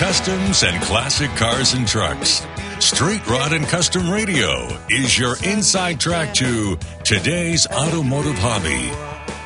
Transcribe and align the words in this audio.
customs, 0.00 0.62
and 0.62 0.82
classic 0.84 1.28
cars 1.32 1.74
and 1.74 1.86
trucks. 1.86 2.46
Street 2.78 3.20
Rod 3.28 3.52
and 3.52 3.66
Custom 3.66 4.08
Radio 4.08 4.66
is 4.88 5.18
your 5.18 5.36
inside 5.44 6.00
track 6.00 6.32
to 6.36 6.78
today's 7.04 7.66
automotive 7.66 8.38
hobby. 8.38 8.88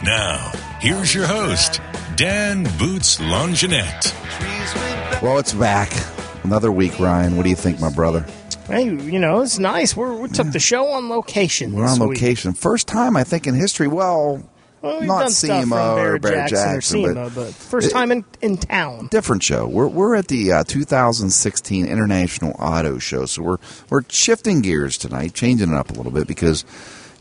Now, 0.05 0.53
here's 0.79 1.13
your 1.13 1.27
host, 1.27 1.81
Dan 2.15 2.63
Boots 2.79 3.19
Longinette. 3.19 4.15
Well, 5.21 5.39
it's 5.39 5.53
back. 5.53 5.93
Another 6.45 6.71
week, 6.71 7.01
Ryan. 7.01 7.37
What 7.37 7.43
do 7.43 7.51
you 7.51 7.57
think, 7.57 7.81
my 7.81 7.91
brother? 7.91 8.25
Hey, 8.69 8.85
you 8.85 9.19
know, 9.19 9.41
it's 9.41 9.59
nice. 9.59 9.97
We're, 9.97 10.15
we 10.15 10.29
took 10.29 10.53
the 10.53 10.61
show 10.61 10.87
on 10.87 11.09
location. 11.09 11.73
We're 11.73 11.89
this 11.89 12.01
on 12.01 12.09
week. 12.09 12.21
location. 12.21 12.53
First 12.53 12.87
time, 12.87 13.17
I 13.17 13.25
think, 13.25 13.49
in 13.49 13.57
history. 13.57 13.89
Well, 13.89 14.41
Well, 14.85 15.01
we've 15.01 15.09
not 15.09 15.21
done 15.23 15.31
stuff 15.31 15.63
SEMA 15.63 15.75
from 15.77 15.99
or 15.99 16.19
Bear 16.19 16.33
Bear 16.33 16.47
Jackson, 16.49 16.75
Jackson, 16.75 17.05
or 17.05 17.15
but- 17.15 17.35
but, 17.35 17.55
first 17.55 17.87
It- 17.89 17.93
time 17.93 18.13
in, 18.13 18.25
in 18.43 18.57
town. 18.59 19.09
different 19.11 19.43
show. 19.43 19.67
We're 19.67 19.89
we're 19.89 20.15
at 20.15 20.29
the 20.29 20.53
uh, 20.53 20.65
2016 20.65 21.87
International 21.87 22.53
Auto 22.59 22.99
Show, 22.99 23.27
so 23.27 23.43
we're 23.43 23.57
we're 23.89 24.03
shifting 24.09 24.61
gears 24.61 24.99
tonight, 24.99 25.35
changing 25.35 25.71
it 25.71 25.75
up 25.77 25.91
a 25.91 25.95
little 25.95 26.13
bit 26.13 26.27
because. 26.27 26.65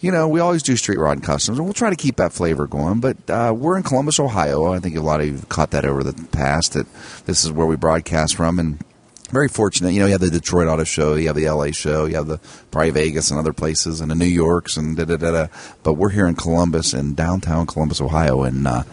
You 0.01 0.11
know, 0.11 0.27
we 0.27 0.41
always 0.41 0.61
do 0.63 0.75
street 0.75 0.99
rod 0.99 1.13
and 1.13 1.23
customs, 1.23 1.57
and 1.57 1.65
we'll 1.65 1.73
try 1.73 1.89
to 1.89 1.95
keep 1.95 2.17
that 2.17 2.33
flavor 2.33 2.67
going. 2.67 2.99
But 2.99 3.15
uh, 3.29 3.53
we're 3.55 3.77
in 3.77 3.83
Columbus, 3.83 4.19
Ohio. 4.19 4.73
I 4.73 4.79
think 4.79 4.97
a 4.97 4.99
lot 4.99 5.21
of 5.21 5.27
you 5.27 5.31
have 5.35 5.47
caught 5.47 5.71
that 5.71 5.85
over 5.85 6.03
the 6.03 6.11
past. 6.33 6.73
That 6.73 6.87
this 7.25 7.45
is 7.45 7.53
where 7.53 7.65
we 7.65 7.77
broadcast 7.77 8.35
from, 8.35 8.59
and 8.59 8.79
very 9.33 9.49
fortunate. 9.49 9.93
You 9.93 9.99
know, 10.01 10.05
you 10.05 10.11
have 10.13 10.21
the 10.21 10.29
Detroit 10.29 10.67
Auto 10.67 10.83
Show, 10.83 11.15
you 11.15 11.27
have 11.27 11.35
the 11.35 11.49
LA 11.49 11.71
Show, 11.71 12.05
you 12.05 12.15
have 12.15 12.27
the 12.27 12.39
probably 12.71 12.91
Vegas 12.91 13.31
and 13.31 13.39
other 13.39 13.53
places, 13.53 13.99
and 14.01 14.09
the 14.09 14.15
New 14.15 14.25
Yorks 14.25 14.77
and 14.77 14.95
da 14.95 15.05
da 15.05 15.17
da 15.17 15.31
da. 15.31 15.47
But 15.83 15.93
we're 15.93 16.09
here 16.09 16.27
in 16.27 16.35
Columbus, 16.35 16.93
in 16.93 17.13
downtown 17.15 17.65
Columbus, 17.65 17.99
Ohio, 17.99 18.43
and 18.43 18.67
uh, 18.67 18.83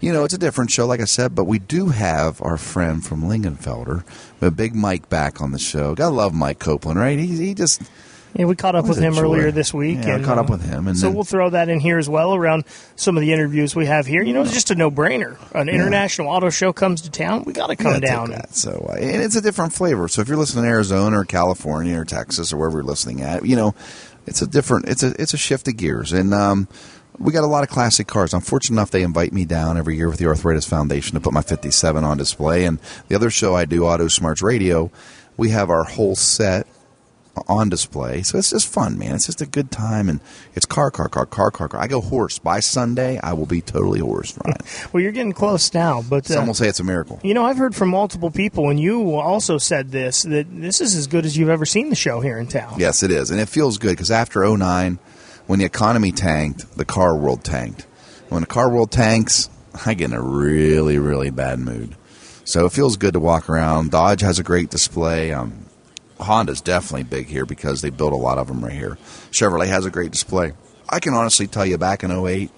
you 0.00 0.12
know 0.12 0.24
it's 0.24 0.34
a 0.34 0.38
different 0.38 0.70
show, 0.70 0.86
like 0.86 1.00
I 1.00 1.04
said. 1.04 1.34
But 1.34 1.44
we 1.44 1.58
do 1.58 1.88
have 1.88 2.42
our 2.42 2.56
friend 2.56 3.04
from 3.04 3.22
Lingenfelter, 3.22 4.04
have 4.40 4.56
Big 4.56 4.74
Mike 4.74 5.08
back 5.08 5.40
on 5.40 5.52
the 5.52 5.58
show. 5.58 5.94
Gotta 5.94 6.14
love 6.14 6.34
Mike 6.34 6.58
Copeland, 6.58 6.98
right? 6.98 7.18
He, 7.18 7.26
he 7.26 7.54
just 7.54 7.82
Yeah, 8.38 8.44
we 8.44 8.54
caught 8.56 8.74
up 8.74 8.86
with 8.86 8.98
him 8.98 9.14
joy. 9.14 9.22
earlier 9.22 9.50
this 9.50 9.72
week. 9.72 9.98
Yeah, 10.02 10.16
I 10.16 10.22
caught 10.22 10.38
up 10.38 10.50
uh, 10.50 10.52
with 10.54 10.62
him, 10.68 10.88
and 10.88 10.96
so 10.98 11.06
then- 11.06 11.14
we'll 11.14 11.24
throw 11.24 11.50
that 11.50 11.68
in 11.68 11.80
here 11.80 11.98
as 11.98 12.08
well 12.08 12.34
around 12.34 12.64
some 12.94 13.16
of 13.16 13.22
the 13.22 13.32
interviews 13.32 13.74
we 13.74 13.86
have 13.86 14.06
here. 14.06 14.22
You 14.22 14.32
know, 14.34 14.42
it's 14.42 14.52
just 14.52 14.70
a 14.70 14.74
no-brainer. 14.74 15.36
An 15.54 15.68
international 15.68 16.28
auto 16.28 16.50
show 16.50 16.72
comes 16.72 17.00
to 17.02 17.10
town, 17.10 17.44
we 17.46 17.52
got 17.52 17.68
to 17.68 17.76
come 17.76 17.94
Yeah, 17.94 18.00
down. 18.00 18.30
that. 18.30 18.54
So, 18.54 18.86
uh, 18.90 18.96
and 18.96 19.22
it's 19.22 19.36
a 19.36 19.40
different 19.40 19.72
flavor. 19.72 20.06
So, 20.08 20.20
if 20.22 20.28
you're 20.28 20.36
listening 20.36 20.64
in 20.64 20.70
Arizona 20.70 21.20
or 21.20 21.24
California 21.24 21.98
or 21.98 22.04
Texas 22.04 22.52
or 22.52 22.58
wherever 22.58 22.78
you're 22.78 22.84
listening 22.84 23.22
at, 23.22 23.46
you 23.46 23.56
know, 23.56 23.74
it's 24.26 24.42
a 24.42 24.46
different. 24.46 24.88
It's 24.88 25.02
a 25.02 25.14
it's 25.20 25.34
a 25.34 25.38
shift 25.38 25.68
of 25.68 25.76
gears, 25.76 26.12
and 26.12 26.34
um, 26.34 26.68
we 27.18 27.32
got 27.32 27.44
a 27.44 27.46
lot 27.46 27.62
of 27.62 27.70
classic 27.70 28.06
cars. 28.06 28.34
I'm 28.34 28.40
fortunate 28.42 28.74
enough 28.76 28.90
they 28.90 29.02
invite 29.02 29.32
me 29.32 29.44
down 29.46 29.78
every 29.78 29.96
year 29.96 30.08
with 30.10 30.18
the 30.18 30.26
Arthritis 30.26 30.66
Foundation 30.66 31.14
to 31.14 31.20
put 31.20 31.32
my 31.32 31.40
57 31.42 32.04
on 32.04 32.18
display. 32.18 32.64
And 32.66 32.78
the 33.08 33.14
other 33.14 33.30
show 33.30 33.54
I 33.54 33.64
do, 33.64 33.86
Auto 33.86 34.08
Smarts 34.08 34.42
Radio, 34.42 34.90
we 35.38 35.50
have 35.50 35.70
our 35.70 35.84
whole 35.84 36.14
set 36.16 36.66
on 37.48 37.68
display. 37.68 38.22
So 38.22 38.38
it's 38.38 38.50
just 38.50 38.66
fun, 38.68 38.98
man. 38.98 39.14
It's 39.14 39.26
just 39.26 39.40
a 39.40 39.46
good 39.46 39.70
time, 39.70 40.08
and 40.08 40.20
it's 40.54 40.66
car, 40.66 40.90
car, 40.90 41.08
car, 41.08 41.26
car, 41.26 41.50
car, 41.50 41.68
car. 41.68 41.80
I 41.80 41.86
go 41.86 42.00
hoarse 42.00 42.38
by 42.38 42.60
Sunday. 42.60 43.18
I 43.22 43.32
will 43.34 43.46
be 43.46 43.60
totally 43.60 44.00
hoarse, 44.00 44.36
Ryan. 44.44 44.56
Well, 44.92 45.02
you're 45.02 45.12
getting 45.12 45.32
close 45.32 45.72
now, 45.74 46.02
but 46.02 46.30
uh, 46.30 46.34
Some 46.34 46.46
will 46.46 46.54
say 46.54 46.68
it's 46.68 46.80
a 46.80 46.84
miracle. 46.84 47.20
you 47.22 47.34
know, 47.34 47.44
I've 47.44 47.58
heard 47.58 47.74
from 47.74 47.90
multiple 47.90 48.30
people, 48.30 48.70
and 48.70 48.78
you 48.80 49.14
also 49.16 49.58
said 49.58 49.90
this 49.90 50.22
that 50.22 50.46
this 50.50 50.80
is 50.80 50.94
as 50.96 51.06
good 51.06 51.24
as 51.26 51.36
you've 51.36 51.48
ever 51.48 51.66
seen 51.66 51.90
the 51.90 51.96
show 51.96 52.20
here 52.20 52.38
in 52.38 52.46
town. 52.46 52.74
Yes, 52.78 53.02
it 53.02 53.10
is. 53.10 53.30
And 53.30 53.40
it 53.40 53.48
feels 53.48 53.78
good 53.78 53.90
because 53.90 54.10
after 54.10 54.44
09, 54.56 54.98
when 55.46 55.58
the 55.58 55.64
economy 55.64 56.12
tanked, 56.12 56.76
the 56.76 56.84
car 56.84 57.16
world 57.16 57.44
tanked. 57.44 57.82
When 58.28 58.40
the 58.40 58.46
car 58.48 58.68
world 58.70 58.90
tanks, 58.90 59.48
I 59.84 59.94
get 59.94 60.10
in 60.10 60.16
a 60.16 60.20
really, 60.22 60.98
really 60.98 61.30
bad 61.30 61.58
mood. 61.60 61.94
So 62.44 62.64
it 62.66 62.72
feels 62.72 62.96
good 62.96 63.12
to 63.14 63.20
walk 63.20 63.48
around. 63.48 63.90
Dodge 63.90 64.20
has 64.22 64.38
a 64.38 64.42
great 64.42 64.70
display. 64.70 65.32
Um, 65.32 65.65
Honda's 66.20 66.60
definitely 66.60 67.04
big 67.04 67.26
here 67.26 67.44
because 67.46 67.82
they 67.82 67.90
built 67.90 68.12
a 68.12 68.16
lot 68.16 68.38
of 68.38 68.48
them 68.48 68.64
right 68.64 68.72
here. 68.72 68.96
Chevrolet 69.30 69.66
has 69.68 69.84
a 69.86 69.90
great 69.90 70.10
display. 70.12 70.52
I 70.88 71.00
can 71.00 71.14
honestly 71.14 71.46
tell 71.46 71.66
you 71.66 71.78
back 71.78 72.02
in 72.04 72.10
08, 72.10 72.50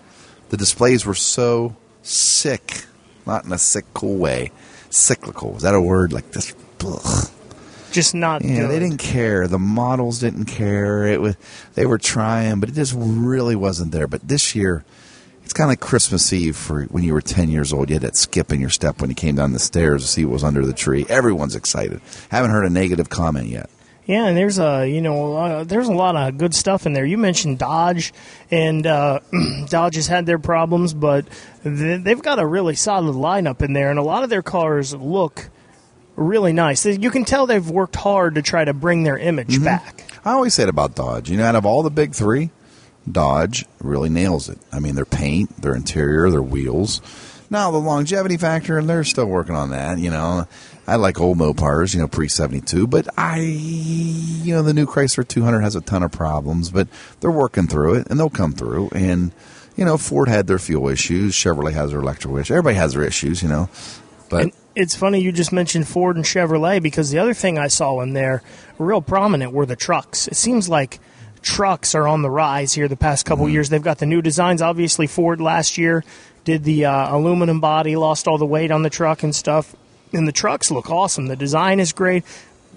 the 0.50 0.56
displays 0.56 1.04
were 1.04 1.14
so 1.14 1.76
sick, 2.02 2.84
not 3.26 3.44
in 3.44 3.52
a 3.52 3.58
sick, 3.58 3.84
cool 3.94 4.16
way. 4.16 4.52
Cyclical. 4.90 5.56
Is 5.56 5.62
that 5.62 5.74
a 5.74 5.80
word? 5.80 6.12
Like 6.12 6.30
this. 6.32 6.54
Ugh. 6.84 7.28
Just 7.90 8.14
not 8.14 8.44
Yeah, 8.44 8.60
good. 8.62 8.70
they 8.70 8.78
didn't 8.78 8.98
care. 8.98 9.48
The 9.48 9.58
models 9.58 10.20
didn't 10.20 10.44
care. 10.44 11.04
It 11.06 11.20
was 11.20 11.36
they 11.74 11.86
were 11.86 11.98
trying, 11.98 12.60
but 12.60 12.68
it 12.68 12.74
just 12.74 12.94
really 12.96 13.56
wasn't 13.56 13.92
there. 13.92 14.06
But 14.06 14.28
this 14.28 14.54
year, 14.54 14.84
it's 15.48 15.54
kind 15.54 15.64
of 15.64 15.70
like 15.70 15.80
Christmas 15.80 16.30
Eve 16.30 16.58
for 16.58 16.84
when 16.84 17.04
you 17.04 17.14
were 17.14 17.22
ten 17.22 17.48
years 17.48 17.72
old. 17.72 17.88
You 17.88 17.94
had 17.94 18.02
that 18.02 18.16
skip 18.16 18.52
in 18.52 18.60
your 18.60 18.68
step 18.68 19.00
when 19.00 19.08
you 19.08 19.16
came 19.16 19.34
down 19.34 19.54
the 19.54 19.58
stairs 19.58 20.02
to 20.02 20.08
see 20.08 20.26
what 20.26 20.34
was 20.34 20.44
under 20.44 20.66
the 20.66 20.74
tree. 20.74 21.06
Everyone's 21.08 21.56
excited. 21.56 22.02
Haven't 22.30 22.50
heard 22.50 22.66
a 22.66 22.70
negative 22.70 23.08
comment 23.08 23.46
yet. 23.48 23.70
Yeah, 24.04 24.26
and 24.26 24.36
there's 24.36 24.58
a 24.58 24.86
you 24.86 25.00
know 25.00 25.36
of, 25.38 25.68
there's 25.68 25.88
a 25.88 25.92
lot 25.92 26.16
of 26.16 26.36
good 26.36 26.54
stuff 26.54 26.84
in 26.84 26.92
there. 26.92 27.06
You 27.06 27.16
mentioned 27.16 27.58
Dodge, 27.58 28.12
and 28.50 28.86
uh, 28.86 29.20
Dodge 29.70 29.94
has 29.94 30.06
had 30.06 30.26
their 30.26 30.38
problems, 30.38 30.92
but 30.92 31.24
they've 31.64 32.20
got 32.22 32.38
a 32.38 32.44
really 32.44 32.74
solid 32.74 33.14
lineup 33.14 33.62
in 33.62 33.72
there, 33.72 33.88
and 33.88 33.98
a 33.98 34.02
lot 34.02 34.24
of 34.24 34.28
their 34.30 34.42
cars 34.42 34.94
look 34.94 35.48
really 36.14 36.52
nice. 36.52 36.84
You 36.84 37.10
can 37.10 37.24
tell 37.24 37.46
they've 37.46 37.70
worked 37.70 37.96
hard 37.96 38.34
to 38.34 38.42
try 38.42 38.64
to 38.66 38.74
bring 38.74 39.02
their 39.04 39.16
image 39.16 39.54
Mm-hmm. 39.54 39.64
back. 39.64 40.04
I 40.26 40.32
always 40.32 40.52
say 40.52 40.64
it 40.64 40.68
about 40.68 40.94
Dodge. 40.94 41.30
You 41.30 41.38
know, 41.38 41.44
out 41.44 41.54
of 41.54 41.64
all 41.64 41.82
the 41.82 41.90
big 41.90 42.12
three, 42.14 42.50
Dodge 43.12 43.64
really 43.80 44.08
nails 44.08 44.48
it. 44.48 44.58
I 44.72 44.80
mean, 44.80 44.94
their 44.94 45.04
paint, 45.04 45.60
their 45.60 45.74
interior, 45.74 46.30
their 46.30 46.42
wheels. 46.42 47.00
Now 47.50 47.70
the 47.70 47.78
longevity 47.78 48.36
factor, 48.36 48.78
and 48.78 48.88
they're 48.88 49.04
still 49.04 49.26
working 49.26 49.54
on 49.54 49.70
that. 49.70 49.98
You 49.98 50.10
know, 50.10 50.46
I 50.86 50.96
like 50.96 51.18
old 51.18 51.38
Mopars, 51.38 51.94
you 51.94 52.00
know, 52.00 52.08
pre 52.08 52.28
seventy 52.28 52.60
two, 52.60 52.86
but 52.86 53.08
I, 53.16 53.38
you 53.40 54.54
know, 54.54 54.62
the 54.62 54.74
new 54.74 54.86
Chrysler 54.86 55.26
two 55.26 55.42
hundred 55.42 55.62
has 55.62 55.74
a 55.74 55.80
ton 55.80 56.02
of 56.02 56.12
problems, 56.12 56.70
but 56.70 56.88
they're 57.20 57.30
working 57.30 57.66
through 57.66 57.94
it, 57.94 58.08
and 58.08 58.18
they'll 58.18 58.28
come 58.28 58.52
through. 58.52 58.90
And 58.92 59.32
you 59.76 59.84
know, 59.84 59.96
Ford 59.96 60.28
had 60.28 60.46
their 60.46 60.58
fuel 60.58 60.88
issues, 60.88 61.34
Chevrolet 61.34 61.72
has 61.72 61.90
their 61.90 62.00
electrical 62.00 62.36
issues, 62.36 62.50
everybody 62.50 62.76
has 62.76 62.94
their 62.94 63.04
issues, 63.04 63.42
you 63.42 63.48
know. 63.48 63.70
But 64.28 64.42
And 64.42 64.52
it's 64.74 64.94
funny 64.94 65.20
you 65.20 65.32
just 65.32 65.52
mentioned 65.52 65.88
Ford 65.88 66.16
and 66.16 66.24
Chevrolet 66.24 66.82
because 66.82 67.10
the 67.10 67.18
other 67.18 67.34
thing 67.34 67.58
I 67.58 67.68
saw 67.68 68.00
in 68.00 68.12
there 68.12 68.42
real 68.78 69.00
prominent 69.00 69.52
were 69.52 69.66
the 69.66 69.76
trucks. 69.76 70.28
It 70.28 70.36
seems 70.36 70.68
like 70.68 71.00
trucks 71.42 71.94
are 71.94 72.06
on 72.08 72.22
the 72.22 72.30
rise 72.30 72.72
here 72.74 72.88
the 72.88 72.96
past 72.96 73.24
couple 73.26 73.44
Mm-hmm. 73.46 73.54
years. 73.54 73.68
They've 73.68 73.82
got 73.82 73.98
the 73.98 74.06
new 74.06 74.22
designs. 74.22 74.62
Obviously, 74.62 75.06
Ford 75.06 75.40
last 75.40 75.78
year 75.78 76.04
did 76.44 76.64
the 76.64 76.84
uh, 76.86 77.16
aluminum 77.16 77.60
body, 77.60 77.96
lost 77.96 78.26
all 78.26 78.38
the 78.38 78.46
weight 78.46 78.70
on 78.70 78.82
the 78.82 78.90
truck 78.90 79.22
and 79.22 79.34
stuff. 79.34 79.74
And 80.12 80.26
the 80.26 80.32
trucks 80.32 80.70
look 80.70 80.90
awesome. 80.90 81.26
The 81.26 81.36
design 81.36 81.80
is 81.80 81.92
great. 81.92 82.24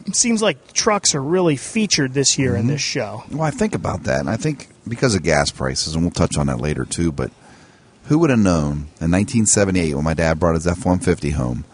It 0.06 0.16
seems 0.16 0.42
like 0.42 0.74
trucks 0.74 1.14
are 1.16 1.22
really 1.22 1.56
featured 1.56 2.14
this 2.14 2.38
year 2.38 2.52
Mm-hmm. 2.52 2.60
in 2.62 2.68
this 2.68 2.82
show. 2.82 3.24
Well, 3.32 3.44
I 3.44 3.52
think 3.52 3.76
about 3.76 4.04
that, 4.04 4.20
and 4.22 4.30
I 4.30 4.36
think 4.38 4.68
because 4.88 5.16
of 5.16 5.24
gas 5.24 5.52
prices, 5.52 5.94
and 5.96 6.04
we'll 6.04 6.12
touch 6.12 6.38
on 6.38 6.48
that 6.48 6.60
later 6.60 6.86
too. 6.86 7.12
But 7.12 7.32
who 8.06 8.18
would 8.20 8.30
have 8.32 8.40
known 8.40 8.88
in 9.00 9.12
1978 9.12 9.94
when 9.96 10.04
my 10.04 10.14
dad 10.16 10.40
brought 10.40 10.56
his 10.56 10.66
F-150 10.68 11.34
home 11.34 11.66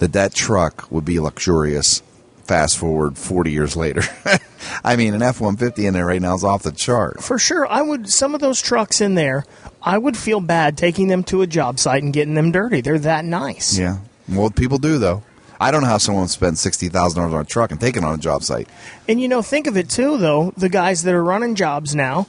that 0.00 0.12
that 0.12 0.34
truck 0.34 0.90
would 0.90 1.04
be 1.04 1.20
luxurious? 1.20 2.02
Fast 2.48 2.78
forward 2.78 3.18
40 3.18 3.52
years 3.52 3.76
later. 3.76 4.00
I 4.84 4.96
mean, 4.96 5.12
an 5.12 5.20
F-150 5.20 5.84
in 5.86 5.92
there 5.92 6.06
right 6.06 6.20
now 6.20 6.34
is 6.34 6.42
off 6.42 6.62
the 6.62 6.72
chart. 6.72 7.22
For 7.22 7.38
sure, 7.38 7.66
I 7.70 7.82
would. 7.82 8.08
Some 8.08 8.34
of 8.34 8.40
those 8.40 8.60
trucks 8.62 9.02
in 9.02 9.14
there, 9.16 9.44
I 9.82 9.98
would 9.98 10.16
feel 10.16 10.40
bad 10.40 10.78
taking 10.78 11.08
them 11.08 11.22
to 11.24 11.42
a 11.42 11.46
job 11.46 11.78
site 11.78 12.02
and 12.02 12.10
getting 12.12 12.32
them 12.32 12.50
dirty. 12.50 12.80
They're 12.80 12.98
that 13.00 13.26
nice. 13.26 13.78
Yeah. 13.78 13.98
Well, 14.28 14.48
people 14.50 14.78
do 14.78 14.96
though. 14.98 15.22
I 15.60 15.70
don't 15.70 15.82
know 15.82 15.88
how 15.88 15.98
someone 15.98 16.22
would 16.22 16.30
spend 16.30 16.58
sixty 16.58 16.88
thousand 16.88 17.20
dollars 17.20 17.34
on 17.34 17.40
a 17.42 17.44
truck 17.44 17.70
and 17.70 17.78
take 17.78 17.98
it 17.98 18.02
on 18.04 18.14
a 18.14 18.18
job 18.18 18.42
site. 18.42 18.68
And 19.06 19.20
you 19.20 19.28
know, 19.28 19.42
think 19.42 19.66
of 19.66 19.76
it 19.76 19.90
too, 19.90 20.16
though. 20.16 20.54
The 20.56 20.70
guys 20.70 21.02
that 21.02 21.14
are 21.14 21.22
running 21.22 21.54
jobs 21.54 21.94
now, 21.94 22.28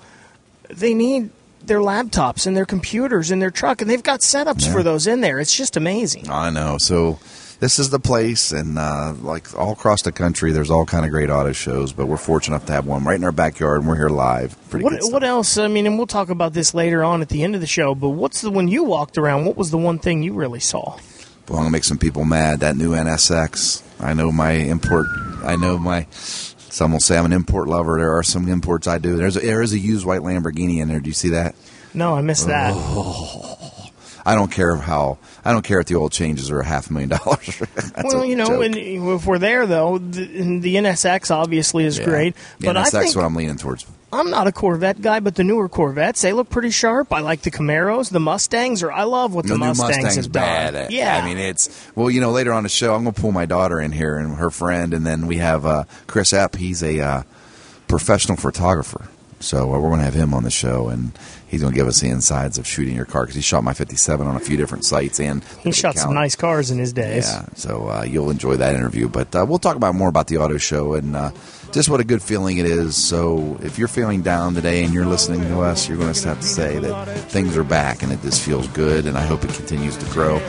they 0.70 0.94
need 0.94 1.30
their 1.64 1.80
laptops 1.80 2.46
and 2.46 2.58
their 2.58 2.66
computers 2.66 3.32
in 3.32 3.40
their 3.40 3.52
truck, 3.52 3.82
and 3.82 3.90
they've 3.90 4.04
got 4.04 4.20
setups 4.20 4.66
Yeah. 4.66 4.74
for 4.74 4.84
those 4.84 5.08
in 5.08 5.22
there. 5.22 5.40
It's 5.40 5.56
just 5.56 5.78
amazing. 5.78 6.30
I 6.30 6.50
know. 6.50 6.78
So 6.78 7.20
this 7.60 7.78
is 7.78 7.90
the 7.90 8.00
place, 8.00 8.52
and 8.52 8.80
uh, 8.80 9.14
like 9.22 9.58
all 9.58 9.74
across 9.74 10.02
the 10.02 10.12
country, 10.12 10.52
there's 10.52 10.72
all 10.72 10.86
kind 10.86 11.06
of 11.06 11.12
great 11.12 11.30
auto 11.30 11.52
shows. 11.52 11.92
But 11.92 12.06
we're 12.06 12.18
fortunate 12.18 12.56
enough 12.56 12.68
to 12.68 12.74
have 12.74 12.86
one 12.86 13.04
right 13.04 13.16
in 13.16 13.24
our 13.24 13.32
backyard, 13.32 13.82
and 13.82 13.90
we're 13.90 13.98
here 13.98 14.10
live. 14.10 14.56
Pretty 14.70 14.86
What, 14.86 15.00
what 15.12 15.24
else? 15.24 15.58
I 15.58 15.68
mean, 15.68 15.86
and 15.86 15.98
we'll 15.98 16.08
talk 16.08 16.30
about 16.30 16.54
this 16.54 16.74
later 16.74 17.04
on 17.04 17.22
at 17.22 17.30
the 17.30 17.44
end 17.44 17.56
of 17.56 17.62
the 17.62 17.68
show. 17.68 17.96
But 17.96 18.10
what's 18.10 18.42
the 18.42 18.50
when 18.50 18.68
you 18.68 18.84
walked 18.86 19.18
around? 19.18 19.46
What 19.46 19.58
was 19.58 19.72
the 19.72 19.78
one 19.78 20.00
thing 20.00 20.24
you 20.24 20.34
really 20.34 20.62
saw? 20.62 20.98
Well, 21.48 21.58
I'm 21.58 21.66
gonna 21.66 21.72
make 21.72 21.84
some 21.84 21.98
people 21.98 22.26
mad. 22.26 22.62
That 22.62 22.78
new 22.78 22.92
NSX. 22.92 23.84
I 24.00 24.14
know 24.14 24.32
my 24.32 24.52
import. 24.52 25.08
I 25.44 25.56
know 25.58 25.78
my. 25.78 26.08
Some 26.12 26.94
will 26.94 27.00
say 27.00 27.18
I'm 27.18 27.26
an 27.26 27.34
import 27.34 27.68
lover. 27.68 27.98
There 27.98 28.16
are 28.18 28.24
some 28.24 28.48
imports 28.48 28.88
I 28.88 29.00
do. 29.00 29.18
There's 29.18 29.36
a, 29.36 29.40
there 29.42 29.62
is 29.62 29.74
a 29.74 29.80
used 29.80 30.06
white 30.06 30.22
Lamborghini 30.22 30.80
in 30.80 30.88
there. 30.88 31.00
Do 31.00 31.10
you 31.10 31.14
see 31.14 31.30
that? 31.30 31.56
No, 31.94 32.16
I 32.16 32.22
missed 32.22 32.48
that. 32.48 32.74
I 34.26 34.36
don't 34.36 34.52
care 34.52 34.76
how. 34.76 35.18
I 35.46 35.52
don't 35.54 35.64
care 35.64 35.80
if 35.80 35.88
the 35.88 35.96
oil 35.96 36.10
changes 36.10 36.52
are 36.52 36.60
a 36.60 36.66
half 36.66 36.92
million 36.92 37.10
dollars. 37.10 37.62
Well, 38.04 38.24
you 38.26 38.36
know, 38.36 38.62
and 38.62 38.76
if 38.76 39.26
we're 39.26 39.40
there 39.40 39.66
though, 39.68 39.98
the, 39.98 40.26
the 40.60 40.76
NSX 40.76 41.32
obviously 41.32 41.86
is 41.86 41.98
Yeah. 41.98 42.06
great. 42.06 42.36
The 42.60 42.68
But 42.68 42.78
I 42.78 42.86
think 42.86 43.16
what 43.16 43.26
I'm 43.26 43.36
leaning 43.36 43.58
towards. 43.58 43.86
I'm 44.12 44.32
not 44.32 44.48
a 44.48 44.52
Corvette 44.52 45.02
guy, 45.02 45.20
but 45.20 45.36
the 45.36 45.44
newer 45.44 45.70
Corvettes 45.70 46.22
they 46.22 46.34
look 46.34 46.50
pretty 46.50 46.72
sharp. 46.72 47.14
I 47.14 47.20
like 47.20 47.42
the 47.42 47.52
Camaros, 47.52 48.10
the 48.10 48.20
Mustangs, 48.20 48.82
or 48.82 48.92
I 48.92 49.04
love 49.04 49.34
what 49.36 49.44
the, 49.46 49.50
the 49.54 49.60
new 49.60 49.66
Mustangs 49.66 49.96
Mustang's 49.98 50.16
has 50.16 50.28
done. 50.28 50.74
bad. 50.74 50.92
Yeah, 50.92 51.20
I 51.22 51.26
mean 51.26 51.38
it's 51.38 51.70
well, 51.96 52.10
you 52.10 52.20
know, 52.22 52.32
later 52.32 52.52
on 52.54 52.64
the 52.64 52.70
show, 52.70 52.96
I'm 52.96 53.04
going 53.04 53.14
to 53.14 53.22
pull 53.22 53.32
my 53.32 53.46
daughter 53.46 53.80
in 53.80 53.92
here 53.92 54.18
and 54.18 54.36
her 54.38 54.50
friend, 54.50 54.94
and 54.94 55.06
then 55.06 55.28
we 55.28 55.38
have 55.38 55.66
uh, 55.66 55.84
Chris 56.08 56.32
Epp. 56.34 56.56
He's 56.56 56.82
a 56.82 57.00
uh, 57.00 57.24
professional 57.88 58.38
photographer, 58.38 59.08
so 59.40 59.74
uh, 59.74 59.80
we're 59.80 59.90
going 59.90 60.00
to 60.00 60.06
have 60.06 60.14
him 60.14 60.34
on 60.34 60.44
the 60.44 60.52
show, 60.52 60.90
and 60.90 61.12
he's 61.48 61.62
going 61.62 61.74
to 61.74 61.78
give 61.78 61.88
us 61.88 62.02
the 62.02 62.10
insides 62.10 62.58
of 62.58 62.68
shooting 62.68 62.96
your 62.96 63.06
car 63.06 63.24
because 63.24 63.36
he 63.36 63.42
shot 63.42 63.64
my 63.64 63.74
57 63.74 64.26
on 64.26 64.36
a 64.36 64.40
few 64.40 64.58
different 64.58 64.86
sites, 64.86 65.20
and 65.20 65.44
he 65.62 65.72
shot 65.72 65.98
some 65.98 66.14
nice 66.14 66.36
cars 66.36 66.72
in 66.72 66.78
his 66.78 66.94
days. 66.94 67.30
Yeah, 67.30 67.46
so 67.56 67.90
uh, 67.90 68.04
you'll 68.04 68.30
enjoy 68.30 68.58
that 68.58 68.76
interview. 68.76 69.08
But 69.08 69.36
uh, 69.36 69.46
we'll 69.48 69.60
talk 69.60 69.76
about 69.76 69.96
more 69.96 70.10
about 70.10 70.28
the 70.28 70.38
auto 70.38 70.58
show 70.58 70.94
and 70.94 71.16
uh, 71.16 71.32
just 71.72 71.90
what 71.90 72.00
a 72.00 72.04
good 72.04 72.22
feeling 72.22 72.58
it 72.58 72.66
is. 72.66 72.96
So 72.96 73.58
if 73.62 73.78
you're 73.78 73.88
feeling 73.88 74.22
down 74.22 74.56
today 74.56 74.84
and 74.84 74.94
you're 74.94 75.06
listening 75.06 75.42
to 75.42 75.62
us, 75.62 75.88
you're 75.88 75.98
going 75.98 76.14
to 76.14 76.28
have 76.28 76.40
to 76.40 76.46
say 76.46 76.80
that 76.80 77.08
things 77.30 77.58
are 77.58 77.64
back 77.64 78.04
and 78.04 78.12
it 78.12 78.22
just 78.22 78.44
feels 78.44 78.68
good. 78.70 79.06
And 79.06 79.18
I 79.18 79.26
hope 79.26 79.44
it 79.44 79.54
continues 79.54 79.98
to 79.98 80.06
grow. 80.12 80.40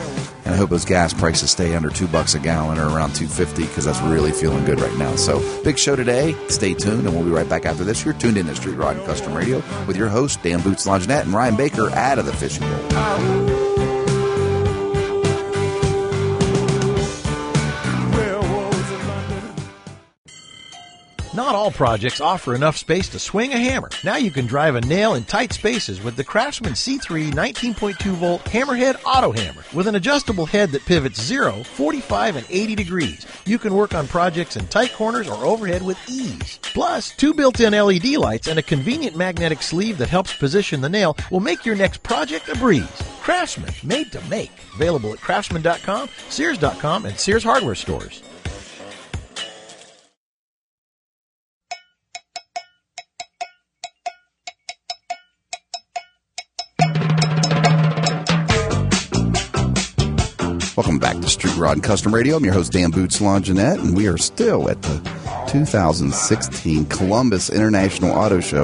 And 0.51 0.57
I 0.57 0.59
hope 0.59 0.69
those 0.69 0.83
gas 0.83 1.13
prices 1.13 1.49
stay 1.49 1.75
under 1.75 1.89
two 1.89 2.09
bucks 2.09 2.35
a 2.35 2.39
gallon 2.39 2.77
or 2.77 2.85
around 2.89 3.15
two 3.15 3.29
fifty 3.29 3.61
because 3.61 3.85
that's 3.85 4.01
really 4.01 4.33
feeling 4.33 4.65
good 4.65 4.81
right 4.81 4.97
now. 4.97 5.15
So 5.15 5.39
big 5.63 5.77
show 5.77 5.95
today. 5.95 6.35
Stay 6.49 6.73
tuned, 6.73 7.07
and 7.07 7.15
we'll 7.15 7.23
be 7.23 7.31
right 7.31 7.47
back 7.47 7.65
after 7.65 7.85
this. 7.85 8.03
You're 8.03 8.15
tuned 8.15 8.35
in 8.35 8.47
to 8.47 8.55
Street 8.57 8.75
Rod 8.75 8.97
and 8.97 9.05
Custom 9.05 9.33
Radio 9.33 9.63
with 9.87 9.95
your 9.95 10.09
host 10.09 10.43
Dan 10.43 10.59
Boots 10.61 10.85
Longinette 10.85 11.23
and 11.23 11.33
Ryan 11.33 11.55
Baker 11.55 11.89
out 11.91 12.19
of 12.19 12.25
the 12.25 12.33
fishing 12.33 12.67
bowl. 12.67 13.40
Not 21.51 21.57
all 21.57 21.71
projects 21.71 22.21
offer 22.21 22.55
enough 22.55 22.77
space 22.77 23.09
to 23.09 23.19
swing 23.19 23.51
a 23.51 23.57
hammer. 23.57 23.89
Now 24.05 24.15
you 24.15 24.31
can 24.31 24.45
drive 24.45 24.75
a 24.75 24.79
nail 24.79 25.15
in 25.15 25.25
tight 25.25 25.51
spaces 25.51 26.01
with 26.01 26.15
the 26.15 26.23
Craftsman 26.23 26.75
C3 26.75 27.33
19.2 27.33 28.11
volt 28.13 28.45
Hammerhead 28.45 29.01
Auto 29.05 29.33
Hammer. 29.33 29.65
With 29.73 29.87
an 29.87 29.95
adjustable 29.95 30.45
head 30.45 30.69
that 30.71 30.85
pivots 30.85 31.21
0, 31.21 31.63
45, 31.63 32.37
and 32.37 32.45
80 32.49 32.75
degrees, 32.75 33.27
you 33.45 33.59
can 33.59 33.73
work 33.73 33.93
on 33.93 34.07
projects 34.07 34.55
in 34.55 34.65
tight 34.67 34.93
corners 34.93 35.27
or 35.27 35.43
overhead 35.43 35.81
with 35.81 35.97
ease. 36.09 36.57
Plus, 36.61 37.11
two 37.17 37.33
built-in 37.33 37.73
LED 37.73 38.15
lights 38.15 38.47
and 38.47 38.57
a 38.57 38.63
convenient 38.63 39.17
magnetic 39.17 39.61
sleeve 39.61 39.97
that 39.97 40.07
helps 40.07 40.33
position 40.33 40.79
the 40.79 40.87
nail 40.87 41.17
will 41.31 41.41
make 41.41 41.65
your 41.65 41.75
next 41.75 42.01
project 42.01 42.47
a 42.47 42.57
breeze. 42.59 42.87
Craftsman, 43.19 43.73
made 43.83 44.09
to 44.13 44.21
make. 44.29 44.51
Available 44.75 45.11
at 45.11 45.19
craftsman.com, 45.19 46.07
sears.com, 46.29 47.05
and 47.07 47.19
Sears 47.19 47.43
hardware 47.43 47.75
stores. 47.75 48.23
Welcome 60.77 60.99
back 60.99 61.17
to 61.17 61.27
Street 61.27 61.57
Rod 61.57 61.73
and 61.73 61.83
Custom 61.83 62.15
Radio. 62.15 62.37
I'm 62.37 62.45
your 62.45 62.53
host, 62.53 62.71
Dan 62.71 62.91
Boots 62.91 63.19
Longinette, 63.19 63.79
and 63.79 63.93
we 63.93 64.07
are 64.07 64.17
still 64.17 64.69
at 64.69 64.81
the 64.81 64.97
2016 65.49 66.85
Columbus 66.85 67.49
International 67.49 68.11
Auto 68.11 68.39
Show. 68.39 68.63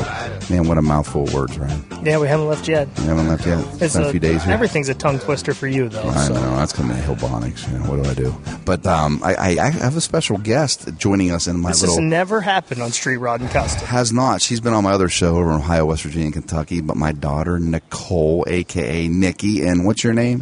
Man, 0.49 0.69
what 0.69 0.77
a 0.77 0.81
mouthful 0.81 1.23
of 1.23 1.33
words, 1.33 1.59
right? 1.59 1.77
Yeah, 2.03 2.19
we 2.19 2.29
haven't 2.29 2.47
left 2.47 2.69
yet. 2.69 2.87
We 2.99 3.03
haven't 3.03 3.27
left 3.27 3.45
yet. 3.45 3.59
It's 3.81 3.93
been 3.93 4.05
a, 4.05 4.11
few 4.11 4.21
days 4.21 4.41
here. 4.41 4.53
Everything's 4.53 4.87
a 4.87 4.93
tongue 4.93 5.19
twister 5.19 5.53
for 5.53 5.67
you, 5.67 5.89
though. 5.89 6.07
I 6.07 6.27
so. 6.27 6.33
know. 6.35 6.55
That's 6.55 6.71
coming 6.71 6.95
to 6.95 7.03
Hillbonics. 7.03 7.69
You 7.69 7.79
know, 7.79 7.91
what 7.91 8.01
do 8.01 8.09
I 8.09 8.13
do? 8.13 8.33
But 8.63 8.87
um, 8.87 9.21
I, 9.21 9.35
I, 9.35 9.65
I, 9.65 9.69
have 9.71 9.97
a 9.97 10.01
special 10.01 10.37
guest 10.37 10.87
joining 10.97 11.31
us 11.31 11.47
in 11.47 11.59
my 11.59 11.71
this 11.71 11.81
little... 11.81 11.97
has 11.97 12.03
never 12.03 12.39
happened 12.39 12.81
on 12.81 12.91
Street 12.91 13.17
Rod 13.17 13.41
and 13.41 13.49
Custom. 13.49 13.85
Has 13.85 14.13
not. 14.13 14.41
She's 14.41 14.61
been 14.61 14.73
on 14.73 14.85
my 14.85 14.93
other 14.93 15.09
show 15.09 15.35
over 15.35 15.49
in 15.49 15.55
Ohio, 15.57 15.87
West 15.87 16.03
Virginia, 16.03 16.27
and 16.27 16.33
Kentucky. 16.33 16.79
But 16.79 16.95
my 16.95 17.11
daughter, 17.11 17.59
Nicole, 17.59 18.45
a.k.a. 18.47 19.09
Nikki. 19.09 19.67
And 19.67 19.85
what's 19.85 20.05
your 20.05 20.13
name? 20.13 20.41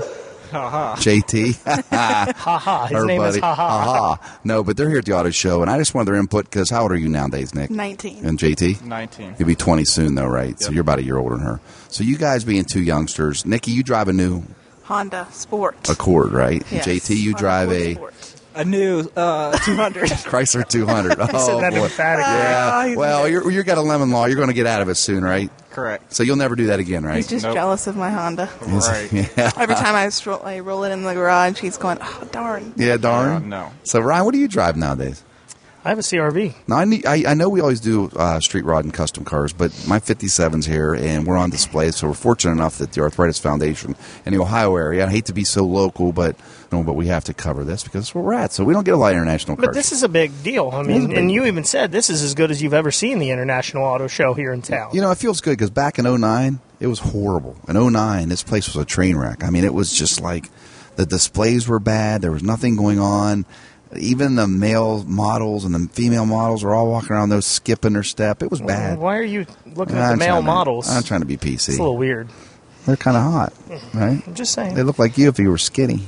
Ha 0.51 0.95
JT. 0.97 1.63
ha 1.89 2.33
ha. 2.35 2.87
His 2.87 2.97
Her 2.97 3.05
name 3.05 3.21
buddy. 3.21 3.37
is 3.37 3.43
Ha 3.43 3.53
ha. 3.55 3.83
Ha-ha. 3.83 4.39
No, 4.43 4.63
but 4.63 4.77
they're 4.77 4.89
here 4.89 4.99
at 4.99 5.05
the 5.05 5.13
auto 5.13 5.29
show, 5.31 5.61
and 5.61 5.69
I 5.71 5.77
just 5.77 5.93
wanted 5.93 6.07
their 6.07 6.15
input 6.19 6.45
because 6.45 6.69
how 6.69 6.83
old 6.83 6.91
are 6.91 6.95
you 6.97 7.09
nowadays, 7.09 7.53
Nick? 7.55 7.69
19. 7.71 8.25
And 8.25 8.37
JT? 8.39 8.81
19. 8.83 9.35
You'll 9.39 9.47
be 9.47 9.55
20 9.55 9.85
soon, 9.85 10.15
though, 10.15 10.27
right? 10.27 10.59
So 10.59 10.71
you're 10.71 10.81
about 10.81 10.99
a 10.99 11.03
year 11.03 11.17
older 11.17 11.35
than 11.37 11.45
her. 11.45 11.59
So 11.89 12.03
you 12.03 12.17
guys 12.17 12.43
being 12.43 12.65
two 12.65 12.81
youngsters, 12.83 13.45
Nikki, 13.45 13.71
you 13.71 13.83
drive 13.83 14.07
a 14.07 14.13
new 14.13 14.43
Honda 14.83 15.27
Sport. 15.31 15.89
Accord, 15.89 16.31
right? 16.31 16.63
Yes. 16.71 16.85
JT, 16.87 17.15
you 17.15 17.31
Honda 17.31 17.39
drive 17.39 17.69
Accord 17.71 17.81
a 17.87 17.93
Sport. 17.95 18.13
A 18.57 18.63
new 18.63 19.09
uh, 19.17 19.57
200. 19.65 20.03
Chrysler 20.09 20.65
200. 20.67 21.17
Oh, 21.19 21.25
said 21.45 21.59
that 21.61 21.73
boy. 21.73 21.83
emphatically. 21.83 22.23
Ah, 22.25 22.85
Yeah. 22.85 22.95
Well, 22.95 23.27
you're, 23.27 23.51
you 23.51 23.63
got 23.63 23.77
a 23.77 23.81
lemon 23.81 24.11
law. 24.11 24.25
You're 24.27 24.37
going 24.37 24.47
to 24.47 24.53
get 24.53 24.65
out 24.65 24.81
of 24.81 24.87
it 24.89 24.95
soon, 24.95 25.23
right? 25.25 25.51
Correct. 25.75 26.13
So 26.13 26.23
you'll 26.23 26.37
never 26.37 26.55
do 26.55 26.67
that 26.67 26.79
again, 26.79 27.03
right? 27.03 27.17
He's 27.17 27.27
just 27.27 27.43
Nope. 27.43 27.53
jealous 27.53 27.85
of 27.85 27.97
my 27.97 28.09
Honda. 28.09 28.49
Right. 28.61 29.11
yeah. 29.13 29.51
Every 29.57 29.75
time 29.75 29.93
I, 29.93 30.07
stroll, 30.07 30.41
I 30.41 30.61
roll 30.61 30.85
it 30.85 30.91
in 30.91 31.03
the 31.03 31.13
garage, 31.13 31.59
he's 31.59 31.75
going, 31.75 31.97
oh, 31.99 32.27
darn. 32.31 32.73
Yeah, 32.77 32.95
darn. 32.95 33.29
Uh, 33.29 33.39
no. 33.39 33.71
So, 33.83 33.99
Ryan, 33.99 34.23
what 34.23 34.33
do 34.33 34.39
you 34.39 34.47
drive 34.47 34.77
nowadays? 34.77 35.21
I 35.83 35.89
have 35.89 35.99
a 35.99 36.01
CRV. 36.01 36.55
Now, 36.67 36.77
I, 36.77 36.85
need, 36.85 37.05
I, 37.05 37.29
I 37.29 37.33
know 37.33 37.49
we 37.49 37.59
always 37.59 37.81
do 37.81 38.09
uh, 38.15 38.39
street 38.39 38.63
rod 38.63 38.85
and 38.85 38.93
custom 38.93 39.25
cars, 39.25 39.51
but 39.51 39.71
my 39.85 39.99
57's 39.99 40.65
here, 40.65 40.95
and 40.95 41.27
we're 41.27 41.37
on 41.37 41.49
display, 41.49 41.91
so 41.91 42.07
we're 42.07 42.13
fortunate 42.13 42.53
enough 42.53 42.77
that 42.77 42.93
the 42.93 43.01
Arthritis 43.01 43.37
Foundation 43.37 43.97
in 44.25 44.33
the 44.33 44.39
Ohio 44.39 44.77
area, 44.77 45.05
I 45.05 45.09
hate 45.11 45.25
to 45.25 45.33
be 45.33 45.43
so 45.43 45.63
local, 45.63 46.13
but 46.13 46.37
know, 46.75 46.83
but 46.83 46.93
we 46.93 47.07
have 47.07 47.23
to 47.25 47.33
cover 47.33 47.63
this 47.63 47.83
because 47.83 48.01
that's 48.01 48.15
where 48.15 48.23
we're 48.23 48.33
at. 48.33 48.51
So 48.51 48.63
we 48.63 48.73
don't 48.73 48.83
get 48.83 48.93
a 48.93 48.97
lot 48.97 49.11
of 49.11 49.13
international 49.13 49.55
But 49.55 49.65
cars. 49.65 49.75
this 49.75 49.91
is 49.91 50.03
a 50.03 50.09
big 50.09 50.31
deal. 50.43 50.69
I 50.73 50.83
mean, 50.83 51.15
and 51.15 51.31
you 51.31 51.45
even 51.45 51.63
said 51.63 51.91
this 51.91 52.09
is 52.09 52.21
as 52.21 52.33
good 52.35 52.51
as 52.51 52.61
you've 52.61 52.73
ever 52.73 52.91
seen 52.91 53.19
the 53.19 53.31
International 53.31 53.83
Auto 53.83 54.07
Show 54.07 54.33
here 54.33 54.53
in 54.53 54.61
town. 54.61 54.91
You 54.93 55.01
know, 55.01 55.11
it 55.11 55.17
feels 55.17 55.41
good 55.41 55.51
because 55.51 55.69
back 55.69 55.99
in 55.99 56.05
09, 56.05 56.59
it 56.79 56.87
was 56.87 56.99
horrible. 56.99 57.55
In 57.67 57.75
09, 57.75 58.29
this 58.29 58.43
place 58.43 58.67
was 58.67 58.75
a 58.75 58.85
train 58.85 59.15
wreck. 59.15 59.43
I 59.43 59.49
mean, 59.49 59.63
it 59.63 59.73
was 59.73 59.91
just 59.91 60.21
like 60.21 60.49
the 60.95 61.05
displays 61.05 61.67
were 61.67 61.79
bad. 61.79 62.21
There 62.21 62.31
was 62.31 62.43
nothing 62.43 62.75
going 62.75 62.99
on. 62.99 63.45
Even 63.97 64.35
the 64.35 64.47
male 64.47 65.03
models 65.05 65.63
and 65.63 65.73
the 65.73 65.87
female 65.93 66.25
models 66.25 66.63
were 66.63 66.73
all 66.73 66.89
walking 66.89 67.11
around 67.11 67.29
those 67.29 67.45
skipping 67.45 67.93
their 67.93 68.03
step. 68.03 68.43
It 68.43 68.51
was 68.51 68.59
bad. 68.59 68.97
Why 68.97 69.17
are 69.17 69.23
you 69.23 69.45
looking 69.65 69.95
at 69.95 70.11
I'm 70.11 70.19
the 70.19 70.25
male 70.25 70.37
to- 70.37 70.41
models? 70.41 70.89
I'm 70.89 71.03
trying 71.03 71.21
to 71.21 71.25
be 71.25 71.37
PC. 71.37 71.53
it's 71.53 71.67
a 71.67 71.71
little 71.71 71.97
weird. 71.97 72.29
They're 72.85 72.97
kind 72.97 73.17
of 73.17 73.23
hot, 73.23 73.53
mm. 73.67 73.93
right? 73.93 74.27
I'm 74.27 74.35
just 74.35 74.53
saying. 74.53 74.75
They 74.75 74.83
look 74.83 74.99
like 74.99 75.17
you 75.17 75.29
if 75.29 75.39
you 75.39 75.49
were 75.49 75.57
skinny. 75.57 76.01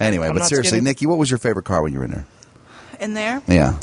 Anyway, 0.00 0.28
I'm 0.28 0.34
but 0.34 0.44
seriously. 0.46 0.80
Nikki, 0.80 1.06
what 1.06 1.18
was 1.18 1.30
your 1.30 1.38
favorite 1.38 1.64
car 1.64 1.82
when 1.82 1.92
you 1.92 1.98
were 1.98 2.04
in 2.06 2.10
there? 2.10 2.26
In 3.00 3.14
there? 3.14 3.42
Yeah, 3.46 3.78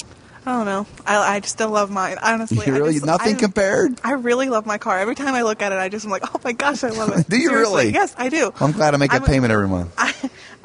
I 0.46 0.52
don't 0.58 0.66
know. 0.66 0.86
I, 1.06 1.36
I 1.36 1.42
still 1.42 1.70
love 1.70 1.90
mine. 1.92 2.18
Honestly, 2.22 2.58
you 2.68 2.74
I 2.74 2.78
really 2.78 2.94
just- 2.94 3.06
nothing 3.06 3.36
I, 3.36 3.40
compared. 3.40 4.00
I 4.04 4.14
really 4.14 4.50
love 4.50 4.66
my 4.66 4.78
car. 4.78 5.00
Every 5.00 5.16
time 5.16 5.34
I 5.36 5.44
look 5.44 5.62
at 5.62 5.72
it, 5.72 5.76
I 5.78 5.90
just 5.90 6.06
am 6.06 6.12
like, 6.12 6.24
oh 6.36 6.40
my 6.44 6.52
gosh, 6.54 6.84
I 6.84 6.90
love 6.90 7.16
it. 7.18 7.28
Do 7.30 7.38
you 7.38 7.50
Seriously. 7.50 7.76
really? 7.86 7.94
Yes, 7.94 8.16
I 8.18 8.30
do. 8.30 8.52
I'm 8.60 8.72
glad 8.72 8.94
I 8.94 8.98
make 8.98 9.12
that 9.12 9.22
I'm- 9.22 9.30
payment 9.30 9.52
every 9.54 9.68
month. 9.68 9.94
I, 9.98 10.14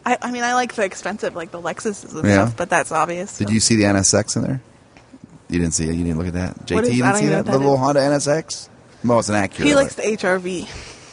I, 0.05 0.19
I 0.23 0.31
mean, 0.33 0.43
I 0.43 0.55
like 0.55 0.75
the 0.75 0.85
expensive, 0.85 1.37
like 1.37 1.51
the 1.53 1.61
Lexuses 1.61 2.13
and 2.15 2.25
Yeah. 2.27 2.47
stuff, 2.47 2.57
but 2.57 2.69
that's 2.71 2.91
obvious. 2.91 3.39
Did 3.39 3.49
so. 3.49 3.55
you 3.55 3.61
see 3.61 3.77
the 3.77 3.85
NSX 3.85 4.37
in 4.37 4.43
there? 4.43 4.61
You 5.49 5.59
didn't 5.59 5.75
see 5.75 5.85
it. 5.89 5.95
You 5.95 6.03
didn't 6.05 6.19
look 6.19 6.29
at 6.29 6.33
that. 6.35 6.67
JT, 6.67 6.83
is- 6.83 6.97
you 6.97 7.03
didn't 7.05 7.17
see 7.17 7.25
even 7.25 7.37
that? 7.37 7.45
The 7.45 7.53
that 7.53 7.59
little. 7.59 7.77
Honda 7.77 8.01
NSX. 8.01 8.69
Well, 9.05 9.19
it's 9.19 9.29
an 9.29 9.35
Acura. 9.35 9.65
He 9.65 9.75
likes 9.75 9.95
the 9.97 10.03
HRV. 10.03 10.67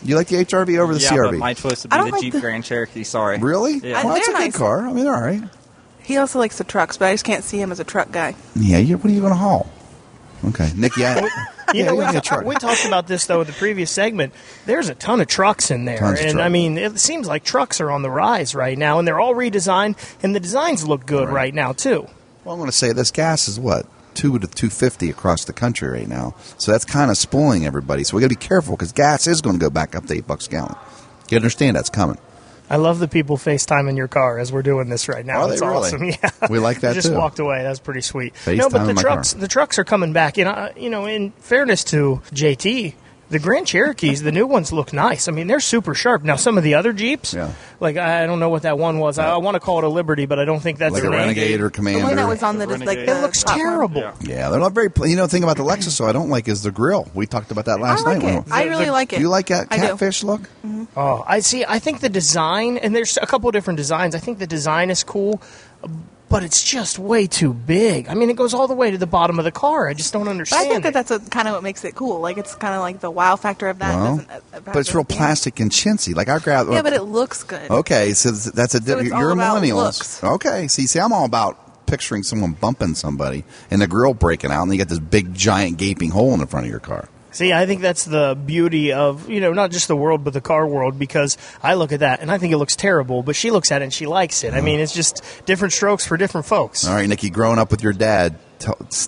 You 0.03 0.15
like 0.15 0.27
the 0.27 0.37
HRV 0.37 0.77
over 0.79 0.93
the 0.93 0.99
yeah, 1.01 1.09
CRV? 1.11 1.31
but 1.31 1.37
my 1.39 1.53
choice 1.53 1.83
would 1.83 1.93
I 1.93 1.97
be 1.97 2.01
don't 2.01 2.05
the 2.07 2.11
like 2.13 2.21
Jeep 2.21 2.33
the- 2.33 2.39
Grand 2.41 2.63
Cherokee. 2.63 3.03
Sorry. 3.03 3.37
really? 3.37 3.73
Yeah. 3.79 4.03
Well, 4.03 4.13
that's 4.15 4.27
a 4.27 4.31
They're 4.31 4.39
good 4.39 4.45
nice. 4.47 4.57
car. 4.57 4.87
I 4.87 4.93
mean, 4.93 5.03
they're 5.05 5.15
all 5.15 5.21
right. 5.21 5.43
He 6.03 6.17
also 6.17 6.39
likes 6.39 6.57
the 6.57 6.63
trucks, 6.63 6.97
but 6.97 7.05
I 7.09 7.13
just 7.13 7.25
can't 7.25 7.43
see 7.43 7.61
him 7.61 7.71
as 7.71 7.79
a 7.79 7.83
truck 7.83 8.11
guy. 8.11 8.35
Yeah. 8.55 8.77
You, 8.79 8.97
what 8.97 9.05
are 9.05 9.13
you 9.13 9.19
going 9.21 9.33
to 9.33 9.37
haul? 9.37 9.69
Okay, 10.45 10.71
Nikki. 10.75 11.05
I, 11.05 11.19
You 11.71 11.81
yeah, 11.81 11.85
know, 11.85 11.91
you 11.93 11.97
we, 11.99 12.03
can 12.05 12.13
get 12.13 12.25
a 12.25 12.27
truck. 12.27 12.45
we 12.45 12.55
talked 12.55 12.85
about 12.85 13.05
this 13.05 13.27
though 13.27 13.41
in 13.41 13.47
the 13.47 13.53
previous 13.53 13.91
segment. 13.91 14.33
There's 14.65 14.89
a 14.89 14.95
ton 14.95 15.21
of 15.21 15.27
trucks 15.27 15.69
in 15.69 15.85
there, 15.85 15.99
Tons 15.99 16.19
of 16.19 16.25
and 16.25 16.33
truck. 16.35 16.45
I 16.45 16.49
mean, 16.49 16.77
it 16.79 16.97
seems 16.99 17.27
like 17.27 17.43
trucks 17.43 17.79
are 17.79 17.91
on 17.91 18.01
the 18.01 18.09
rise 18.09 18.55
right 18.55 18.75
now, 18.77 18.97
and 18.97 19.07
they're 19.07 19.19
all 19.19 19.35
redesigned, 19.35 19.97
and 20.23 20.33
the 20.33 20.39
designs 20.39 20.87
look 20.87 21.05
good 21.05 21.25
Right. 21.27 21.33
right, 21.35 21.53
now 21.53 21.73
too. 21.73 22.07
Well, 22.43 22.53
I'm 22.55 22.59
going 22.59 22.71
to 22.71 22.75
say 22.75 22.91
this 22.93 23.11
gas 23.11 23.47
is 23.47 23.59
what 23.59 23.85
two 24.19 24.37
to 24.39 24.47
two 24.47 24.69
fifty 24.69 25.09
across 25.09 25.45
the 25.45 25.53
country 25.53 25.87
right 25.89 26.07
now. 26.07 26.35
So 26.57 26.71
that's 26.71 26.85
kind 26.85 27.09
of 27.09 27.17
spoiling 27.17 27.65
everybody. 27.65 28.03
So 28.03 28.15
we 28.17 28.21
got 28.21 28.27
to 28.29 28.35
be 28.37 28.47
careful 28.47 28.75
because 28.75 28.91
gas 28.91 29.27
is 29.27 29.41
going 29.41 29.57
to 29.57 29.59
go 29.59 29.69
back 29.69 29.95
up 29.95 30.05
to 30.07 30.13
eight 30.13 30.27
bucks 30.27 30.47
a 30.47 30.51
gallon. 30.51 30.75
You 31.29 31.37
understand 31.37 31.75
that's 31.77 31.89
coming. 31.89 32.17
I 32.71 32.75
love 32.75 32.99
the 32.99 33.07
people 33.07 33.35
FaceTime 33.37 33.89
in 33.89 33.97
your 33.97 34.07
car 34.07 34.37
as 34.37 34.51
we're 34.51 34.61
doing 34.61 34.89
this 34.89 35.07
right 35.09 35.25
now. 35.25 35.41
Are 35.41 35.47
they 35.47 35.53
it's 35.53 35.61
really? 35.61 35.75
awesome. 35.75 36.03
Yeah, 36.05 36.47
We 36.51 36.59
like 36.59 36.81
that 36.81 36.91
I 36.91 36.93
just 36.93 37.07
too. 37.07 37.15
walked 37.15 37.39
away. 37.39 37.63
That's 37.63 37.79
pretty 37.79 38.01
sweet. 38.01 38.35
FaceTime 38.35 38.57
no, 38.57 38.69
but 38.69 38.85
the 38.85 38.93
trucks, 38.93 39.33
car. 39.33 39.41
the 39.41 39.47
trucks 39.47 39.79
are 39.79 39.83
coming 39.83 40.13
back. 40.13 40.37
And 40.37 40.47
uh, 40.47 40.69
you 40.77 40.89
know, 40.91 41.05
in 41.07 41.31
fairness 41.39 41.83
to 41.85 42.21
JT, 42.31 42.93
the 43.29 43.39
Grand 43.39 43.67
Cherokees, 43.67 44.23
the 44.23 44.31
new 44.31 44.47
ones 44.47 44.71
look 44.73 44.91
nice. 44.91 45.27
I 45.27 45.31
mean, 45.31 45.47
they're 45.47 45.59
super 45.59 45.93
sharp. 45.93 46.23
Now, 46.23 46.35
some 46.35 46.57
of 46.57 46.63
the 46.63 46.73
other 46.73 46.93
Jeeps, 46.93 47.33
Yeah. 47.33 47.51
like 47.79 47.95
I 47.97 48.25
don't 48.25 48.39
know 48.39 48.49
what 48.49 48.63
that 48.63 48.77
one 48.79 48.97
was. 48.99 49.19
I, 49.19 49.29
I 49.29 49.37
want 49.37 49.55
to 49.55 49.59
call 49.59 49.77
it 49.77 49.83
a 49.83 49.87
Liberty, 49.89 50.25
but 50.25 50.39
I 50.39 50.45
don't 50.45 50.59
think 50.59 50.79
that's 50.79 50.93
Like 50.93 51.03
the 51.03 51.09
a 51.09 51.11
name. 51.11 51.19
Renegade 51.19 51.59
or 51.61 51.65
The 51.65 51.69
Commander. 51.71 52.03
one 52.05 52.15
that 52.15 52.27
was 52.27 52.41
on 52.41 52.57
the, 52.57 52.65
The 52.65 52.73
just 52.73 52.85
like 52.85 52.97
Renegade. 52.97 53.15
the 53.15 53.19
It 53.19 53.21
looks 53.21 53.43
terrible. 53.43 54.01
Yeah. 54.01 54.13
yeah, 54.21 54.49
they're 54.49 54.59
not 54.59 54.73
very. 54.73 54.89
You 55.05 55.15
know, 55.15 55.23
the 55.23 55.29
thing 55.29 55.43
about 55.43 55.57
the 55.57 55.63
mm-hmm. 55.63 55.79
Lexus, 55.79 55.97
though, 55.99 56.07
I 56.07 56.11
don't 56.11 56.29
like 56.29 56.47
is 56.47 56.63
the 56.63 56.71
grill. 56.71 57.07
We 57.13 57.27
talked 57.27 57.51
about 57.51 57.65
that 57.65 57.79
last 57.79 58.05
I 58.05 58.13
like 58.15 58.23
night. 58.23 58.33
it. 58.47 58.51
I 58.51 58.63
really 58.65 58.85
the- 58.85 58.91
like 58.91 59.13
it. 59.13 59.17
Do 59.17 59.21
you 59.21 59.29
like 59.29 59.47
that 59.47 59.67
I 59.69 59.75
do. 59.77 59.81
catfish 59.83 60.23
look? 60.23 60.41
Mm-hmm. 60.65 60.85
Oh, 60.97 61.23
I 61.27 61.41
see. 61.41 61.63
I 61.67 61.77
think 61.79 61.99
the 62.01 62.09
design, 62.09 62.77
and 62.79 62.95
there's 62.95 63.17
a 63.21 63.27
couple 63.27 63.47
of 63.47 63.53
different 63.53 63.77
designs. 63.77 64.15
I 64.15 64.19
think 64.19 64.39
the 64.39 64.47
design 64.47 64.89
is 64.89 65.03
cool, 65.03 65.39
but 66.29 66.43
it's 66.43 66.63
just 66.63 66.99
way 66.99 67.27
too 67.27 67.53
big. 67.53 68.07
I 68.07 68.13
mean, 68.13 68.29
it 68.29 68.35
goes 68.35 68.53
all 68.53 68.67
the 68.67 68.75
way 68.75 68.91
to 68.91 68.97
the 68.97 69.07
bottom 69.07 69.39
of 69.39 69.45
the 69.45 69.51
car. 69.51 69.89
I 69.89 69.93
just 69.93 70.13
don't 70.13 70.27
understand. 70.27 70.29
But 70.29 70.39
understand. 70.39 70.69
I 70.69 70.73
think 70.73 70.85
it. 70.85 70.93
that 70.93 71.07
that's 71.07 71.27
a, 71.27 71.29
kind 71.29 71.47
of 71.47 71.55
what 71.55 71.63
makes 71.63 71.83
it 71.83 71.95
cool. 71.95 72.19
Like 72.19 72.37
it's 72.37 72.55
kind 72.55 72.75
of 72.75 72.81
like 72.81 72.99
the 72.99 73.11
wow 73.11 73.35
factor 73.35 73.67
of 73.67 73.79
that. 73.79 73.95
Well, 73.95 74.17
doesn't, 74.17 74.31
uh, 74.31 74.59
but 74.63 74.77
it's 74.77 74.93
real 74.93 75.03
plastic 75.03 75.59
and 75.59 75.71
chintzy. 75.71 76.15
Like 76.15 76.29
I 76.29 76.39
grab. 76.39 76.67
Yeah, 76.69 76.81
but 76.81 76.93
it 76.93 77.03
looks 77.03 77.43
good. 77.43 77.69
Okay, 77.69 78.13
so 78.13 78.31
that's 78.31 78.75
a 78.75 78.81
So 78.81 78.99
it's 78.99 79.09
you're 79.09 79.17
all 79.17 79.31
a 79.31 79.35
millennial. 79.35 79.77
looks. 79.77 80.23
Okay, 80.23 80.67
see, 80.67 80.87
see, 80.87 80.99
I'm 80.99 81.11
all 81.11 81.25
about 81.25 81.85
picturing 81.87 82.23
someone 82.23 82.53
bumping 82.53 82.93
somebody 82.93 83.43
and 83.71 83.81
the 83.81 83.87
grill 83.87 84.13
breaking 84.13 84.51
out, 84.51 84.63
and 84.63 84.71
you 84.71 84.77
got 84.77 84.89
this 84.89 84.99
big, 84.99 85.33
giant, 85.33 85.77
gaping 85.77 86.11
hole 86.11 86.33
in 86.33 86.39
the 86.39 86.47
front 86.47 86.65
of 86.65 86.69
your 86.69 86.79
car. 86.79 87.09
See, 87.39 87.53
I 87.53 87.65
think 87.65 87.79
that's 87.79 88.03
the 88.03 88.35
beauty 88.35 88.91
of, 88.91 89.29
you 89.29 89.39
know, 89.39 89.53
not 89.53 89.71
just 89.71 89.87
the 89.87 89.95
world, 89.95 90.25
but 90.25 90.33
the 90.33 90.41
car 90.41 90.67
world, 90.67 90.99
because 90.99 91.37
I 91.63 91.75
look 91.75 91.93
at 91.93 92.01
that 92.01 92.19
and 92.19 92.29
I 92.29 92.37
think 92.37 92.51
it 92.51 92.57
looks 92.57 92.75
terrible, 92.75 93.23
but 93.23 93.33
she 93.33 93.49
looks 93.49 93.71
at 93.71 93.81
it 93.81 93.85
and 93.85 93.93
she 93.93 94.07
likes 94.07 94.43
it. 94.43 94.53
I 94.53 94.59
mean, 94.59 94.81
it's 94.81 94.93
just 94.93 95.23
different 95.45 95.71
strokes 95.71 96.05
for 96.05 96.17
different 96.17 96.47
folks. 96.47 96.85
All 96.85 96.93
right, 96.93 97.07
Nikki, 97.07 97.29
growing 97.29 97.57
up 97.57 97.71
with 97.71 97.81
your 97.81 97.93
dad, 97.93 98.37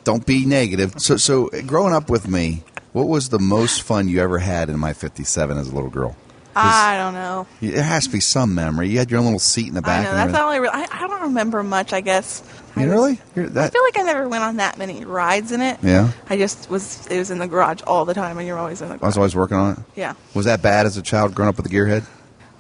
don't 0.06 0.26
be 0.26 0.46
negative. 0.46 0.94
So, 1.00 1.18
so 1.18 1.50
growing 1.68 1.94
up 1.94 2.10
with 2.10 2.26
me, 2.30 2.64
what 2.94 3.10
was 3.10 3.28
the 3.28 3.40
most 3.40 3.82
fun 3.82 4.08
you 4.08 4.22
ever 4.22 4.40
had 4.40 4.70
in 4.70 4.80
my 4.80 4.94
'57 4.94 5.58
as 5.58 5.68
a 5.68 5.76
little 5.76 5.90
girl? 5.90 6.16
I 6.56 6.98
don't 6.98 7.14
know. 7.14 7.48
It 7.62 7.82
has 7.82 8.06
to 8.06 8.12
be 8.12 8.20
some 8.20 8.54
memory. 8.56 8.90
You 8.90 8.98
had 9.00 9.10
your 9.12 9.20
own 9.20 9.26
little 9.26 9.40
seat 9.40 9.68
in 9.68 9.74
the 9.74 9.80
I 9.80 9.82
back. 9.82 10.04
know 10.06 10.14
that's 10.14 10.34
I, 10.34 10.58
re- 10.58 10.70
I. 10.72 10.88
I 10.92 11.08
don't 11.08 11.22
remember 11.24 11.64
much. 11.64 11.94
I 11.94 12.02
guess. 12.02 12.44
I 12.76 12.82
You 12.84 12.88
was- 12.90 12.96
really? 12.96 13.20
You're 13.36 13.46
I 13.60 13.70
feel 13.70 13.84
like 13.84 14.00
I 14.00 14.04
never 14.04 14.28
went 14.30 14.44
on 14.44 14.58
that 14.58 14.78
many 14.78 15.04
rides 15.06 15.52
in 15.52 15.62
it. 15.62 15.80
Yeah. 15.82 16.12
I 16.30 16.38
just 16.38 16.70
was. 16.70 17.06
It 17.08 17.18
was 17.18 17.32
in 17.32 17.38
the 17.40 17.48
garage 17.48 17.82
all 17.88 18.06
the 18.06 18.14
time, 18.14 18.38
and 18.38 18.48
you're 18.48 18.58
always 18.58 18.82
in 18.82 18.90
the 18.90 18.96
garage. 18.98 19.04
I 19.04 19.08
was 19.08 19.18
always 19.18 19.36
working 19.36 19.58
on 19.58 19.74
it. 19.74 19.80
yeah. 19.96 20.14
Was 20.34 20.46
that 20.46 20.62
bad 20.62 20.86
as 20.86 20.98
a 20.98 21.02
child 21.02 21.34
growing 21.36 21.50
up 21.50 21.58
with 21.58 21.66
a 21.66 21.70
gearhead? 21.70 22.06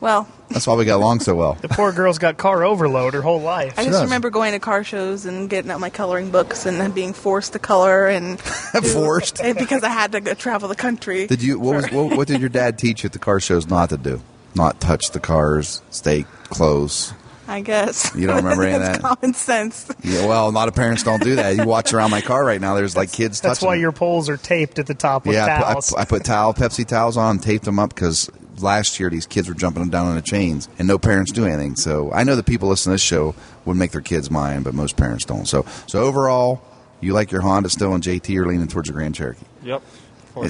Well, 0.01 0.27
That's 0.50 0.65
why 0.67 0.74
we 0.74 0.84
got 0.84 0.98
along 0.98 1.20
so 1.22 1.36
well. 1.36 1.53
The 1.62 1.70
poor 1.70 1.91
girl's 1.93 2.17
got 2.17 2.36
car 2.38 2.63
overload 2.65 3.13
her 3.13 3.22
whole 3.22 3.39
life. 3.39 3.77
I 3.77 3.84
She 3.84 3.88
just 3.89 4.00
does. 4.00 4.03
remember 4.05 4.29
going 4.31 4.51
to 4.53 4.60
car 4.60 4.84
shows 4.84 5.25
and 5.25 5.50
getting 5.50 5.70
out 5.72 5.79
my 5.79 5.89
coloring 5.91 6.31
books 6.31 6.65
and 6.65 6.81
then 6.81 6.91
being 6.91 7.13
forced 7.13 7.53
to 7.53 7.60
color 7.60 8.08
and 8.08 8.39
Forced? 8.93 9.39
and 9.39 9.58
because 9.58 9.84
I 9.84 9.89
had 9.89 10.12
to 10.13 10.20
go 10.20 10.34
travel 10.34 10.67
the 10.67 10.75
country. 10.75 11.27
Did 11.27 11.43
you? 11.43 11.60
What 11.60 11.75
was? 11.75 11.91
What, 11.91 12.17
what 12.17 12.27
did 12.27 12.39
your 12.41 12.50
dad 12.50 12.77
teach 12.79 13.03
you 13.03 13.08
at 13.08 13.13
the 13.13 13.20
car 13.20 13.39
shows 13.39 13.67
not 13.67 13.89
to 13.89 13.98
do? 13.98 14.22
Not 14.55 14.81
touch 14.81 15.12
the 15.12 15.20
cars, 15.20 15.81
stay 15.91 16.25
close. 16.46 17.13
I 17.48 17.60
guess 17.62 18.12
You 18.15 18.27
don't 18.27 18.38
remember 18.38 18.63
any 18.63 18.75
of 18.75 18.81
It's 18.89 18.98
that? 19.00 19.01
Common 19.01 19.34
sense. 19.34 19.89
Yeah, 20.03 20.25
well, 20.25 20.48
a 20.48 20.51
lot 20.51 20.67
of 20.70 20.75
parents 20.75 21.03
don't 21.03 21.22
do 21.22 21.36
that. 21.36 21.55
You 21.58 21.65
watch 21.65 21.93
around 21.93 22.10
my 22.12 22.22
car 22.22 22.43
right 22.46 22.60
now. 22.62 22.75
There's 22.75 22.96
like 22.96 23.12
kids. 23.12 23.39
That's 23.41 23.60
touching 23.60 23.67
why 23.67 23.75
your 23.75 23.91
poles 23.91 24.29
are 24.29 24.38
taped 24.38 24.79
at 24.79 24.88
the 24.88 24.93
top 24.93 25.25
with 25.25 25.36
Yeah, 25.36 25.46
I 25.46 25.48
put, 25.58 25.65
I, 25.65 25.72
towels. 25.74 25.89
put- 25.89 26.00
I 26.00 26.05
put 26.05 26.24
towel, 26.25 26.53
Pepsi 26.53 26.88
towels 26.88 27.17
on, 27.17 27.39
taped 27.39 27.65
them 27.65 27.77
up 27.77 27.93
because 27.93 28.29
last 28.63 29.00
year 29.00 29.10
these 29.10 29.25
kids 29.25 29.48
were 29.48 29.56
jumping 29.56 29.82
them 29.82 29.89
down 29.89 30.08
on 30.08 30.15
the 30.15 30.22
chains, 30.22 30.70
and 30.77 30.88
no 30.88 30.98
parents 30.98 31.32
do 31.32 31.46
anything. 31.46 31.75
So 31.75 32.12
I 32.12 32.24
know 32.24 32.36
the 32.36 32.44
people 32.44 32.70
listening 32.70 32.91
to 32.91 32.96
this 32.96 33.01
show 33.01 33.36
would 33.65 33.77
make 33.77 33.91
their 33.91 34.01
kids 34.01 34.32
mine, 34.32 34.63
but 34.63 34.74
most 34.74 34.98
parents 34.98 35.25
don't. 35.25 35.46
So, 35.46 35.65
so 35.88 36.01
overall, 36.01 36.62
you 37.00 37.13
like 37.13 37.32
your 37.32 37.41
Honda 37.41 37.70
still, 37.70 37.94
and 37.94 38.03
JT 38.03 38.36
are 38.38 38.46
leaning 38.46 38.68
towards 38.68 38.88
the 38.88 38.94
Grand 38.94 39.15
Cherokee. 39.15 39.46
Yep. 39.63 39.82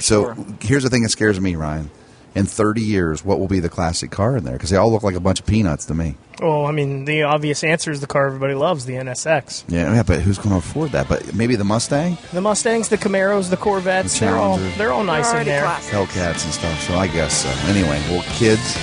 sure. 0.00 0.36
here's 0.60 0.84
the 0.84 0.90
thing 0.90 1.02
that 1.02 1.08
scares 1.08 1.40
me, 1.40 1.56
Ryan. 1.56 1.90
In 2.34 2.46
30 2.46 2.80
years, 2.80 3.22
what 3.24 3.38
will 3.38 3.46
be 3.48 3.60
the 3.60 3.68
classic 3.68 4.10
car 4.10 4.38
in 4.38 4.44
there? 4.44 4.54
Because 4.54 4.70
they 4.70 4.76
all 4.78 4.90
look 4.90 5.02
like 5.02 5.14
a 5.14 5.20
bunch 5.20 5.40
of 5.40 5.46
peanuts 5.46 5.84
to 5.86 5.94
me. 5.94 6.16
well, 6.40 6.64
I 6.64 6.72
mean, 6.72 7.04
the 7.04 7.24
obvious 7.24 7.62
answer 7.62 7.90
is 7.90 8.00
the 8.00 8.06
car 8.06 8.26
everybody 8.26 8.54
loves, 8.54 8.86
the 8.86 8.94
NSX. 8.94 9.64
Yeah, 9.68 9.92
yeah, 9.94 10.02
but 10.02 10.20
who's 10.22 10.38
going 10.38 10.50
to 10.50 10.56
afford 10.56 10.92
that? 10.92 11.08
But 11.10 11.34
maybe 11.34 11.56
the 11.56 11.64
Mustang, 11.64 12.16
The 12.32 12.40
Mustangs, 12.40 12.88
the 12.88 12.96
Camaros, 12.96 13.50
the 13.50 13.58
Corvettes, 13.58 14.18
The 14.18 14.24
they're 14.26 14.36
all 14.36 14.56
Challenger. 14.56 14.78
they're 14.78 14.92
all 14.92 15.04
nice 15.04 15.30
in 15.34 15.44
there. 15.44 15.62
classic. 15.62 15.92
Hellcats, 15.92 16.44
and 16.44 16.54
stuff. 16.54 16.80
So 16.84 16.94
I 16.94 17.06
guess 17.06 17.42
so. 17.44 17.50
Anyway, 17.70 18.00
well, 18.08 18.22
kids, 18.30 18.78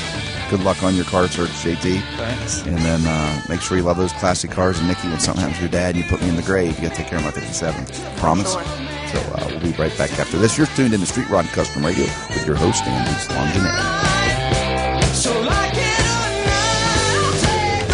good 0.51 0.63
luck 0.63 0.83
on 0.83 0.95
your 0.95 1.05
car 1.05 1.27
search, 1.27 1.49
JT. 1.49 2.01
Thanks. 2.17 2.61
And 2.67 2.77
then 2.77 3.01
uh, 3.07 3.41
make 3.49 3.61
sure 3.61 3.77
you 3.77 3.83
love 3.83 3.97
those 3.97 4.13
classic 4.13 4.51
cars. 4.51 4.77
And 4.77 4.87
Nikki, 4.87 5.07
when 5.07 5.19
something 5.19 5.41
happens 5.41 5.57
to 5.57 5.63
your 5.63 5.71
dad 5.71 5.95
and 5.95 6.03
you 6.03 6.09
put 6.09 6.21
me 6.21 6.29
in 6.29 6.35
the 6.35 6.43
grave, 6.43 6.75
you 6.77 6.83
got 6.87 6.91
to 6.95 6.97
take 7.01 7.07
care 7.07 7.17
of 7.17 7.25
my 7.25 7.31
57. 7.31 8.15
Promise? 8.17 8.53
Sure. 8.53 8.61
So 9.11 9.19
uh, 9.19 9.47
we'll 9.49 9.59
be 9.59 9.71
right 9.71 9.97
back 9.97 10.17
after 10.19 10.37
this. 10.37 10.55
You're 10.57 10.67
tuned 10.67 10.93
in 10.93 10.99
to 10.99 11.05
Street 11.05 11.29
Rod 11.29 11.45
Custom 11.47 11.83
Radio 11.83 12.05
with 12.29 12.45
your 12.45 12.55
host, 12.55 12.83
Andy 12.83 13.11
Slongenet. 13.11 15.15
So 15.15 15.31
like 15.41 15.73
it 15.73 15.99
or 15.99 16.45
not, 16.45 17.33
take 17.41 17.89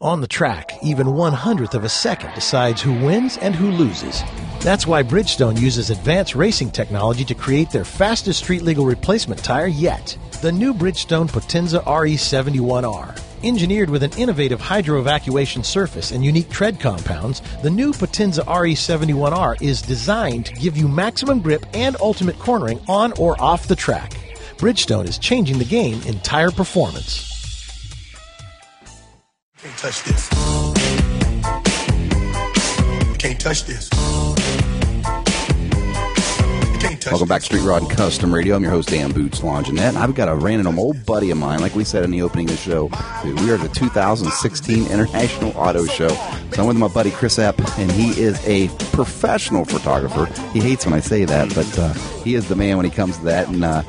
On 0.00 0.20
the 0.20 0.26
track, 0.26 0.72
even 0.82 1.14
one 1.14 1.32
hundredth 1.32 1.74
of 1.74 1.84
a 1.84 1.88
second 1.88 2.34
decides 2.34 2.82
who 2.82 2.92
wins 3.04 3.38
and 3.38 3.54
who 3.54 3.70
loses. 3.70 4.22
That's 4.60 4.86
why 4.86 5.04
Bridgestone 5.04 5.60
uses 5.60 5.90
advanced 5.90 6.34
racing 6.34 6.72
technology 6.72 7.24
to 7.24 7.34
create 7.34 7.70
their 7.70 7.84
fastest 7.84 8.40
street 8.40 8.62
legal 8.62 8.84
replacement 8.84 9.44
tire 9.44 9.68
yet. 9.68 10.18
The 10.42 10.50
new 10.50 10.74
Bridgestone 10.74 11.30
Potenza 11.30 11.84
RE71R. 11.84 13.27
Engineered 13.44 13.88
with 13.88 14.02
an 14.02 14.10
innovative 14.18 14.60
hydro 14.60 14.98
evacuation 14.98 15.62
surface 15.62 16.10
and 16.10 16.24
unique 16.24 16.50
tread 16.50 16.80
compounds, 16.80 17.40
the 17.62 17.70
new 17.70 17.92
Potenza 17.92 18.44
RE71R 18.44 19.62
is 19.62 19.80
designed 19.80 20.46
to 20.46 20.54
give 20.54 20.76
you 20.76 20.88
maximum 20.88 21.40
grip 21.40 21.64
and 21.72 21.96
ultimate 22.00 22.36
cornering 22.40 22.80
on 22.88 23.12
or 23.12 23.40
off 23.40 23.68
the 23.68 23.76
track. 23.76 24.12
Bridgestone 24.56 25.06
is 25.06 25.18
changing 25.18 25.58
the 25.58 25.64
game 25.64 26.02
in 26.02 26.18
tire 26.20 26.50
performance. 26.50 27.26
Can't 29.58 29.78
touch 29.78 30.02
this. 30.02 30.28
Can't 33.18 33.40
touch 33.40 33.64
this. 33.64 33.88
Welcome 37.10 37.28
back 37.28 37.40
to. 37.40 37.46
Street 37.46 37.62
Rod 37.62 37.82
and 37.82 37.90
Custom 37.90 38.34
Radio. 38.34 38.54
I'm 38.54 38.62
your 38.62 38.70
host, 38.70 38.90
Dan 38.90 39.12
Boots 39.12 39.40
Longinette. 39.40 39.88
And 39.88 39.98
I've 39.98 40.14
got 40.14 40.28
a 40.28 40.34
random 40.34 40.78
old 40.78 41.06
buddy 41.06 41.30
of 41.30 41.38
mine, 41.38 41.60
like 41.60 41.74
we 41.74 41.82
said 41.82 42.04
in 42.04 42.10
the 42.10 42.20
opening 42.20 42.50
of 42.50 42.56
the 42.56 42.62
show. 42.62 42.84
We 43.24 43.50
are 43.50 43.54
at 43.54 43.62
the 43.62 43.70
2016 43.72 44.86
International 44.88 45.56
Auto 45.56 45.86
Show. 45.86 46.08
So 46.08 46.60
I'm 46.60 46.66
with 46.66 46.76
my 46.76 46.88
buddy 46.88 47.10
Chris 47.10 47.38
Epp, 47.38 47.58
and 47.78 47.90
he 47.90 48.10
is 48.20 48.46
a 48.46 48.68
professional 48.94 49.64
photographer. 49.64 50.26
He 50.52 50.60
hates 50.60 50.84
when 50.84 50.92
I 50.92 51.00
say 51.00 51.24
that, 51.24 51.54
but 51.54 51.78
uh, 51.78 51.94
he 52.22 52.34
is 52.34 52.48
the 52.48 52.56
man 52.56 52.76
when 52.76 52.84
he 52.84 52.92
comes 52.92 53.16
to 53.16 53.24
that. 53.24 53.48
And 53.48 53.64
uh, 53.64 53.82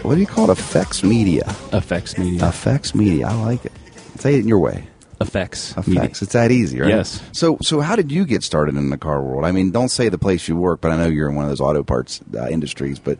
what 0.00 0.14
do 0.14 0.20
you 0.20 0.26
call 0.26 0.50
it? 0.50 0.58
Epphects 0.58 1.02
Media. 1.02 1.44
Epphects 1.72 2.16
media. 2.16 2.46
Epphects 2.46 2.94
Media. 2.94 3.26
I 3.26 3.34
like 3.34 3.66
it. 3.66 3.72
Say 4.18 4.34
it 4.34 4.40
in 4.40 4.48
your 4.48 4.60
way. 4.60 4.88
Effects. 5.20 5.74
Effects. 5.76 6.20
It's 6.20 6.34
that 6.34 6.50
easy, 6.50 6.80
right? 6.80 6.90
Yes. 6.90 7.22
So, 7.32 7.56
so 7.62 7.80
how 7.80 7.96
did 7.96 8.12
you 8.12 8.26
get 8.26 8.42
started 8.42 8.76
in 8.76 8.90
the 8.90 8.98
car 8.98 9.22
world? 9.22 9.44
I 9.44 9.52
mean, 9.52 9.70
don't 9.70 9.88
say 9.88 10.08
the 10.10 10.18
place 10.18 10.46
you 10.46 10.56
work, 10.56 10.80
but 10.82 10.92
I 10.92 10.96
know 10.96 11.06
you're 11.06 11.28
in 11.30 11.34
one 11.34 11.44
of 11.46 11.50
those 11.50 11.60
auto 11.60 11.82
parts 11.82 12.20
uh, 12.34 12.48
industries. 12.48 12.98
But 12.98 13.18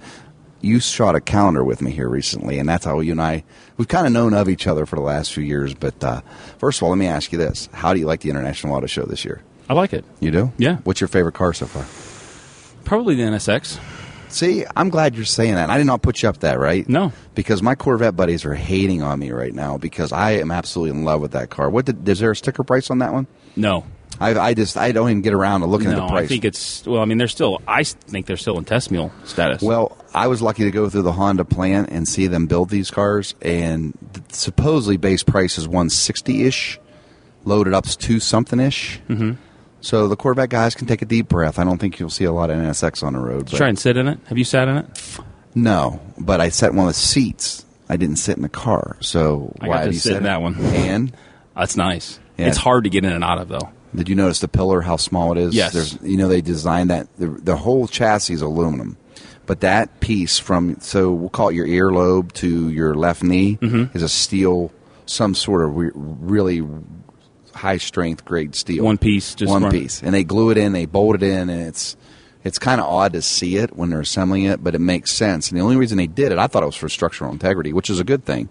you 0.60 0.80
shot 0.80 1.14
a 1.14 1.20
calendar 1.20 1.64
with 1.64 1.80
me 1.80 1.90
here 1.90 2.08
recently, 2.08 2.58
and 2.58 2.68
that's 2.68 2.84
how 2.84 3.00
you 3.00 3.12
and 3.12 3.22
I 3.22 3.44
we've 3.76 3.88
kind 3.88 4.06
of 4.06 4.12
known 4.12 4.34
of 4.34 4.48
each 4.48 4.66
other 4.66 4.84
for 4.84 4.96
the 4.96 5.02
last 5.02 5.32
few 5.32 5.44
years. 5.44 5.72
But 5.74 6.02
uh, 6.04 6.20
first 6.58 6.78
of 6.78 6.82
all, 6.82 6.90
let 6.90 6.98
me 6.98 7.06
ask 7.06 7.32
you 7.32 7.38
this: 7.38 7.68
How 7.72 7.94
do 7.94 8.00
you 8.00 8.06
like 8.06 8.20
the 8.20 8.30
International 8.30 8.74
Auto 8.74 8.86
Show 8.86 9.04
this 9.04 9.24
year? 9.24 9.42
I 9.68 9.74
like 9.74 9.92
it. 9.92 10.04
You 10.20 10.30
do? 10.30 10.52
Yeah. 10.58 10.76
What's 10.84 11.00
your 11.00 11.08
favorite 11.08 11.34
car 11.34 11.52
so 11.52 11.66
far? 11.66 11.84
Probably 12.84 13.14
the 13.14 13.22
NSX. 13.22 13.80
See, 14.28 14.64
I'm 14.74 14.90
glad 14.90 15.14
you're 15.14 15.24
saying 15.24 15.54
that. 15.54 15.70
I 15.70 15.78
did 15.78 15.86
not 15.86 16.02
put 16.02 16.22
you 16.22 16.28
up 16.28 16.38
that, 16.38 16.58
right? 16.58 16.88
No. 16.88 17.12
Because 17.34 17.62
my 17.62 17.74
Corvette 17.74 18.16
buddies 18.16 18.44
are 18.44 18.54
hating 18.54 19.02
on 19.02 19.18
me 19.18 19.30
right 19.30 19.54
now 19.54 19.78
because 19.78 20.12
I 20.12 20.32
am 20.32 20.50
absolutely 20.50 20.98
in 20.98 21.04
love 21.04 21.20
with 21.20 21.32
that 21.32 21.50
car. 21.50 21.70
What 21.70 21.86
did, 21.86 22.08
is 22.08 22.18
there 22.18 22.30
a 22.30 22.36
sticker 22.36 22.64
price 22.64 22.90
on 22.90 22.98
that 22.98 23.12
one? 23.12 23.26
No. 23.54 23.84
I, 24.18 24.38
I 24.38 24.54
just 24.54 24.76
I 24.76 24.92
don't 24.92 25.10
even 25.10 25.22
get 25.22 25.34
around 25.34 25.60
to 25.60 25.66
looking 25.66 25.88
at 25.88 25.96
the 25.96 26.06
price. 26.06 26.24
I 26.24 26.26
think 26.26 26.46
it's 26.46 26.86
well. 26.86 27.02
I 27.02 27.04
mean, 27.04 27.18
they're 27.18 27.28
still. 27.28 27.60
I 27.68 27.82
think 27.82 28.24
they're 28.24 28.38
still 28.38 28.56
in 28.56 28.64
test 28.64 28.90
mule 28.90 29.12
status. 29.24 29.60
Well, 29.60 29.94
I 30.14 30.28
was 30.28 30.40
lucky 30.40 30.64
to 30.64 30.70
go 30.70 30.88
through 30.88 31.02
the 31.02 31.12
Honda 31.12 31.44
plant 31.44 31.90
and 31.90 32.08
see 32.08 32.26
them 32.26 32.46
build 32.46 32.70
these 32.70 32.90
cars, 32.90 33.34
and 33.42 33.92
supposedly 34.30 34.96
base 34.96 35.22
price 35.22 35.58
is 35.58 35.68
one 35.68 35.90
sixty 35.90 36.46
ish, 36.46 36.80
loaded 37.44 37.74
up's 37.74 37.94
two 37.94 38.18
something 38.18 38.58
ish. 38.58 39.00
Mm-hmm. 39.08 39.32
So 39.86 40.08
the 40.08 40.16
Corvette 40.16 40.50
guys 40.50 40.74
can 40.74 40.88
take 40.88 41.00
a 41.00 41.04
deep 41.04 41.28
breath. 41.28 41.60
I 41.60 41.64
don't 41.64 41.78
think 41.78 42.00
you'll 42.00 42.10
see 42.10 42.24
a 42.24 42.32
lot 42.32 42.50
of 42.50 42.56
NSX 42.56 43.04
on 43.04 43.12
the 43.12 43.20
road. 43.20 43.44
But 43.48 43.56
try 43.56 43.68
and 43.68 43.78
sit 43.78 43.96
in 43.96 44.08
it. 44.08 44.18
Have 44.26 44.36
you 44.36 44.42
sat 44.44 44.66
in 44.66 44.78
it? 44.78 44.86
no, 45.54 46.00
but 46.18 46.40
I 46.40 46.48
sat 46.48 46.70
in 46.72 46.76
one 46.76 46.88
of 46.88 46.94
the 46.94 46.98
seats. 47.00 47.64
I 47.88 47.96
didn't 47.96 48.16
sit 48.16 48.36
in 48.36 48.42
the 48.42 48.48
car. 48.48 48.96
So 49.00 49.54
I 49.60 49.68
why 49.68 49.74
got 49.74 49.78
to 49.80 49.84
have 49.86 49.94
you 49.94 50.00
sit 50.00 50.08
sat 50.10 50.16
in 50.18 50.22
that 50.24 50.42
one. 50.42 50.56
And 50.58 51.12
That's 51.54 51.76
nice. 51.76 52.18
Yeah. 52.36 52.48
It's 52.48 52.56
hard 52.58 52.82
to 52.84 52.90
get 52.90 53.04
in 53.04 53.12
and 53.12 53.22
out 53.22 53.38
of 53.38 53.48
though. 53.48 53.70
Did 53.94 54.08
you 54.08 54.16
notice 54.16 54.40
the 54.40 54.48
pillar? 54.48 54.80
How 54.80 54.96
small 54.96 55.30
it 55.32 55.38
is? 55.38 55.54
Yes. 55.54 55.72
There's, 55.72 56.02
you 56.02 56.16
know, 56.16 56.26
they 56.26 56.40
designed 56.40 56.90
that. 56.90 57.06
The, 57.16 57.28
the 57.28 57.56
whole 57.56 57.86
chassis 57.86 58.34
is 58.34 58.42
aluminum, 58.42 58.96
but 59.46 59.60
that 59.60 60.00
piece 60.00 60.38
from 60.40 60.80
so 60.80 61.12
we'll 61.12 61.28
call 61.30 61.50
it 61.50 61.54
your 61.54 61.66
earlobe 61.68 62.32
to 62.34 62.70
your 62.70 62.94
left 62.96 63.22
knee 63.22 63.56
Mm-hmm. 63.62 63.96
is 63.96 64.02
a 64.02 64.08
steel, 64.08 64.72
some 65.06 65.34
sort 65.36 65.64
of 65.64 65.76
re- 65.76 65.92
really 65.94 66.60
high 67.56 67.78
strength 67.78 68.24
grade 68.24 68.54
steel. 68.54 68.84
One 68.84 68.98
piece, 68.98 69.34
just 69.34 69.50
one 69.50 69.64
run- 69.64 69.72
piece, 69.72 70.02
and 70.02 70.14
they 70.14 70.24
glue 70.24 70.50
it 70.50 70.58
in. 70.58 70.72
They 70.72 70.86
bolt 70.86 71.16
it 71.16 71.22
in, 71.22 71.50
and 71.50 71.62
it's 71.62 71.96
it's 72.44 72.58
kind 72.58 72.80
of 72.80 72.86
odd 72.86 73.14
to 73.14 73.22
see 73.22 73.56
it 73.56 73.76
when 73.76 73.90
they're 73.90 74.00
assembling 74.00 74.44
it, 74.44 74.62
but 74.62 74.74
it 74.74 74.80
makes 74.80 75.12
sense. 75.12 75.50
And 75.50 75.58
the 75.58 75.64
only 75.64 75.76
reason 75.76 75.98
they 75.98 76.06
did 76.06 76.30
it, 76.30 76.38
I 76.38 76.46
thought 76.46 76.62
it 76.62 76.66
was 76.66 76.76
for 76.76 76.88
structural 76.88 77.32
integrity, 77.32 77.72
which 77.72 77.90
is 77.90 77.98
a 77.98 78.04
good 78.04 78.24
thing. 78.24 78.48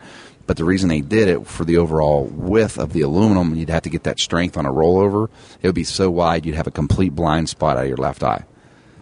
But 0.47 0.57
the 0.57 0.65
reason 0.65 0.89
they 0.89 1.01
did 1.01 1.27
it 1.27 1.47
for 1.47 1.63
the 1.63 1.77
overall 1.77 2.25
width 2.25 2.77
of 2.77 2.93
the 2.93 3.01
aluminum, 3.01 3.55
you'd 3.55 3.69
have 3.69 3.83
to 3.83 3.89
get 3.89 4.03
that 4.03 4.19
strength 4.19 4.57
on 4.57 4.65
a 4.65 4.71
rollover. 4.71 5.29
It 5.61 5.67
would 5.67 5.75
be 5.75 5.85
so 5.85 6.11
wide, 6.11 6.45
you'd 6.45 6.55
have 6.55 6.67
a 6.67 6.71
complete 6.71 7.15
blind 7.15 7.49
spot 7.49 7.77
out 7.77 7.83
of 7.83 7.87
your 7.87 7.97
left 7.97 8.21
eye. 8.21 8.43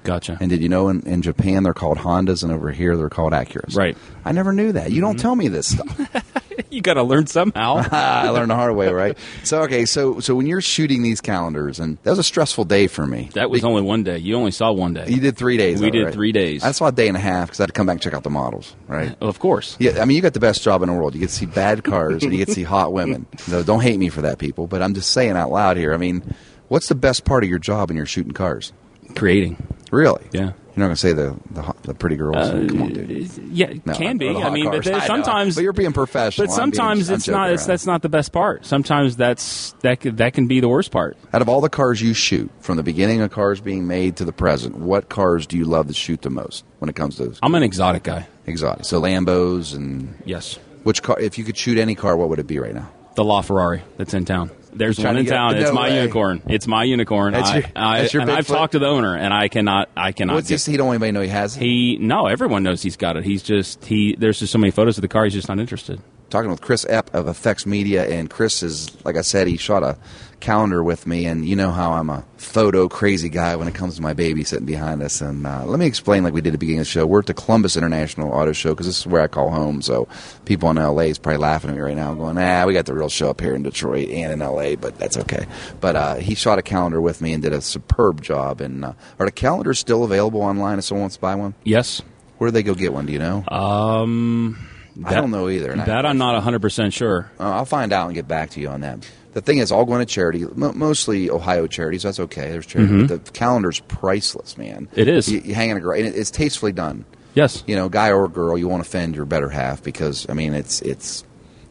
Gotcha. 0.03 0.37
And 0.39 0.49
did 0.49 0.61
you 0.61 0.69
know 0.69 0.89
in, 0.89 1.01
in 1.07 1.21
Japan 1.21 1.63
they're 1.63 1.73
called 1.73 1.97
Hondas, 1.97 2.43
and 2.43 2.51
over 2.51 2.71
here 2.71 2.95
they're 2.95 3.09
called 3.09 3.33
Acuras? 3.33 3.75
Right. 3.75 3.97
I 4.23 4.31
never 4.31 4.53
knew 4.53 4.73
that. 4.73 4.91
You 4.91 5.01
don't 5.01 5.15
mm-hmm. 5.15 5.21
tell 5.21 5.35
me 5.35 5.47
this 5.47 5.71
stuff. 5.71 6.25
you 6.69 6.81
got 6.81 6.95
to 6.95 7.03
learn 7.03 7.27
somehow. 7.27 7.83
I 7.91 8.29
learned 8.29 8.51
the 8.51 8.55
hard 8.55 8.75
way, 8.75 8.91
right? 8.91 9.17
So 9.43 9.63
okay, 9.63 9.85
so 9.85 10.19
so 10.19 10.35
when 10.35 10.47
you're 10.47 10.61
shooting 10.61 11.03
these 11.03 11.19
calendars, 11.19 11.79
and 11.79 11.97
that 12.03 12.09
was 12.11 12.19
a 12.19 12.23
stressful 12.23 12.65
day 12.65 12.87
for 12.87 13.05
me. 13.05 13.29
That 13.33 13.49
was 13.49 13.63
only 13.63 13.81
one 13.81 14.03
day. 14.03 14.17
You 14.17 14.35
only 14.35 14.51
saw 14.51 14.71
one 14.71 14.93
day. 14.93 15.05
You 15.07 15.19
did 15.19 15.37
three 15.37 15.57
days. 15.57 15.81
We 15.81 15.87
though, 15.87 15.91
did 15.91 16.03
right? 16.05 16.13
three 16.13 16.31
days. 16.31 16.63
I 16.63 16.71
saw 16.71 16.87
a 16.87 16.91
day 16.91 17.07
and 17.07 17.17
a 17.17 17.19
half 17.19 17.47
because 17.47 17.59
I 17.59 17.63
had 17.63 17.67
to 17.67 17.73
come 17.73 17.87
back 17.87 17.95
and 17.95 18.01
check 18.01 18.13
out 18.13 18.23
the 18.23 18.29
models, 18.29 18.75
right? 18.87 19.15
of 19.21 19.39
course. 19.39 19.75
Yeah, 19.79 20.01
I 20.01 20.05
mean, 20.05 20.15
you 20.15 20.21
got 20.21 20.33
the 20.33 20.39
best 20.39 20.63
job 20.63 20.81
in 20.81 20.87
the 20.89 20.93
world. 20.93 21.13
You 21.13 21.19
get 21.19 21.29
to 21.29 21.35
see 21.35 21.45
bad 21.45 21.83
cars 21.83 22.23
and 22.23 22.31
you 22.31 22.37
get 22.37 22.47
to 22.47 22.53
see 22.53 22.63
hot 22.63 22.93
women. 22.93 23.25
So 23.37 23.63
don't 23.63 23.81
hate 23.81 23.99
me 23.99 24.09
for 24.09 24.21
that, 24.21 24.39
people. 24.39 24.67
But 24.67 24.81
I'm 24.81 24.93
just 24.93 25.11
saying 25.11 25.35
out 25.35 25.51
loud 25.51 25.77
here. 25.77 25.93
I 25.93 25.97
mean, 25.97 26.35
what's 26.69 26.87
the 26.87 26.95
best 26.95 27.25
part 27.25 27.43
of 27.43 27.49
your 27.49 27.59
job 27.59 27.89
when 27.89 27.97
you're 27.97 28.05
shooting 28.05 28.33
cars? 28.33 28.71
Creating. 29.15 29.57
Really? 29.91 30.25
Yeah. 30.31 30.53
You're 30.75 30.81
not 30.81 30.87
going 30.87 30.95
to 30.95 30.99
say 31.01 31.13
the 31.13 31.35
the, 31.51 31.61
hot, 31.61 31.83
the 31.83 31.93
pretty 31.93 32.15
girls. 32.15 32.35
Uh, 32.35 32.65
Come 32.67 32.81
on, 32.81 32.93
dude. 32.93 33.29
Yeah, 33.51 33.67
it 33.67 33.85
No, 33.85 33.93
can 33.93 34.15
or 34.15 34.19
be. 34.19 34.27
the 34.33 34.39
I 34.39 34.41
hot 34.41 34.53
mean, 34.53 34.65
cars. 34.65 34.85
but 34.85 34.93
I 34.95 34.97
know. 34.99 35.05
sometimes. 35.05 35.55
But 35.55 35.61
you're 35.63 35.73
being 35.73 35.93
professional. 35.93 36.47
But 36.47 36.53
I'm 36.53 36.69
being- 36.71 36.73
sometimes 36.75 37.09
I'm 37.09 37.15
it's 37.15 37.25
joking 37.25 37.39
not. 37.39 37.49
It's, 37.51 37.61
around. 37.61 37.67
that's 37.69 37.85
not 37.85 38.01
the 38.01 38.09
best 38.09 38.31
part. 38.31 38.65
Sometimes 38.65 39.15
that's 39.15 39.73
that. 39.81 40.01
That 40.01 40.33
can 40.33 40.47
be 40.47 40.59
the 40.61 40.69
worst 40.69 40.89
part. 40.91 41.15
Out 41.31 41.41
of 41.43 41.49
all 41.49 41.61
the 41.61 41.69
cars 41.69 42.01
you 42.01 42.13
shoot, 42.15 42.49
from 42.59 42.77
the 42.77 42.83
beginning 42.83 43.21
of 43.21 43.29
cars 43.31 43.61
being 43.61 43.85
made 43.87 44.15
to 44.17 44.25
the 44.25 44.33
present, 44.33 44.75
what 44.77 45.09
cars 45.09 45.45
do 45.45 45.57
you 45.57 45.65
love 45.65 45.87
to 45.87 45.93
shoot 45.93 46.23
the 46.23 46.31
most 46.31 46.63
when 46.79 46.89
it 46.89 46.95
comes 46.95 47.17
to 47.17 47.35
I'm 47.43 47.53
an 47.53 47.61
exotic 47.63 48.01
guy. 48.03 48.27
exotic? 48.47 48.85
So 48.85 48.99
Lambos 48.99 49.75
and 49.75 50.15
Yes. 50.25 50.57
which 50.83 51.03
car? 51.03 51.19
If 51.19 51.37
you 51.37 51.43
could 51.43 51.55
shoot 51.57 51.77
any 51.77 51.93
car, 51.93 52.17
what 52.17 52.29
would 52.29 52.39
it 52.39 52.47
be 52.47 52.57
right 52.57 52.73
now? 52.73 52.89
The 53.15 53.23
LaFerrari 53.23 53.81
that's 53.97 54.15
in 54.15 54.25
town. 54.25 54.49
There's 54.75 54.99
one 54.99 55.17
in 55.17 55.25
town. 55.25 55.55
It's 55.55 55.69
no 55.69 55.73
my 55.73 55.89
way. 55.89 56.01
unicorn. 56.01 56.41
It's 56.47 56.67
my 56.67 56.83
unicorn. 56.83 57.33
That's 57.33 57.49
I, 57.49 57.55
your- 57.57 57.65
I, 57.75 58.01
that's 58.01 58.13
your 58.13 58.21
and 58.21 58.31
I've 58.31 58.47
talked 58.47 58.73
to 58.73 58.79
the 58.79 58.87
owner, 58.87 59.15
and 59.15 59.33
I 59.33 59.47
cannot. 59.47 59.89
I 59.95 60.11
cannot. 60.11 60.35
What's 60.35 60.47
get, 60.49 60.55
this? 60.55 60.65
He 60.65 60.77
don't 60.77 60.87
want 60.87 60.95
anybody 60.95 61.11
know 61.11 61.21
he 61.21 61.27
has. 61.29 61.57
it? 61.57 61.61
He 61.61 61.97
no. 61.99 62.27
Everyone 62.27 62.63
knows 62.63 62.81
he's 62.81 62.97
got 62.97 63.17
it. 63.17 63.23
He's 63.23 63.43
just 63.43 63.85
he. 63.85 64.15
There's 64.17 64.39
just 64.39 64.51
so 64.51 64.59
many 64.59 64.71
photos 64.71 64.97
of 64.97 65.01
the 65.01 65.07
car. 65.07 65.23
He's 65.25 65.33
just 65.33 65.49
not 65.49 65.59
interested. 65.59 66.01
Talking 66.33 66.49
with 66.49 66.61
Chris 66.61 66.83
Epp 66.85 67.13
of 67.13 67.27
Epphects 67.27 67.67
Media, 67.67 68.09
and 68.09 68.27
Chris 68.27 68.63
is, 68.63 68.89
like 69.05 69.17
I 69.17 69.21
said, 69.21 69.45
he 69.45 69.55
shot 69.55 69.83
a 69.83 69.99
calendar 70.39 70.83
with 70.83 71.05
me, 71.05 71.27
and 71.27 71.47
you 71.47 71.55
know 71.55 71.69
how 71.69 71.91
I'm 71.91 72.09
a 72.09 72.25
photo 72.37 72.89
crazy 72.89 73.29
guy 73.29 73.55
when 73.55 73.67
it 73.67 73.75
comes 73.75 73.97
to 73.97 74.01
my 74.01 74.13
baby 74.13 74.43
sitting 74.43 74.65
behind 74.65 75.03
us. 75.03 75.21
And 75.21 75.45
uh, 75.45 75.63
let 75.67 75.77
me 75.77 75.85
explain, 75.85 76.23
like 76.23 76.33
we 76.33 76.41
did 76.41 76.49
at 76.49 76.51
the 76.53 76.57
beginning 76.57 76.79
of 76.79 76.87
the 76.87 76.89
show, 76.89 77.05
we're 77.05 77.19
at 77.19 77.27
the 77.27 77.35
Columbus 77.35 77.77
International 77.77 78.31
Auto 78.33 78.51
Show 78.51 78.71
because 78.71 78.87
this 78.87 78.97
is 78.97 79.05
where 79.05 79.21
I 79.21 79.27
call 79.27 79.51
home. 79.51 79.83
So 79.83 80.07
people 80.45 80.71
in 80.71 80.77
LA 80.77 81.03
is 81.03 81.19
probably 81.19 81.37
laughing 81.37 81.69
at 81.69 81.75
me 81.75 81.83
right 81.83 81.95
now, 81.95 82.15
going, 82.15 82.39
"Ah, 82.39 82.65
we 82.65 82.73
got 82.73 82.87
the 82.87 82.95
real 82.95 83.09
show 83.09 83.29
up 83.29 83.39
here 83.39 83.53
in 83.53 83.61
Detroit 83.61 84.09
and 84.09 84.33
in 84.33 84.39
LA, 84.39 84.75
but 84.75 84.97
that's 84.97 85.17
okay." 85.17 85.45
But 85.81 85.95
uh, 85.95 86.15
he 86.15 86.33
shot 86.33 86.57
a 86.57 86.63
calendar 86.63 86.99
with 86.99 87.21
me 87.21 87.33
and 87.33 87.43
did 87.43 87.53
a 87.53 87.61
superb 87.61 88.23
job. 88.23 88.59
And 88.59 88.85
uh, 88.85 88.93
are 89.19 89.27
the 89.27 89.31
calendars 89.31 89.77
still 89.77 90.03
available 90.03 90.41
online 90.41 90.79
if 90.79 90.85
someone 90.85 91.03
wants 91.03 91.17
to 91.17 91.21
buy 91.21 91.35
one? 91.35 91.53
Yes. 91.63 92.01
Where 92.39 92.47
do 92.47 92.53
they 92.53 92.63
go 92.63 92.73
get 92.73 92.91
one? 92.91 93.05
Do 93.05 93.13
you 93.13 93.19
know? 93.19 93.45
Um. 93.47 94.69
I 95.03 95.13
don't 95.13 95.31
know 95.31 95.49
either. 95.49 95.75
That 95.75 96.05
I'm 96.05 96.17
not 96.17 96.33
100 96.33 96.61
percent 96.61 96.93
sure. 96.93 97.31
Uh, 97.39 97.51
I'll 97.51 97.65
find 97.65 97.91
out 97.91 98.07
and 98.07 98.15
get 98.15 98.27
back 98.27 98.51
to 98.51 98.61
you 98.61 98.69
on 98.69 98.81
that. 98.81 99.07
The 99.33 99.41
thing 99.41 99.57
is, 99.57 99.71
all 99.71 99.85
going 99.85 99.99
to 99.99 100.05
charity, 100.05 100.45
mo 100.55 100.71
mostly 100.73 101.29
Ohio 101.29 101.65
charities. 101.65 102.03
That's 102.03 102.19
okay. 102.19 102.49
There's 102.49 102.67
charity, 102.67 103.07
but 103.07 103.25
the 103.25 103.31
calendar's 103.31 103.79
priceless, 103.79 104.57
man. 104.57 104.85
Mm-hmm. 104.87 104.99
It 104.99 105.07
is. 105.07 105.31
You, 105.31 105.39
you 105.39 105.55
hang 105.55 105.71
in 105.71 105.77
a 105.77 105.79
great, 105.79 106.05
it's 106.05 106.29
tastefully 106.29 106.71
done. 106.71 107.05
Yes. 107.33 107.63
You 107.65 107.75
know, 107.75 107.89
guy 107.89 108.11
or 108.11 108.27
girl, 108.27 108.57
you 108.57 108.67
won't 108.67 108.81
offend 108.81 109.15
your 109.15 109.25
better 109.25 109.49
half 109.49 109.81
because 109.81 110.29
I 110.29 110.33
mean, 110.33 110.53
it's 110.53 110.81
it's 110.83 111.23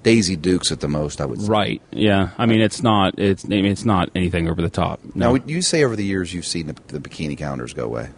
Daisy 0.02 0.35
Dukes 0.35 0.73
at 0.73 0.81
the 0.81 0.88
most. 0.88 1.21
I 1.21 1.26
would 1.26 1.41
say. 1.41 1.47
Right. 1.47 1.83
Yeah. 1.93 2.31
I 2.37 2.47
mean, 2.47 2.61
it's 2.61 2.83
not. 2.83 3.19
It's. 3.19 3.45
I 3.45 3.49
mean, 3.49 3.67
it's 3.67 3.85
not 3.85 4.11
anything 4.17 4.49
over 4.49 4.61
the 4.61 4.71
top. 4.71 5.00
No. 5.14 5.37
Now, 5.37 5.45
you 5.47 5.62
say 5.62 5.85
over 5.85 5.95
the 5.95 6.05
years 6.05 6.35
you've 6.35 6.47
seen 6.47 6.67
the, 6.67 6.76
the 6.88 6.99
bikini 6.99 7.38
calendars 7.38 7.75
go 7.75 7.85
away. 7.85 8.11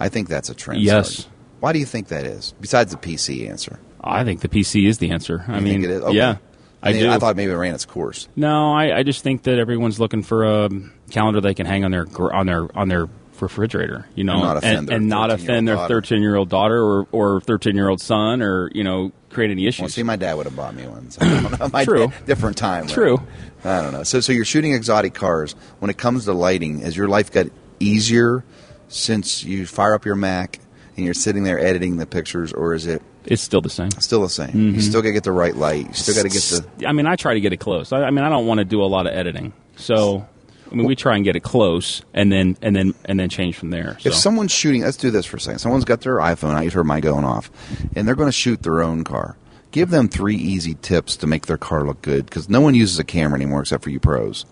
I 0.00 0.08
think 0.08 0.28
that's 0.28 0.48
a 0.48 0.54
trend. 0.54 0.80
Yes. 0.80 1.28
Why 1.60 1.72
do 1.72 1.78
you 1.78 1.86
think 1.86 2.08
that 2.08 2.24
is? 2.24 2.54
Besides 2.60 2.92
the 2.92 2.98
PC 2.98 3.48
answer, 3.48 3.78
I 4.06 4.24
think 4.24 4.40
the 4.40 4.48
PC 4.48 4.88
is 4.88 4.98
the 4.98 5.10
answer. 5.10 5.44
I 5.48 5.56
You 5.56 5.60
mean, 5.62 5.72
think 5.74 5.84
it 5.84 5.90
is? 5.90 6.02
Okay. 6.02 6.16
yeah. 6.16 6.36
I, 6.82 6.92
mean. 6.92 7.06
I 7.06 7.18
thought 7.18 7.34
maybe 7.36 7.50
it 7.50 7.56
ran 7.56 7.74
its 7.74 7.84
course. 7.84 8.28
no, 8.36 8.72
I, 8.72 8.98
I 8.98 9.02
just 9.02 9.22
think 9.24 9.42
that 9.44 9.58
everyone's 9.58 9.98
looking 9.98 10.22
for 10.22 10.44
a 10.44 10.70
calendar 11.10 11.40
they 11.40 11.54
can 11.54 11.66
hang 11.66 11.84
on 11.84 11.90
their 11.90 12.06
on 12.32 12.46
their 12.46 12.68
on 12.78 12.88
their 12.88 13.08
refrigerator, 13.40 14.06
you 14.14 14.24
know, 14.24 14.34
And 14.34 14.42
not 14.42 14.56
offend 14.58 14.78
and, 14.78 14.88
their 14.88 14.96
and 14.98 15.10
13-year-old 15.10 15.30
offend 15.32 15.68
their 15.68 15.74
daughter. 15.76 15.88
thirteen 15.94 16.22
year 16.22 16.36
old 16.36 16.48
daughter 16.48 16.82
or 16.82 17.06
or 17.12 17.40
thirteen 17.40 17.74
year 17.76 17.88
old 17.88 18.00
son 18.00 18.40
or 18.40 18.70
you 18.72 18.84
know 18.84 19.10
create 19.30 19.50
any 19.50 19.66
issues. 19.66 19.80
Well, 19.82 19.88
see, 19.88 20.02
my 20.04 20.16
dad 20.16 20.34
would 20.36 20.46
have 20.46 20.54
bought 20.56 20.74
me 20.74 20.86
one. 20.86 21.10
So 21.10 21.18
I 21.26 21.40
don't 21.42 21.58
know. 21.60 21.68
My 21.72 21.84
True. 21.84 22.06
dad- 22.06 22.14
different 22.26 22.56
time. 22.56 22.84
right? 22.84 22.92
True. 22.94 23.18
I 23.64 23.82
don't 23.82 23.92
know. 23.92 24.02
So, 24.04 24.20
so 24.20 24.32
you're 24.32 24.44
shooting 24.46 24.72
exotic 24.72 25.12
cars. 25.14 25.54
When 25.80 25.90
it 25.90 25.98
comes 25.98 26.24
to 26.26 26.32
lighting, 26.32 26.78
has 26.80 26.96
your 26.96 27.08
life 27.08 27.32
got 27.32 27.46
easier 27.80 28.44
since 28.88 29.42
you 29.44 29.66
fire 29.66 29.94
up 29.94 30.04
your 30.06 30.14
Mac 30.14 30.60
and 30.96 31.04
you're 31.04 31.14
sitting 31.14 31.42
there 31.42 31.58
editing 31.58 31.96
the 31.98 32.06
pictures, 32.06 32.52
or 32.52 32.72
is 32.74 32.86
it 32.86 33.02
it's 33.26 33.42
still 33.42 33.60
the 33.60 33.70
same. 33.70 33.90
still 33.92 34.22
the 34.22 34.28
same? 34.28 34.50
You 34.54 34.72
mm-hmm. 34.72 34.80
still 34.80 35.02
got 35.02 35.08
to 35.08 35.12
get 35.12 35.24
the 35.24 35.32
right 35.32 35.54
light. 35.54 35.88
You 35.88 35.94
still 35.94 36.14
got 36.14 36.22
to 36.22 36.28
get 36.28 36.42
the. 36.78 36.86
I 36.86 36.92
mean, 36.92 37.06
I 37.06 37.16
try 37.16 37.34
to 37.34 37.40
get 37.40 37.52
it 37.52 37.58
close. 37.58 37.92
I, 37.92 38.04
I 38.04 38.10
mean, 38.10 38.24
I 38.24 38.28
don't 38.28 38.46
want 38.46 38.58
to 38.58 38.64
do 38.64 38.82
a 38.82 38.86
lot 38.86 39.06
of 39.06 39.12
editing, 39.12 39.52
so 39.76 40.26
I 40.70 40.74
mean, 40.74 40.86
we 40.86 40.96
try 40.96 41.16
and 41.16 41.24
get 41.24 41.36
it 41.36 41.40
close, 41.40 42.02
and 42.12 42.30
then 42.30 42.56
and 42.62 42.74
then 42.74 42.94
and 43.04 43.18
then 43.18 43.28
change 43.28 43.56
from 43.56 43.70
there. 43.70 43.98
So. 44.00 44.08
If 44.08 44.14
someone's 44.14 44.52
shooting, 44.52 44.82
let's 44.82 44.96
do 44.96 45.10
this 45.10 45.26
for 45.26 45.36
a 45.36 45.40
second. 45.40 45.58
Someone's 45.58 45.84
got 45.84 46.00
their 46.00 46.16
iPhone. 46.16 46.54
I 46.54 46.68
heard 46.68 46.84
my 46.84 47.00
going 47.00 47.24
off, 47.24 47.50
and 47.94 48.06
they're 48.06 48.14
going 48.14 48.28
to 48.28 48.32
shoot 48.32 48.62
their 48.62 48.82
own 48.82 49.04
car. 49.04 49.36
Give 49.70 49.90
them 49.90 50.08
three 50.08 50.36
easy 50.36 50.74
tips 50.74 51.16
to 51.18 51.26
make 51.26 51.46
their 51.46 51.58
car 51.58 51.84
look 51.84 52.00
good 52.02 52.24
because 52.26 52.48
no 52.48 52.60
one 52.60 52.74
uses 52.74 52.98
a 52.98 53.04
camera 53.04 53.36
anymore 53.36 53.60
except 53.60 53.84
for 53.84 53.90
you 53.90 54.00
pros. 54.00 54.46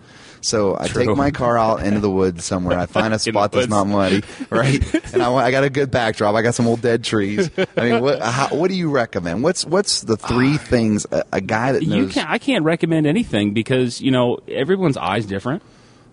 So 0.45 0.77
I 0.79 0.87
True. 0.87 1.05
take 1.07 1.17
my 1.17 1.31
car 1.31 1.57
out 1.57 1.83
into 1.83 1.99
the 1.99 2.09
woods 2.09 2.45
somewhere. 2.45 2.77
I 2.77 2.85
find 2.85 3.13
a 3.13 3.19
spot 3.27 3.51
that's 3.51 3.67
not 3.67 3.87
muddy, 3.87 4.23
right? 4.49 5.13
and 5.13 5.21
I, 5.23 5.33
I 5.33 5.51
got 5.51 5.63
a 5.63 5.69
good 5.69 5.89
backdrop. 5.91 6.35
I 6.35 6.41
got 6.41 6.53
some 6.55 6.67
old 6.67 6.81
dead 6.81 7.03
trees. 7.03 7.49
I 7.75 7.81
mean, 7.89 8.01
what, 8.01 8.21
how, 8.21 8.49
what 8.49 8.69
do 8.69 8.75
you 8.75 8.89
recommend? 8.91 9.43
What's 9.43 9.65
what's 9.65 10.01
the 10.01 10.17
three 10.17 10.57
things 10.57 11.05
a, 11.11 11.23
a 11.33 11.41
guy 11.41 11.71
that 11.71 11.81
knows? 11.81 11.97
you 11.97 12.07
can't. 12.07 12.29
I 12.29 12.37
can't 12.37 12.63
recommend 12.63 13.07
anything 13.07 13.53
because 13.53 14.01
you 14.01 14.11
know 14.11 14.37
everyone's 14.47 14.97
eyes 14.97 15.25
different. 15.25 15.63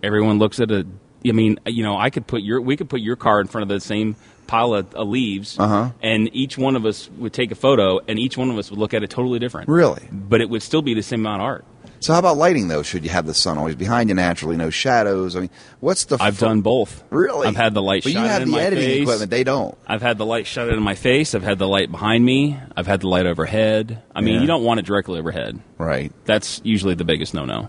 Everyone 0.02 0.38
looks 0.38 0.60
at 0.60 0.70
a. 0.70 0.86
I 1.24 1.30
mean, 1.32 1.60
you 1.66 1.84
know, 1.84 1.96
I 1.96 2.10
could 2.10 2.26
put 2.26 2.42
your. 2.42 2.60
We 2.60 2.76
could 2.76 2.88
put 2.88 3.00
your 3.00 3.16
car 3.16 3.40
in 3.40 3.46
front 3.46 3.62
of 3.62 3.68
the 3.68 3.80
same 3.80 4.16
pile 4.48 4.74
of, 4.74 4.92
of 4.94 5.08
leaves, 5.08 5.56
Uh-huh. 5.58 5.90
and 6.02 6.28
each 6.34 6.58
one 6.58 6.74
of 6.74 6.84
us 6.84 7.08
would 7.18 7.32
take 7.32 7.52
a 7.52 7.54
photo, 7.54 8.00
and 8.08 8.18
each 8.18 8.36
one 8.36 8.50
of 8.50 8.58
us 8.58 8.70
would 8.70 8.78
look 8.78 8.92
at 8.92 9.02
it 9.02 9.10
totally 9.10 9.38
different. 9.38 9.68
Really? 9.68 10.02
But 10.10 10.40
it 10.40 10.50
would 10.50 10.62
still 10.62 10.82
be 10.82 10.94
the 10.94 11.02
same 11.02 11.20
amount 11.20 11.42
of 11.42 11.46
art. 11.46 11.64
So 12.02 12.12
how 12.12 12.18
about 12.18 12.36
lighting 12.36 12.66
though? 12.68 12.82
Should 12.82 13.04
you 13.04 13.10
have 13.10 13.26
the 13.26 13.34
sun 13.34 13.58
always 13.58 13.76
behind 13.76 14.08
you 14.08 14.14
naturally, 14.16 14.56
no 14.56 14.70
shadows? 14.70 15.36
I 15.36 15.40
mean, 15.40 15.50
what's 15.78 16.04
the? 16.06 16.16
I've 16.20 16.36
fir- 16.36 16.46
done 16.46 16.60
both. 16.60 17.04
Really? 17.10 17.46
I've 17.46 17.54
had 17.56 17.74
the 17.74 17.82
light 17.82 18.02
But 18.02 18.12
you 18.12 18.18
have 18.18 18.42
in 18.42 18.50
the 18.50 18.58
editing 18.58 18.84
face. 18.84 19.02
equipment. 19.02 19.30
They 19.30 19.44
don't. 19.44 19.78
I've 19.86 20.02
had 20.02 20.18
the 20.18 20.26
light 20.26 20.46
shut 20.48 20.68
in 20.68 20.82
my 20.82 20.96
face. 20.96 21.34
I've 21.34 21.44
had 21.44 21.58
the 21.60 21.68
light 21.68 21.90
behind 21.92 22.24
me. 22.24 22.58
I've 22.76 22.88
had 22.88 23.02
the 23.02 23.08
light 23.08 23.26
overhead. 23.26 24.02
I 24.16 24.20
mean, 24.20 24.34
Yeah. 24.34 24.40
you 24.40 24.46
don't 24.48 24.64
want 24.64 24.80
it 24.80 24.86
directly 24.86 25.18
overhead. 25.20 25.60
Right. 25.78 26.12
That's 26.24 26.60
usually 26.64 26.94
the 26.94 27.04
biggest 27.04 27.34
no-no. 27.34 27.68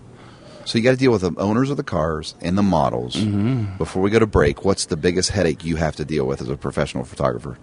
So 0.64 0.78
you 0.78 0.84
got 0.84 0.92
to 0.92 0.96
deal 0.96 1.12
with 1.12 1.20
the 1.20 1.32
owners 1.36 1.70
of 1.70 1.76
the 1.76 1.82
cars 1.84 2.34
and 2.40 2.58
the 2.58 2.62
models. 2.62 3.14
Mm-hmm. 3.16 3.76
Before 3.76 4.02
we 4.02 4.10
go 4.10 4.18
to 4.18 4.26
break, 4.26 4.64
what's 4.64 4.86
the 4.86 4.96
biggest 4.96 5.30
headache 5.30 5.62
you 5.64 5.76
have 5.76 5.94
to 5.96 6.04
deal 6.04 6.26
with 6.26 6.40
as 6.40 6.48
a 6.48 6.56
professional 6.56 7.04
photographer? 7.04 7.58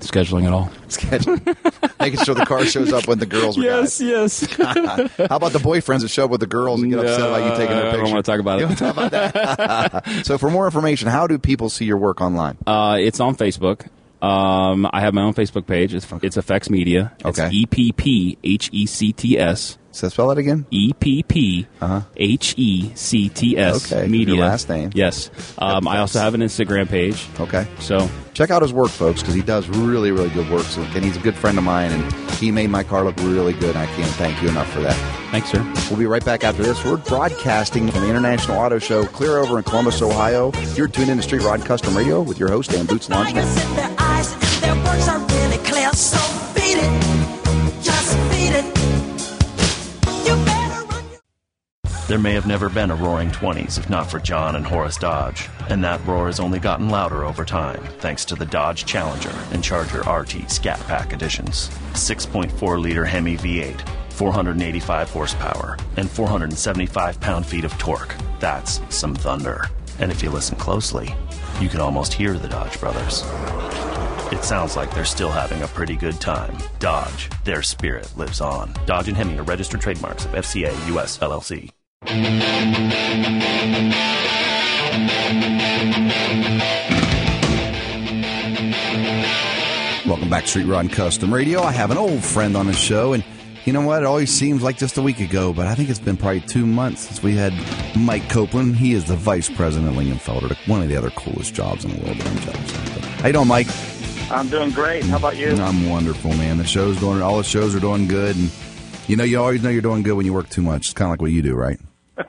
Scheduling 0.00 0.46
it 0.46 0.52
all. 0.52 0.70
Scheduling, 0.88 1.98
making 2.00 2.20
sure 2.24 2.34
the 2.34 2.46
car 2.46 2.64
shows 2.64 2.92
up 2.92 3.08
when 3.08 3.18
the 3.18 3.26
girls 3.26 3.58
are 3.58 3.62
yes. 3.62 3.98
guys. 4.00 4.40
How 4.56 5.36
about 5.36 5.52
the 5.52 5.58
boyfriends 5.58 6.00
that 6.02 6.08
show 6.08 6.24
up 6.24 6.30
with 6.30 6.40
the 6.40 6.46
girls 6.46 6.80
and 6.80 6.90
get 6.90 7.00
upset 7.00 7.20
about 7.20 7.42
you 7.44 7.50
taking 7.56 7.76
their 7.76 7.90
pictures? 7.90 7.90
I 7.90 7.90
picture? 7.90 8.04
don't 8.04 8.12
want 8.12 8.24
to 8.24 8.30
talk 8.30 8.40
about 8.40 8.58
You 8.60 8.64
it. 8.66 8.68
don't 8.68 8.76
talk 8.76 8.96
about 8.96 9.10
that. 10.02 10.06
so 10.26 10.38
for 10.38 10.50
more 10.50 10.66
information, 10.66 11.08
how 11.08 11.26
do 11.26 11.36
people 11.38 11.68
see 11.68 11.84
your 11.84 11.96
work 11.98 12.20
online? 12.20 12.56
Uh, 12.66 12.96
it's 13.00 13.18
on 13.20 13.34
Facebook. 13.34 13.88
Um, 14.22 14.88
I 14.92 15.00
have 15.00 15.14
my 15.14 15.22
own 15.22 15.34
Facebook 15.34 15.66
page. 15.66 15.94
It's, 15.94 16.06
it's 16.22 16.36
Epphects 16.36 16.70
Media. 16.70 17.12
It's 17.24 17.38
Okay. 17.38 17.50
E 17.52 17.66
P 17.66 17.92
P 17.92 18.38
H 18.44 18.70
E 18.72 18.86
C 18.86 19.12
T 19.12 19.38
S. 19.38 19.78
So 19.98 20.08
spell 20.08 20.28
that 20.28 20.38
again. 20.38 20.66
E 20.70 20.92
P 20.92 21.22
P 21.22 21.66
H 22.16 22.54
E 22.56 22.92
C 22.94 23.28
T 23.28 23.58
S. 23.58 23.92
Uh-huh. 23.92 24.00
Okay, 24.00 24.08
Media. 24.08 24.36
your 24.36 24.44
last 24.44 24.68
name. 24.68 24.90
Yes. 24.94 25.30
Um, 25.58 25.86
I 25.88 25.98
also 25.98 26.20
have 26.20 26.34
an 26.34 26.40
Instagram 26.40 26.88
page. 26.88 27.26
Okay. 27.40 27.66
So 27.80 28.08
Check 28.38 28.52
out 28.52 28.62
his 28.62 28.72
work, 28.72 28.90
folks, 28.90 29.20
because 29.20 29.34
he 29.34 29.42
does 29.42 29.68
really, 29.68 30.12
really 30.12 30.30
good 30.30 30.48
work. 30.48 30.62
So, 30.62 30.80
and 30.80 31.04
he's 31.04 31.16
a 31.16 31.20
good 31.20 31.34
friend 31.34 31.58
of 31.58 31.64
mine, 31.64 31.90
and 31.90 32.12
he 32.34 32.52
made 32.52 32.70
my 32.70 32.84
car 32.84 33.02
look 33.02 33.16
really 33.16 33.52
good. 33.52 33.70
And 33.74 33.78
I 33.78 33.86
can't 33.86 34.12
thank 34.12 34.40
you 34.40 34.48
enough 34.48 34.70
for 34.72 34.78
that. 34.78 34.94
thanks, 35.32 35.50
sir. 35.50 35.60
We'll 35.90 35.98
be 35.98 36.06
right 36.06 36.24
back 36.24 36.44
after 36.44 36.62
this. 36.62 36.84
We're 36.84 36.98
broadcasting 36.98 37.90
from 37.90 38.02
the 38.02 38.08
International 38.08 38.56
Auto 38.56 38.78
Show, 38.78 39.06
clear 39.06 39.38
over 39.38 39.58
in 39.58 39.64
Columbus, 39.64 40.00
Ohio. 40.02 40.52
You're 40.76 40.86
tuned 40.86 41.10
in 41.10 41.16
to 41.16 41.22
Street 41.24 41.42
Rod 41.42 41.64
Custom 41.64 41.96
Radio 41.96 42.22
with 42.22 42.38
your 42.38 42.48
host, 42.48 42.70
Dan 42.70 42.86
Boots 42.86 43.08
Launch. 43.08 43.34
There 52.08 52.18
may 52.18 52.32
have 52.32 52.46
never 52.46 52.70
been 52.70 52.90
a 52.90 52.96
roaring 52.96 53.30
20s 53.30 53.76
if 53.76 53.90
not 53.90 54.10
for 54.10 54.18
John 54.18 54.56
and 54.56 54.66
Horace 54.66 54.96
Dodge, 54.96 55.46
and 55.68 55.84
that 55.84 56.02
roar 56.06 56.24
has 56.24 56.40
only 56.40 56.58
gotten 56.58 56.88
louder 56.88 57.22
over 57.22 57.44
time 57.44 57.84
thanks 57.98 58.24
to 58.24 58.34
the 58.34 58.46
Dodge 58.46 58.86
Challenger 58.86 59.34
and 59.52 59.62
Charger 59.62 60.00
RT 60.10 60.50
Scat 60.50 60.80
Pack 60.86 61.12
editions. 61.12 61.68
6.4 61.92 62.80
liter 62.80 63.04
Hemi 63.04 63.36
V8, 63.36 63.86
485 64.14 65.10
horsepower, 65.10 65.76
and 65.98 66.08
475 66.08 67.20
pound 67.20 67.44
feet 67.44 67.66
of 67.66 67.76
torque. 67.76 68.14
That's 68.40 68.80
some 68.88 69.14
thunder. 69.14 69.66
And 69.98 70.10
if 70.10 70.22
you 70.22 70.30
listen 70.30 70.56
closely, 70.56 71.14
you 71.60 71.68
can 71.68 71.80
almost 71.80 72.14
hear 72.14 72.38
the 72.38 72.48
Dodge 72.48 72.80
brothers. 72.80 73.22
It 74.32 74.44
sounds 74.44 74.76
like 74.76 74.94
they're 74.94 75.04
still 75.04 75.30
having 75.30 75.60
a 75.60 75.68
pretty 75.68 75.94
good 75.94 76.22
time. 76.22 76.56
Dodge, 76.78 77.28
their 77.44 77.62
spirit 77.62 78.10
lives 78.16 78.40
on. 78.40 78.72
Dodge 78.86 79.08
and 79.08 79.16
Hemi 79.16 79.38
are 79.38 79.42
registered 79.42 79.82
trademarks 79.82 80.24
of 80.24 80.32
FCA 80.32 80.72
US 80.94 81.18
LLC. 81.18 81.70
Welcome 82.08 82.40
back 90.30 90.44
to 90.44 90.48
Street 90.48 90.64
Rod 90.64 90.90
Custom 90.90 91.34
Radio. 91.34 91.60
I 91.60 91.72
have 91.72 91.90
an 91.90 91.98
old 91.98 92.24
friend 92.24 92.56
on 92.56 92.66
the 92.66 92.72
show, 92.72 93.12
and 93.12 93.22
you 93.66 93.74
know 93.74 93.82
what? 93.82 94.02
It 94.02 94.06
always 94.06 94.32
seems 94.32 94.62
like 94.62 94.78
just 94.78 94.96
a 94.96 95.02
week 95.02 95.20
ago, 95.20 95.52
but 95.52 95.66
I 95.66 95.74
think 95.74 95.90
it's 95.90 95.98
been 95.98 96.16
probably 96.16 96.40
two 96.40 96.66
months 96.66 97.02
since 97.02 97.22
we 97.22 97.34
had 97.34 97.52
Mike 97.94 98.26
Copeland. 98.30 98.76
He 98.76 98.94
is 98.94 99.04
the 99.04 99.16
vice 99.16 99.50
president 99.50 99.90
of 99.90 99.96
Lingenfelter, 100.02 100.56
one 100.66 100.80
of 100.80 100.88
the 100.88 100.96
other 100.96 101.10
coolest 101.10 101.52
jobs 101.52 101.84
in 101.84 101.90
the 101.90 102.02
world 102.02 102.18
I'm 102.22 102.38
jealous. 102.38 102.70
How 103.20 103.26
you 103.26 103.34
doing, 103.34 103.48
Mike? 103.48 103.66
I'm 104.30 104.48
doing 104.48 104.70
great. 104.70 105.04
How 105.04 105.18
about 105.18 105.36
you? 105.36 105.50
I'm 105.56 105.90
wonderful, 105.90 106.30
man. 106.30 106.56
The 106.56 106.64
show's 106.64 106.98
going, 106.98 107.20
all 107.20 107.36
the 107.36 107.44
shows 107.44 107.76
are 107.76 107.80
doing 107.80 108.08
good, 108.08 108.34
and 108.34 108.50
you 109.08 109.16
know, 109.16 109.24
you 109.24 109.38
always 109.38 109.62
know 109.62 109.68
you're 109.68 109.82
doing 109.82 110.02
good 110.02 110.14
when 110.14 110.24
you 110.24 110.32
work 110.32 110.48
too 110.48 110.62
much. 110.62 110.86
It's 110.86 110.94
kind 110.94 111.08
of 111.08 111.10
like 111.10 111.20
what 111.20 111.32
you 111.32 111.42
do, 111.42 111.54
right? 111.54 111.78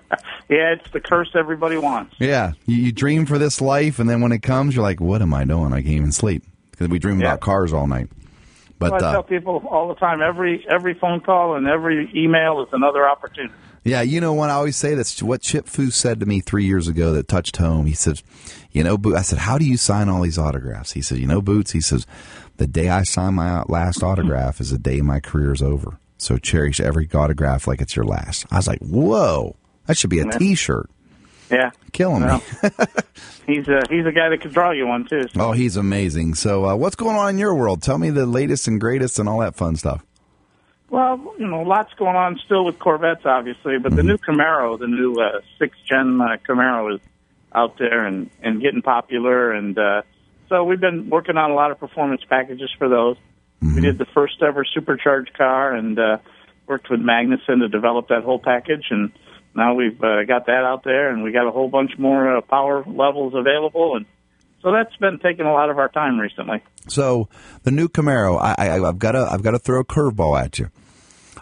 Yeah, 0.49 0.73
it's 0.73 0.89
the 0.91 0.99
curse 0.99 1.29
everybody 1.35 1.77
wants. 1.77 2.15
Yeah, 2.17 2.53
you, 2.65 2.77
you 2.77 2.91
dream 2.91 3.27
for 3.27 3.37
this 3.37 3.61
life, 3.61 3.99
and 3.99 4.09
then 4.09 4.19
when 4.21 4.31
it 4.31 4.41
comes, 4.41 4.75
you're 4.75 4.81
like, 4.81 4.99
"What 4.99 5.21
am 5.21 5.31
I 5.31 5.43
doing? 5.43 5.73
I 5.73 5.81
can't 5.83 5.93
even 5.93 6.11
sleep." 6.11 6.43
Because 6.71 6.87
we 6.87 6.97
dream 6.97 7.19
Yeah. 7.21 7.27
about 7.27 7.41
cars 7.41 7.71
all 7.71 7.85
night. 7.85 8.09
But 8.79 8.93
well, 8.93 9.03
I 9.05 9.07
uh, 9.09 9.11
tell 9.11 9.23
people 9.23 9.61
all 9.69 9.89
the 9.89 9.93
time, 9.95 10.23
every 10.23 10.65
every 10.67 10.95
phone 10.95 11.19
call 11.19 11.55
and 11.55 11.67
every 11.67 12.09
email 12.15 12.63
is 12.63 12.69
another 12.73 13.07
opportunity. 13.07 13.53
yeah, 13.83 14.01
you 14.01 14.19
know 14.19 14.33
what 14.33 14.49
I 14.49 14.53
always 14.53 14.75
say? 14.75 14.95
That's 14.95 15.21
what 15.21 15.41
Chip 15.43 15.67
Foose 15.67 15.93
said 15.93 16.19
to 16.21 16.25
me 16.25 16.39
three 16.39 16.65
years 16.65 16.87
ago. 16.87 17.11
That 17.13 17.27
touched 17.27 17.57
home. 17.57 17.85
He 17.85 17.93
says, 17.93 18.23
"You 18.71 18.83
know, 18.83 18.97
Bo-" 18.97 19.15
I 19.15 19.21
said, 19.21 19.37
how 19.39 19.59
do 19.59 19.65
you 19.65 19.77
sign 19.77 20.09
all 20.09 20.21
these 20.23 20.39
autographs?" 20.39 20.93
He 20.93 21.03
said, 21.03 21.19
"You 21.19 21.27
know, 21.27 21.41
Boots." 21.43 21.73
He 21.73 21.81
says, 21.81 22.07
"The 22.57 22.65
day 22.65 22.89
I 22.89 23.03
sign 23.03 23.35
my 23.35 23.61
last 23.67 24.01
autograph 24.01 24.59
is 24.61 24.71
the 24.71 24.79
day 24.79 25.01
my 25.01 25.19
career's 25.19 25.61
over. 25.61 25.99
So 26.17 26.37
cherish 26.39 26.79
every 26.79 27.07
autograph 27.13 27.67
like 27.67 27.81
it's 27.81 27.95
your 27.95 28.05
last." 28.05 28.47
I 28.49 28.55
was 28.55 28.67
like, 28.67 28.79
"Whoa, 28.79 29.57
that 29.89 29.97
should 29.97 30.09
be 30.09 30.19
a. 30.19 30.25
T-shirt." 30.25 30.89
Yeah, 31.51 31.71
Killing 31.93 32.21
me. 32.21 32.39
He's 33.47 33.67
a 33.67 33.81
he's 33.89 34.05
a 34.05 34.11
guy 34.11 34.29
that 34.29 34.39
could 34.41 34.53
draw 34.53 34.69
you 34.69 34.85
one 34.85 35.07
too. 35.07 35.23
So. 35.33 35.41
Oh, 35.41 35.51
he's 35.51 35.75
amazing. 35.77 36.35
So, 36.35 36.65
uh, 36.65 36.75
what's 36.75 36.95
going 36.95 37.15
on 37.15 37.31
in 37.31 37.37
your 37.39 37.55
world? 37.55 37.81
Tell 37.81 37.97
me 37.97 38.11
the 38.11 38.27
latest 38.27 38.67
and 38.67 38.79
greatest 38.79 39.17
and 39.17 39.27
all 39.27 39.39
that 39.39 39.55
fun 39.55 39.75
stuff. 39.75 40.05
Well, 40.91 41.33
you 41.39 41.47
know, 41.47 41.63
lots 41.63 41.91
going 41.95 42.15
on 42.15 42.39
still 42.45 42.65
with 42.65 42.77
Corvettes, 42.77 43.25
obviously, 43.25 43.79
but 43.79 43.95
the 43.95 44.03
new 44.03 44.17
Camaro, 44.17 44.77
the 44.77 44.87
new 44.87 45.15
uh, 45.15 45.41
sixth 45.57 45.79
gen 45.87 46.21
uh, 46.21 46.37
Camaro, 46.47 46.95
is 46.95 47.01
out 47.53 47.79
there 47.79 48.05
and 48.05 48.29
and 48.43 48.61
getting 48.61 48.83
popular, 48.83 49.51
and 49.51 49.77
uh, 49.77 50.03
so 50.49 50.63
we've 50.63 50.79
been 50.79 51.09
working 51.09 51.37
on 51.37 51.49
a 51.49 51.55
lot 51.55 51.71
of 51.71 51.79
performance 51.79 52.21
packages 52.29 52.71
for 52.77 52.87
those. 52.87 53.17
We 53.61 53.81
did 53.81 53.97
the 53.97 54.05
first 54.05 54.41
ever 54.41 54.63
supercharged 54.63 55.33
car, 55.33 55.73
and 55.73 55.97
uh, 55.99 56.17
worked 56.65 56.89
with 56.89 57.01
Magnuson 57.01 57.59
to 57.59 57.67
develop 57.67 58.07
that 58.07 58.23
whole 58.23 58.39
package, 58.39 58.85
and 58.91 59.11
now 59.59 59.75
we've 59.75 60.01
uh, 60.03 60.23
got 60.23 60.47
that 60.47 60.63
out 60.63 60.83
there, 60.83 61.11
and 61.11 61.23
we 61.23 61.31
got 61.31 61.47
a 61.47 61.51
whole 61.51 61.69
bunch 61.69 61.91
more 61.97 62.37
uh, 62.37 62.41
power 62.41 62.83
levels 62.87 63.33
available, 63.35 63.95
and 63.95 64.05
so 64.61 64.71
that's 64.71 64.95
been 64.97 65.19
taking 65.19 65.45
a 65.45 65.53
lot 65.53 65.69
of 65.69 65.77
our 65.77 65.89
time 65.89 66.19
recently. 66.19 66.61
So, 66.87 67.29
the 67.63 67.71
new 67.71 67.87
Camaro, 67.87 68.39
I, 68.41 68.55
I, 68.57 68.87
I've 68.87 68.99
got 68.99 69.11
to, 69.13 69.27
I've 69.29 69.43
got 69.43 69.51
to 69.51 69.59
throw 69.59 69.81
a 69.81 69.85
curveball 69.85 70.41
at 70.41 70.59
you. 70.59 70.69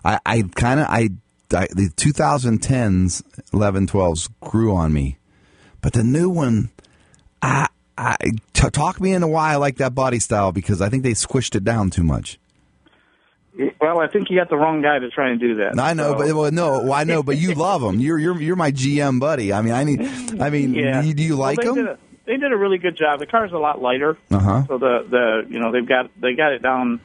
I, 0.03 0.19
I 0.25 0.41
kind 0.55 0.79
of, 0.79 0.87
I, 0.87 1.09
I, 1.53 1.67
the 1.73 1.91
2010s, 1.95 3.23
11, 3.53 3.87
12s 3.87 4.29
grew 4.41 4.75
on 4.75 4.93
me, 4.93 5.17
but 5.81 5.93
the 5.93 6.03
new 6.03 6.29
one, 6.29 6.69
I, 7.41 7.67
I 7.97 8.17
t- 8.53 8.69
talk 8.69 8.99
me 8.99 9.13
into 9.13 9.27
why 9.27 9.53
I 9.53 9.55
like 9.55 9.77
that 9.77 9.95
body 9.95 10.19
style 10.19 10.51
because 10.51 10.81
I 10.81 10.89
think 10.89 11.03
they 11.03 11.11
squished 11.11 11.55
it 11.55 11.63
down 11.63 11.89
too 11.89 12.03
much. 12.03 12.39
Well, 13.81 13.99
I 13.99 14.07
think 14.07 14.29
you 14.29 14.37
got 14.37 14.49
the 14.49 14.55
wrong 14.57 14.81
guy 14.81 14.99
to 14.99 15.09
try 15.09 15.29
and 15.31 15.39
do 15.39 15.55
that. 15.55 15.79
I 15.79 15.93
know, 15.93 16.11
So- 16.11 16.17
but 16.19 16.33
well, 16.35 16.51
no, 16.51 16.83
well, 16.83 16.93
I 16.93 17.03
know, 17.03 17.23
but 17.23 17.37
you 17.37 17.53
love 17.67 17.81
him. 17.81 17.99
You're 17.99 18.19
you're 18.19 18.39
you're 18.41 18.55
my 18.55 18.71
GM 18.71 19.19
buddy. 19.19 19.51
I 19.53 19.61
mean, 19.61 19.73
I 19.73 19.83
need. 19.83 20.01
I 20.41 20.49
mean, 20.49 20.73
Yeah. 20.73 21.01
you, 21.01 21.13
do 21.13 21.23
you 21.23 21.37
Well, 21.37 21.47
like? 21.55 21.59
Did 21.61 21.77
a, 21.77 21.97
they 22.25 22.37
did 22.37 22.51
a 22.51 22.57
really 22.57 22.77
good 22.77 22.95
job. 22.97 23.19
The 23.19 23.25
car's 23.25 23.51
a 23.53 23.57
lot 23.57 23.81
lighter, 23.81 24.17
Uh-huh. 24.31 24.63
so 24.67 24.77
the 24.77 25.05
the 25.09 25.45
you 25.49 25.59
know 25.59 25.71
they've 25.71 25.87
got 25.87 26.11
they 26.21 26.33
got 26.33 26.51
it 26.53 26.61
down 26.61 26.99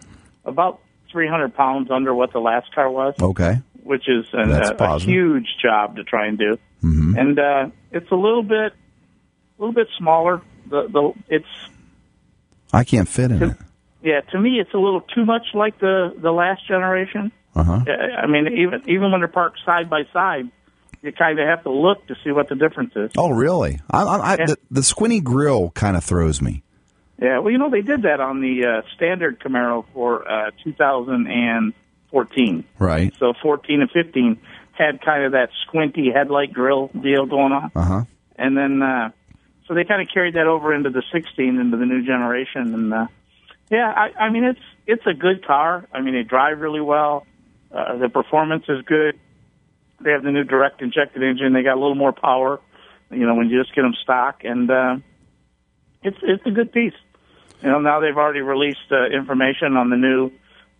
about 0.44 0.80
300 1.12 1.54
pounds 1.54 1.90
under 1.90 2.12
what 2.14 2.32
the 2.32 2.40
last 2.40 2.74
car 2.74 2.90
was, 2.90 3.14
Okay. 3.20 3.60
which 3.84 4.08
is 4.08 4.24
an, 4.32 4.50
a, 4.50 4.74
a 4.78 4.98
huge 4.98 5.46
job 5.62 5.96
to 5.96 6.04
try 6.04 6.26
and 6.26 6.38
do. 6.38 6.58
Mhm. 6.82 7.16
And 7.18 7.38
uh, 7.38 7.68
it's 7.92 8.10
a 8.10 8.14
little 8.16 8.42
bit 8.42 8.72
a 8.72 9.58
little 9.58 9.72
bit 9.74 9.88
smaller. 9.96 10.40
The 10.68 10.88
the 10.88 11.12
it's 11.28 11.46
I 12.72 12.84
can't 12.84 13.08
fit 13.08 13.30
in 13.30 13.42
it. 13.42 13.56
Yeah 14.02 14.20
to 14.20 14.38
me 14.38 14.60
it's 14.60 14.74
a 14.74 14.78
little 14.78 15.00
too 15.00 15.24
much 15.24 15.54
like 15.54 15.78
the 15.78 16.14
the 16.16 16.32
last 16.32 16.66
generation. 16.66 17.32
Uh 17.54 17.64
huh. 17.64 17.84
I 18.18 18.26
mean 18.26 18.48
even 18.48 18.82
even 18.88 19.10
when 19.10 19.20
they're 19.20 19.28
parked 19.28 19.60
side 19.64 19.90
by 19.90 20.04
side, 20.12 20.50
you 21.02 21.12
kind 21.12 21.38
of 21.38 21.46
have 21.46 21.62
to 21.64 21.70
look 21.70 22.06
to 22.06 22.16
see 22.24 22.30
what 22.30 22.48
the 22.48 22.54
difference 22.54 22.92
is. 22.96 23.10
Oh, 23.18 23.30
really? 23.30 23.80
I, 23.90 24.04
I, 24.04 24.32
I, 24.32 24.36
the, 24.36 24.56
the 24.70 24.82
squinty 24.82 25.20
grill 25.20 25.68
kind 25.70 25.96
of 25.96 26.04
throws 26.04 26.40
me. 26.40 26.62
Yeah, 27.20 27.40
well, 27.40 27.50
you 27.50 27.58
know, 27.58 27.70
they 27.70 27.82
did 27.82 28.02
that 28.02 28.20
on 28.20 28.40
the 28.40 28.66
uh, 28.66 28.82
standard 28.96 29.40
Camaro 29.40 29.84
for 29.92 30.28
uh, 30.28 30.50
2014. 30.64 32.64
Right. 32.78 33.12
So 33.18 33.32
14 33.42 33.80
and 33.80 33.90
15 33.90 34.38
had 34.72 35.00
kind 35.02 35.24
of 35.24 35.32
that 35.32 35.50
squinty 35.66 36.10
headlight 36.12 36.52
grill 36.52 36.88
deal 36.88 37.26
going 37.26 37.52
on. 37.52 37.70
Uh 37.74 37.84
huh. 37.84 38.04
And 38.36 38.56
then, 38.56 38.82
uh, 38.82 39.10
so 39.66 39.74
they 39.74 39.84
kind 39.84 40.02
of 40.02 40.08
carried 40.12 40.34
that 40.34 40.46
over 40.46 40.74
into 40.74 40.90
the 40.90 41.02
16, 41.12 41.60
into 41.60 41.76
the 41.76 41.86
new 41.86 42.04
generation. 42.04 42.74
And, 42.74 42.94
uh, 42.94 43.06
yeah, 43.70 43.90
I, 43.90 44.24
I 44.24 44.30
mean, 44.30 44.44
it's, 44.44 44.60
it's 44.86 45.06
a 45.06 45.14
good 45.14 45.46
car. 45.46 45.86
I 45.92 46.00
mean, 46.00 46.14
they 46.14 46.22
drive 46.22 46.60
really 46.60 46.80
well. 46.80 47.26
Uh, 47.72 47.96
the 47.96 48.08
performance 48.08 48.64
is 48.68 48.82
good. 48.84 49.18
They 50.00 50.10
have 50.10 50.22
the 50.22 50.30
new 50.30 50.44
direct 50.44 50.82
injected 50.82 51.22
engine. 51.22 51.52
They 51.52 51.62
got 51.62 51.74
a 51.74 51.80
little 51.80 51.94
more 51.94 52.12
power, 52.12 52.60
you 53.10 53.26
know, 53.26 53.34
when 53.34 53.48
you 53.48 53.62
just 53.62 53.74
get 53.74 53.82
them 53.82 53.94
stock. 54.02 54.42
And, 54.44 54.70
uh, 54.70 54.96
it's, 56.02 56.18
it's 56.22 56.44
a 56.46 56.50
good 56.50 56.72
piece. 56.72 56.94
You 57.62 57.70
know, 57.70 57.78
now 57.78 58.00
they've 58.00 58.16
already 58.16 58.40
released 58.40 58.90
uh, 58.90 59.06
information 59.06 59.76
on 59.76 59.88
the 59.88 59.96
new 59.96 60.32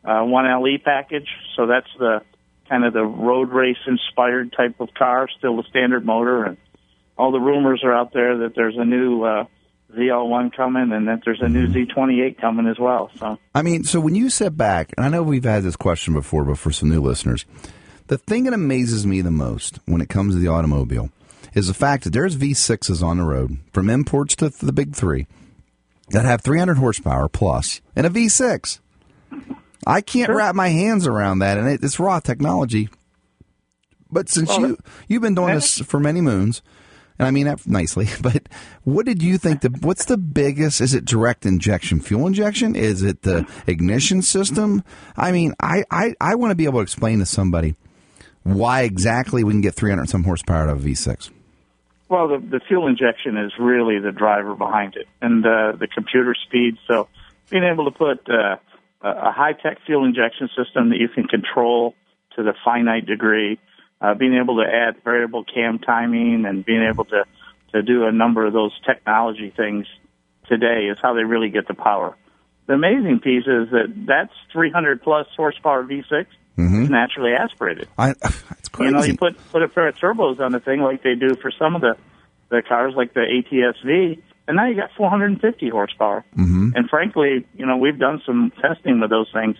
uh, 0.04 0.22
1LE 0.22 0.82
package. 0.82 1.28
So 1.56 1.66
that's 1.66 1.86
the 1.98 2.22
kind 2.68 2.84
of 2.84 2.92
the 2.92 3.04
road 3.04 3.50
race 3.50 3.76
inspired 3.86 4.52
type 4.52 4.80
of 4.80 4.92
car, 4.94 5.28
still 5.38 5.56
the 5.56 5.62
standard 5.68 6.04
motor. 6.04 6.44
And 6.44 6.56
all 7.16 7.30
the 7.30 7.40
rumors 7.40 7.82
are 7.84 7.92
out 7.92 8.12
there 8.12 8.38
that 8.38 8.54
there's 8.56 8.76
a 8.76 8.84
new 8.84 9.22
uh, 9.22 9.44
ZL1 9.96 10.54
coming 10.56 10.92
and 10.92 11.08
that 11.08 11.20
there's 11.24 11.40
a 11.40 11.48
new 11.48 11.66
mm-hmm. 11.66 12.00
Z28 12.00 12.40
coming 12.40 12.66
as 12.66 12.78
well. 12.78 13.10
So 13.18 13.38
I 13.54 13.62
mean, 13.62 13.84
so 13.84 14.00
when 14.00 14.14
you 14.14 14.30
sit 14.30 14.56
back, 14.56 14.92
and 14.96 15.04
I 15.04 15.08
know 15.08 15.22
we've 15.22 15.44
had 15.44 15.62
this 15.62 15.76
question 15.76 16.14
before, 16.14 16.44
but 16.44 16.58
for 16.58 16.72
some 16.72 16.88
new 16.88 17.00
listeners, 17.00 17.44
the 18.06 18.18
thing 18.18 18.44
that 18.44 18.54
amazes 18.54 19.06
me 19.06 19.20
the 19.20 19.30
most 19.30 19.78
when 19.86 20.00
it 20.00 20.08
comes 20.08 20.34
to 20.34 20.40
the 20.40 20.48
automobile 20.48 21.10
is 21.54 21.68
the 21.68 21.74
fact 21.74 22.04
that 22.04 22.12
there's 22.12 22.36
V6s 22.36 23.02
on 23.02 23.18
the 23.18 23.24
road, 23.24 23.58
from 23.72 23.90
imports 23.90 24.34
to 24.36 24.48
the 24.48 24.72
big 24.72 24.94
three, 24.94 25.26
that 26.10 26.24
have 26.24 26.40
300 26.42 26.78
horsepower 26.78 27.28
plus 27.28 27.80
and 27.94 28.06
a 28.06 28.10
V6. 28.10 28.80
I 29.86 30.00
can't 30.00 30.30
wrap 30.30 30.54
my 30.54 30.68
hands 30.68 31.06
around 31.06 31.40
that, 31.40 31.58
and 31.58 31.68
it, 31.68 31.82
it's 31.82 31.98
raw 31.98 32.20
technology. 32.20 32.88
But 34.10 34.28
since 34.28 34.50
Well, 34.50 34.60
you 34.60 34.78
you've 35.08 35.22
been 35.22 35.34
doing 35.34 35.54
this 35.54 35.78
for 35.78 35.98
many 35.98 36.20
moons, 36.20 36.62
and 37.22 37.28
I 37.28 37.30
mean 37.30 37.46
that 37.46 37.64
nicely, 37.68 38.08
but 38.20 38.48
what 38.82 39.06
did 39.06 39.22
you 39.22 39.38
think? 39.38 39.60
The 39.60 39.68
what's 39.80 40.06
the 40.06 40.16
biggest? 40.16 40.80
Is 40.80 40.92
it 40.92 41.04
direct 41.04 41.46
injection 41.46 42.00
fuel 42.00 42.26
injection? 42.26 42.74
Is 42.74 43.02
it 43.02 43.22
the 43.22 43.46
ignition 43.66 44.22
system? 44.22 44.82
I 45.16 45.30
mean, 45.30 45.54
I 45.60 45.84
I, 45.90 46.14
I 46.20 46.34
want 46.34 46.50
to 46.50 46.56
be 46.56 46.64
able 46.64 46.80
to 46.80 46.82
explain 46.82 47.20
to 47.20 47.26
somebody 47.26 47.76
why 48.42 48.82
exactly 48.82 49.44
we 49.44 49.52
can 49.52 49.60
get 49.60 49.74
300 49.74 50.08
some 50.08 50.24
horsepower 50.24 50.64
out 50.64 50.70
of 50.70 50.84
a 50.84 50.88
V6. 50.88 51.30
Well, 52.08 52.26
the, 52.26 52.38
the 52.38 52.60
fuel 52.66 52.88
injection 52.88 53.36
is 53.38 53.52
really 53.56 54.00
the 54.00 54.10
driver 54.10 54.56
behind 54.56 54.96
it, 54.96 55.06
and 55.20 55.46
uh, 55.46 55.72
the 55.78 55.86
computer 55.86 56.34
speed. 56.46 56.76
So, 56.88 57.08
being 57.50 57.62
able 57.62 57.84
to 57.84 57.96
put 57.96 58.28
uh, 58.28 58.56
a 59.00 59.08
a 59.08 59.32
high-tech 59.32 59.78
fuel 59.86 60.04
injection 60.04 60.48
system 60.56 60.90
that 60.90 60.98
you 60.98 61.08
can 61.08 61.28
control 61.28 61.94
to 62.34 62.42
the 62.42 62.54
finite 62.64 63.06
degree, 63.06 63.60
uh, 64.02 64.14
being 64.14 64.34
able 64.34 64.56
to 64.56 64.64
add 64.68 65.02
variable 65.04 65.44
cam 65.44 65.78
timing, 65.78 66.44
and 66.46 66.64
being 66.64 66.82
able 66.82 67.04
to 67.06 67.24
to 67.72 67.82
do 67.82 68.04
a 68.04 68.12
number 68.12 68.44
of 68.44 68.52
those 68.52 68.72
technology 68.84 69.52
things 69.56 69.86
today 70.46 70.88
is 70.90 70.98
how 71.00 71.14
they 71.14 71.24
really 71.24 71.48
get 71.48 71.66
the 71.68 71.74
power. 71.74 72.14
The 72.66 72.74
amazing 72.74 73.20
piece 73.20 73.46
is 73.46 73.70
that 73.70 73.92
that's 74.06 74.32
300 74.52 75.02
plus 75.02 75.26
horsepower 75.36 75.82
V6 75.84 76.26
is 76.84 76.90
naturally 76.90 77.32
aspirated. 77.32 77.88
I, 77.96 78.10
it's 78.10 78.70
You 78.78 78.90
know, 78.90 78.98
crazy. 78.98 79.12
you 79.12 79.16
put 79.16 79.36
put 79.50 79.62
a 79.62 79.68
pair 79.68 79.88
of 79.88 79.96
turbos 79.96 80.38
on 80.40 80.52
the 80.52 80.60
thing 80.60 80.80
like 80.80 81.02
they 81.02 81.14
do 81.14 81.34
for 81.36 81.50
some 81.50 81.74
of 81.74 81.80
the 81.80 81.96
the 82.50 82.60
cars, 82.60 82.92
like 82.94 83.14
the 83.14 83.22
ATS-V, 83.22 84.22
and 84.46 84.56
now 84.56 84.66
you 84.66 84.76
got 84.76 84.90
450 84.96 85.70
horsepower. 85.70 86.22
Mm-hmm. 86.36 86.70
And 86.76 86.90
frankly, 86.90 87.46
you 87.56 87.64
know, 87.64 87.78
we've 87.78 87.98
done 87.98 88.20
some 88.26 88.52
testing 88.60 89.00
with 89.00 89.08
those 89.08 89.30
things, 89.32 89.56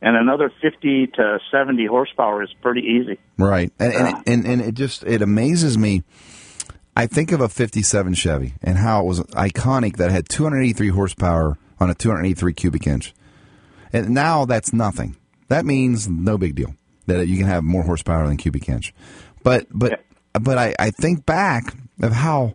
and 0.00 0.16
another 0.16 0.52
50 0.60 1.06
to 1.08 1.38
70 1.50 1.86
horsepower 1.86 2.42
is 2.42 2.50
pretty 2.62 2.82
easy. 2.82 3.18
Right, 3.38 3.72
and 3.78 3.92
and, 3.92 4.22
and 4.26 4.46
and 4.46 4.60
it 4.60 4.74
just 4.74 5.04
it 5.04 5.22
amazes 5.22 5.78
me. 5.78 6.02
I 6.96 7.06
think 7.06 7.32
of 7.32 7.40
a 7.40 7.48
57 7.48 8.14
Chevy 8.14 8.54
and 8.62 8.78
how 8.78 9.00
it 9.00 9.06
was 9.06 9.20
iconic 9.20 9.96
that 9.96 10.10
it 10.10 10.12
had 10.12 10.28
283 10.28 10.88
horsepower 10.90 11.58
on 11.80 11.90
a 11.90 11.94
283 11.94 12.52
cubic 12.52 12.86
inch. 12.86 13.12
And 13.92 14.10
now 14.10 14.44
that's 14.44 14.72
nothing. 14.72 15.16
That 15.48 15.64
means 15.64 16.08
no 16.08 16.38
big 16.38 16.54
deal 16.54 16.74
that 17.06 17.26
you 17.26 17.36
can 17.36 17.46
have 17.46 17.64
more 17.64 17.82
horsepower 17.82 18.26
than 18.26 18.36
cubic 18.36 18.68
inch. 18.68 18.94
But 19.42 19.66
but 19.70 20.04
but 20.32 20.58
I, 20.58 20.74
I 20.78 20.90
think 20.90 21.26
back 21.26 21.74
of 22.02 22.12
how 22.12 22.54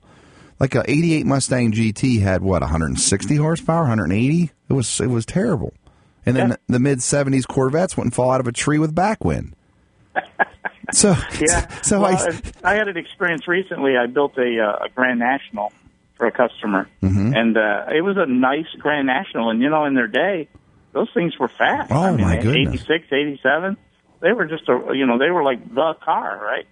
like 0.59 0.75
a 0.75 0.83
88 0.89 1.25
Mustang 1.25 1.71
GT 1.71 2.21
had 2.21 2.41
what 2.41 2.61
160 2.61 3.35
horsepower, 3.35 3.81
180. 3.81 4.51
It 4.69 4.73
was 4.73 4.99
it 4.99 5.07
was 5.07 5.25
terrible. 5.25 5.73
And 6.25 6.35
then 6.35 6.49
Yeah. 6.49 6.55
the, 6.67 6.73
the 6.73 6.79
mid 6.79 6.99
70s 6.99 7.47
Corvettes 7.47 7.95
wouldn't 7.97 8.13
fall 8.13 8.31
out 8.31 8.39
of 8.39 8.47
a 8.47 8.51
tree 8.51 8.79
with 8.79 8.93
backwind. 8.95 9.53
So 10.91 11.15
Yeah. 11.39 11.67
so 11.83 12.01
well, 12.01 12.15
I 12.63 12.71
I 12.71 12.73
had 12.75 12.87
an 12.87 12.97
experience 12.97 13.47
recently. 13.47 13.95
I 13.95 14.07
built 14.07 14.35
a, 14.39 14.59
uh, 14.59 14.85
a 14.85 14.89
Grand 14.89 15.19
National 15.19 15.71
for 16.17 16.25
a 16.25 16.31
customer, 16.31 16.89
Mhm. 17.03 17.37
and 17.37 17.55
uh, 17.57 17.85
it 17.95 18.01
was 18.01 18.17
a 18.17 18.25
nice 18.25 18.65
Grand 18.79 19.05
National. 19.05 19.51
And 19.51 19.61
you 19.61 19.69
know, 19.69 19.85
in 19.85 19.93
their 19.93 20.07
day, 20.07 20.47
those 20.93 21.07
things 21.13 21.37
were 21.37 21.47
fast. 21.47 21.91
Oh, 21.91 21.95
I 22.05 22.11
mean, 22.11 22.21
my 22.25 22.37
goodness. 22.37 22.81
86, 22.89 23.05
87, 23.11 23.77
they 24.21 24.31
were 24.33 24.45
just 24.45 24.67
a 24.67 24.81
you 24.95 25.05
know 25.05 25.19
they 25.19 25.29
were 25.29 25.43
like 25.43 25.63
the 25.73 25.93
car, 26.03 26.39
right? 26.43 26.65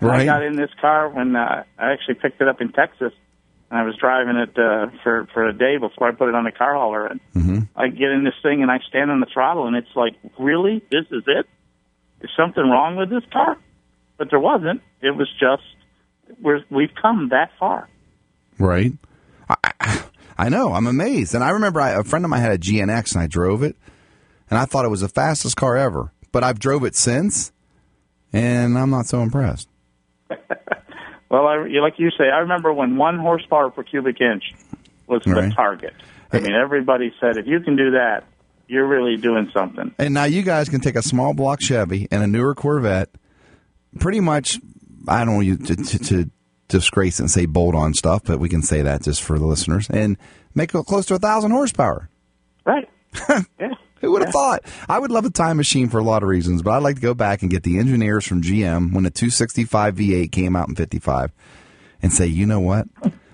Right. 0.00 0.20
I 0.20 0.24
got 0.26 0.42
in 0.44 0.54
this 0.54 0.70
car 0.80 1.08
when 1.08 1.34
uh, 1.34 1.64
I 1.76 1.90
actually 1.92 2.14
picked 2.16 2.40
it 2.40 2.46
up 2.46 2.60
in 2.60 2.70
Texas. 2.70 3.12
And 3.70 3.78
I 3.80 3.82
was 3.82 3.96
driving 3.96 4.36
it 4.36 4.56
uh, 4.58 4.86
for 5.02 5.26
for 5.34 5.48
a 5.48 5.52
day 5.52 5.76
before 5.78 6.08
I 6.08 6.12
put 6.12 6.28
it 6.28 6.34
on 6.34 6.44
the 6.44 6.52
car 6.52 6.74
hauler, 6.74 7.06
and 7.06 7.20
Mm-hmm. 7.34 7.58
I 7.76 7.88
get 7.88 8.10
in 8.10 8.24
this 8.24 8.34
thing 8.42 8.62
and 8.62 8.70
I 8.70 8.78
stand 8.88 9.10
on 9.10 9.20
the 9.20 9.26
throttle, 9.32 9.66
and 9.66 9.76
it's 9.76 9.94
like, 9.94 10.14
really, 10.38 10.82
this 10.90 11.04
is 11.10 11.22
it? 11.26 11.46
Is 12.22 12.30
something 12.36 12.62
wrong 12.62 12.96
with 12.96 13.10
this 13.10 13.22
car? 13.32 13.56
But 14.16 14.30
there 14.30 14.40
wasn't. 14.40 14.80
It 15.02 15.10
was 15.14 15.28
just 15.38 15.62
we're 16.40 16.60
we've 16.70 16.94
come 17.00 17.28
that 17.30 17.50
far. 17.58 17.88
Right. 18.58 18.92
I, 20.38 20.48
know. 20.48 20.72
I'm 20.72 20.86
amazed. 20.86 21.34
And 21.34 21.44
I 21.44 21.50
remember 21.50 21.80
I, 21.80 21.90
a 21.90 22.04
friend 22.04 22.24
of 22.24 22.30
mine 22.30 22.40
had 22.40 22.52
a 22.52 22.58
GNX 22.58 23.14
and 23.14 23.22
I 23.22 23.26
drove 23.26 23.62
it, 23.62 23.76
and 24.50 24.58
I 24.58 24.64
thought 24.64 24.84
it 24.84 24.90
was 24.90 25.02
the 25.02 25.08
fastest 25.08 25.56
car 25.56 25.76
ever. 25.76 26.12
But 26.32 26.42
I've 26.42 26.58
drove 26.58 26.84
it 26.84 26.96
since, 26.96 27.52
and 28.32 28.78
I'm 28.78 28.90
not 28.90 29.06
so 29.06 29.22
impressed. 29.22 29.68
Well, 31.28 31.46
I, 31.46 31.56
like 31.80 31.94
you 31.98 32.10
say, 32.10 32.24
I 32.32 32.38
remember 32.38 32.72
when 32.72 32.96
one 32.96 33.18
horsepower 33.18 33.70
per 33.70 33.82
cubic 33.82 34.20
inch 34.20 34.44
was 35.06 35.22
the 35.24 35.32
Right. 35.32 35.52
target. 35.54 35.94
I 36.32 36.40
mean, 36.40 36.52
everybody 36.52 37.12
said 37.20 37.36
if 37.36 37.46
you 37.46 37.60
can 37.60 37.76
do 37.76 37.92
that, 37.92 38.24
you're 38.68 38.86
really 38.86 39.16
doing 39.16 39.50
something. 39.54 39.94
And 39.98 40.12
now 40.14 40.24
you 40.24 40.42
guys 40.42 40.68
can 40.68 40.80
take 40.80 40.96
a 40.96 41.02
small 41.02 41.34
block 41.34 41.60
Chevy 41.60 42.08
and 42.10 42.22
a 42.22 42.26
newer 42.26 42.54
Corvette, 42.54 43.10
pretty 44.00 44.20
much. 44.20 44.58
I 45.08 45.24
don't 45.24 45.34
want 45.36 45.46
you 45.46 45.56
to, 45.56 45.76
to, 45.76 45.98
to 45.98 46.30
disgrace 46.68 47.20
and 47.20 47.30
say 47.30 47.46
bolt 47.46 47.76
on 47.76 47.94
stuff, 47.94 48.22
but 48.24 48.40
we 48.40 48.48
can 48.48 48.62
say 48.62 48.82
that 48.82 49.02
just 49.02 49.22
for 49.22 49.38
the 49.38 49.46
listeners 49.46 49.88
and 49.88 50.16
make 50.54 50.74
it 50.74 50.84
close 50.86 51.06
to 51.06 51.14
a 51.14 51.18
thousand 51.18 51.52
horsepower. 51.52 52.08
Right. 52.64 52.88
yeah. 53.60 53.68
Who 54.00 54.12
would 54.12 54.22
have 54.22 54.32
thought? 54.32 54.60
I 54.88 54.98
would 54.98 55.10
love 55.10 55.24
a 55.24 55.30
time 55.30 55.56
machine 55.56 55.88
for 55.88 55.98
a 55.98 56.02
lot 56.04 56.22
of 56.22 56.28
reasons, 56.28 56.62
but 56.62 56.72
I'd 56.72 56.82
like 56.82 56.96
to 56.96 57.00
go 57.02 57.14
back 57.14 57.42
and 57.42 57.50
get 57.50 57.62
the 57.62 57.78
engineers 57.78 58.26
from 58.26 58.42
GM 58.42 58.92
when 58.92 59.04
the 59.04 59.10
265 59.10 59.94
V8 59.96 60.30
came 60.32 60.54
out 60.54 60.68
in 60.68 60.74
55 60.74 61.32
and 62.02 62.12
say, 62.12 62.26
you 62.26 62.44
know 62.46 62.60
what? 62.60 62.86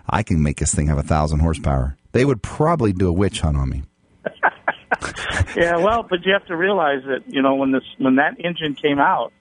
I 0.09 0.23
can 0.23 0.43
make 0.43 0.59
this 0.59 0.75
thing 0.75 0.87
have 0.87 0.99
a 0.99 1.03
thousand 1.03 1.41
horsepower. 1.41 1.97
They 2.13 2.25
would 2.25 2.43
probably 2.43 2.93
do 2.93 3.09
a 3.09 3.13
witch 3.13 3.41
hunt 3.41 3.57
on 3.57 3.69
me. 3.71 3.83
yeah, 5.57 5.77
well, 5.79 6.05
but 6.09 6.25
you 6.25 6.33
have 6.33 6.47
to 6.47 6.57
realize 6.57 7.03
that 7.07 7.25
you 7.27 7.43
know 7.43 7.55
when 7.57 7.73
this 7.73 7.83
when 7.99 8.17
that 8.17 8.37
engine 8.39 8.75
came 8.75 8.99
out 8.99 9.33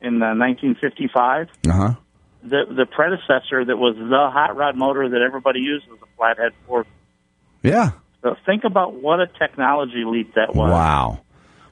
in 0.00 0.20
uh, 0.22 0.34
1955, 0.34 1.48
Uh 1.68 1.72
huh. 1.72 1.94
the 2.42 2.64
the 2.74 2.86
predecessor 2.86 3.64
that 3.64 3.76
was 3.76 3.94
the 3.96 4.30
hot 4.32 4.56
rod 4.56 4.76
motor 4.76 5.08
that 5.08 5.20
everybody 5.22 5.60
used 5.60 5.86
was 5.88 5.98
a 6.02 6.06
flathead 6.16 6.52
Ford. 6.66 6.86
Yeah. 7.62 7.90
So 8.22 8.36
think 8.44 8.64
about 8.64 8.94
what 8.94 9.20
a 9.20 9.26
technology 9.26 10.04
leap 10.04 10.34
that 10.34 10.54
was. 10.54 10.70
Wow. 10.70 11.20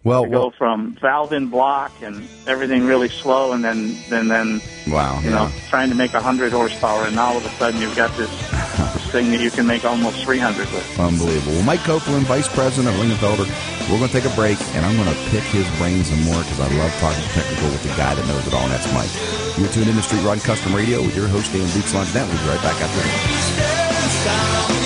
Well, 0.06 0.22
to 0.22 0.30
go 0.30 0.52
from 0.56 0.96
valve 1.02 1.32
in 1.32 1.48
block 1.48 1.90
and 2.00 2.28
everything 2.46 2.86
really 2.86 3.08
slow, 3.08 3.50
and 3.50 3.64
then 3.64 3.96
then 4.08 4.28
then 4.28 4.62
wow. 4.86 5.18
you 5.18 5.30
know 5.30 5.50
trying 5.68 5.88
to 5.88 5.96
make 5.96 6.14
a 6.14 6.22
hundred 6.22 6.52
horsepower, 6.52 7.06
and 7.06 7.16
now 7.16 7.34
all 7.34 7.36
of 7.38 7.44
a 7.44 7.50
sudden 7.58 7.80
you've 7.80 7.96
got 7.96 8.16
this 8.16 8.30
this 8.30 9.06
thing 9.10 9.32
that 9.32 9.40
you 9.40 9.50
can 9.50 9.66
make 9.66 9.84
almost 9.84 10.22
three 10.22 10.38
hundred 10.38 10.70
with. 10.70 11.00
Unbelievable. 11.00 11.54
Well, 11.54 11.64
Mike 11.64 11.80
Copeland, 11.80 12.24
Vice 12.26 12.46
President 12.46 12.94
of 12.94 13.02
Lingenfelter. 13.02 13.50
We're 13.90 13.98
going 13.98 14.10
to 14.10 14.14
take 14.14 14.30
a 14.30 14.34
break, 14.36 14.62
and 14.78 14.86
I'm 14.86 14.94
going 14.94 15.10
to 15.10 15.20
pick 15.30 15.42
his 15.50 15.66
brains 15.78 16.06
some 16.06 16.22
more 16.22 16.38
because 16.38 16.60
I 16.60 16.70
love 16.78 16.94
talking 17.02 17.22
technical 17.34 17.66
with 17.70 17.82
the 17.82 17.90
guy 17.98 18.14
that 18.14 18.26
knows 18.30 18.46
it 18.46 18.54
all, 18.54 18.62
and 18.62 18.70
that's 18.70 18.86
Mike. 18.94 19.10
You're 19.58 19.74
tuned 19.74 19.90
in 19.90 19.96
to 19.96 20.02
Street 20.02 20.22
Rod 20.22 20.38
Custom 20.38 20.74
Radio 20.74 21.02
with 21.02 21.16
your 21.16 21.26
host, 21.26 21.52
Dan 21.52 21.66
Dukes 21.74 21.94
Lunch. 21.94 22.14
We'll 22.14 22.30
be 22.30 22.34
right 22.46 22.62
back 22.62 22.78
after 22.78 23.02
this. 23.02 24.85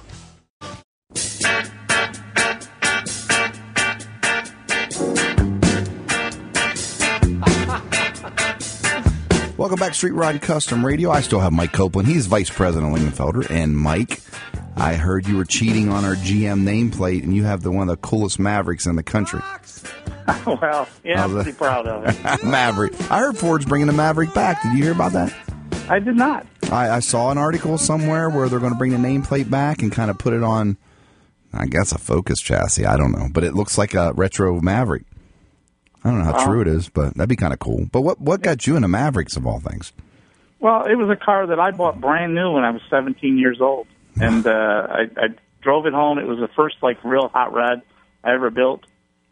Welcome 9.71 9.87
back, 9.87 9.95
Street 9.95 10.11
Rod 10.11 10.41
Custom 10.41 10.85
Radio. 10.85 11.11
I 11.11 11.21
still 11.21 11.39
have 11.39 11.53
Mike 11.53 11.71
Copeland. 11.71 12.05
He's 12.05 12.25
Vice 12.25 12.49
President 12.49 12.93
of 12.93 13.01
Lingenfelter. 13.01 13.49
And 13.49 13.77
Mike, 13.77 14.19
I 14.75 14.95
heard 14.95 15.25
you 15.25 15.37
were 15.37 15.45
cheating 15.45 15.87
on 15.87 16.03
our 16.03 16.15
GM 16.15 16.63
nameplate, 16.63 17.23
and 17.23 17.33
you 17.33 17.45
have 17.45 17.61
the 17.61 17.71
one 17.71 17.87
of 17.87 17.95
the 17.95 18.05
coolest 18.05 18.37
Mavericks 18.37 18.85
in 18.85 18.97
the 18.97 19.01
country. 19.01 19.39
well, 20.45 20.89
yeah, 21.05 21.23
I'm 21.23 21.31
pretty 21.31 21.53
proud 21.53 21.87
of 21.87 22.03
it. 22.03 22.43
Maverick. 22.43 22.91
I 23.09 23.19
heard 23.19 23.37
Ford's 23.37 23.63
bringing 23.63 23.87
the 23.87 23.93
Maverick 23.93 24.33
back. 24.33 24.61
Did 24.61 24.73
you 24.73 24.83
hear 24.83 24.91
about 24.91 25.13
that? 25.13 25.33
I 25.87 25.99
did 25.99 26.17
not. 26.17 26.45
I, 26.69 26.89
I 26.89 26.99
saw 26.99 27.31
an 27.31 27.37
article 27.37 27.77
somewhere 27.77 28.29
where 28.29 28.49
they're 28.49 28.59
going 28.59 28.73
to 28.73 28.77
bring 28.77 28.91
the 28.91 28.97
nameplate 28.97 29.49
back 29.49 29.81
and 29.81 29.89
kind 29.89 30.11
of 30.11 30.17
put 30.17 30.33
it 30.33 30.43
on, 30.43 30.75
I 31.53 31.67
guess, 31.67 31.93
a 31.93 31.97
Focus 31.97 32.41
chassis. 32.41 32.85
I 32.85 32.97
don't 32.97 33.13
know, 33.13 33.29
but 33.31 33.45
it 33.45 33.53
looks 33.53 33.77
like 33.77 33.93
a 33.93 34.11
retro 34.11 34.59
Maverick. 34.59 35.05
I 36.03 36.09
don't 36.09 36.19
know 36.19 36.25
how 36.25 36.33
Wow. 36.33 36.45
true 36.45 36.61
it 36.61 36.67
is, 36.67 36.89
but 36.89 37.13
that'd 37.15 37.29
be 37.29 37.35
kind 37.35 37.53
of 37.53 37.59
cool. 37.59 37.85
But 37.91 38.01
what 38.01 38.19
what 38.19 38.41
got 38.41 38.65
you 38.67 38.75
into 38.75 38.87
Mavericks 38.87 39.35
of 39.37 39.45
all 39.45 39.59
things? 39.59 39.93
Well, 40.59 40.85
it 40.85 40.95
was 40.95 41.09
a 41.09 41.15
car 41.15 41.47
that 41.47 41.59
I 41.59 41.71
bought 41.71 41.99
brand 41.99 42.35
new 42.35 42.51
when 42.51 42.63
I 42.63 42.69
was 42.71 42.81
17 42.89 43.37
years 43.37 43.59
old, 43.61 43.87
and 44.19 44.45
uh, 44.45 44.49
I, 44.51 45.01
I 45.17 45.27
drove 45.61 45.85
it 45.87 45.93
home. 45.93 46.19
It 46.19 46.27
was 46.27 46.37
the 46.39 46.49
first 46.55 46.75
like 46.81 47.03
real 47.03 47.27
hot 47.29 47.53
rod 47.53 47.81
I 48.23 48.33
ever 48.35 48.49
built. 48.51 48.83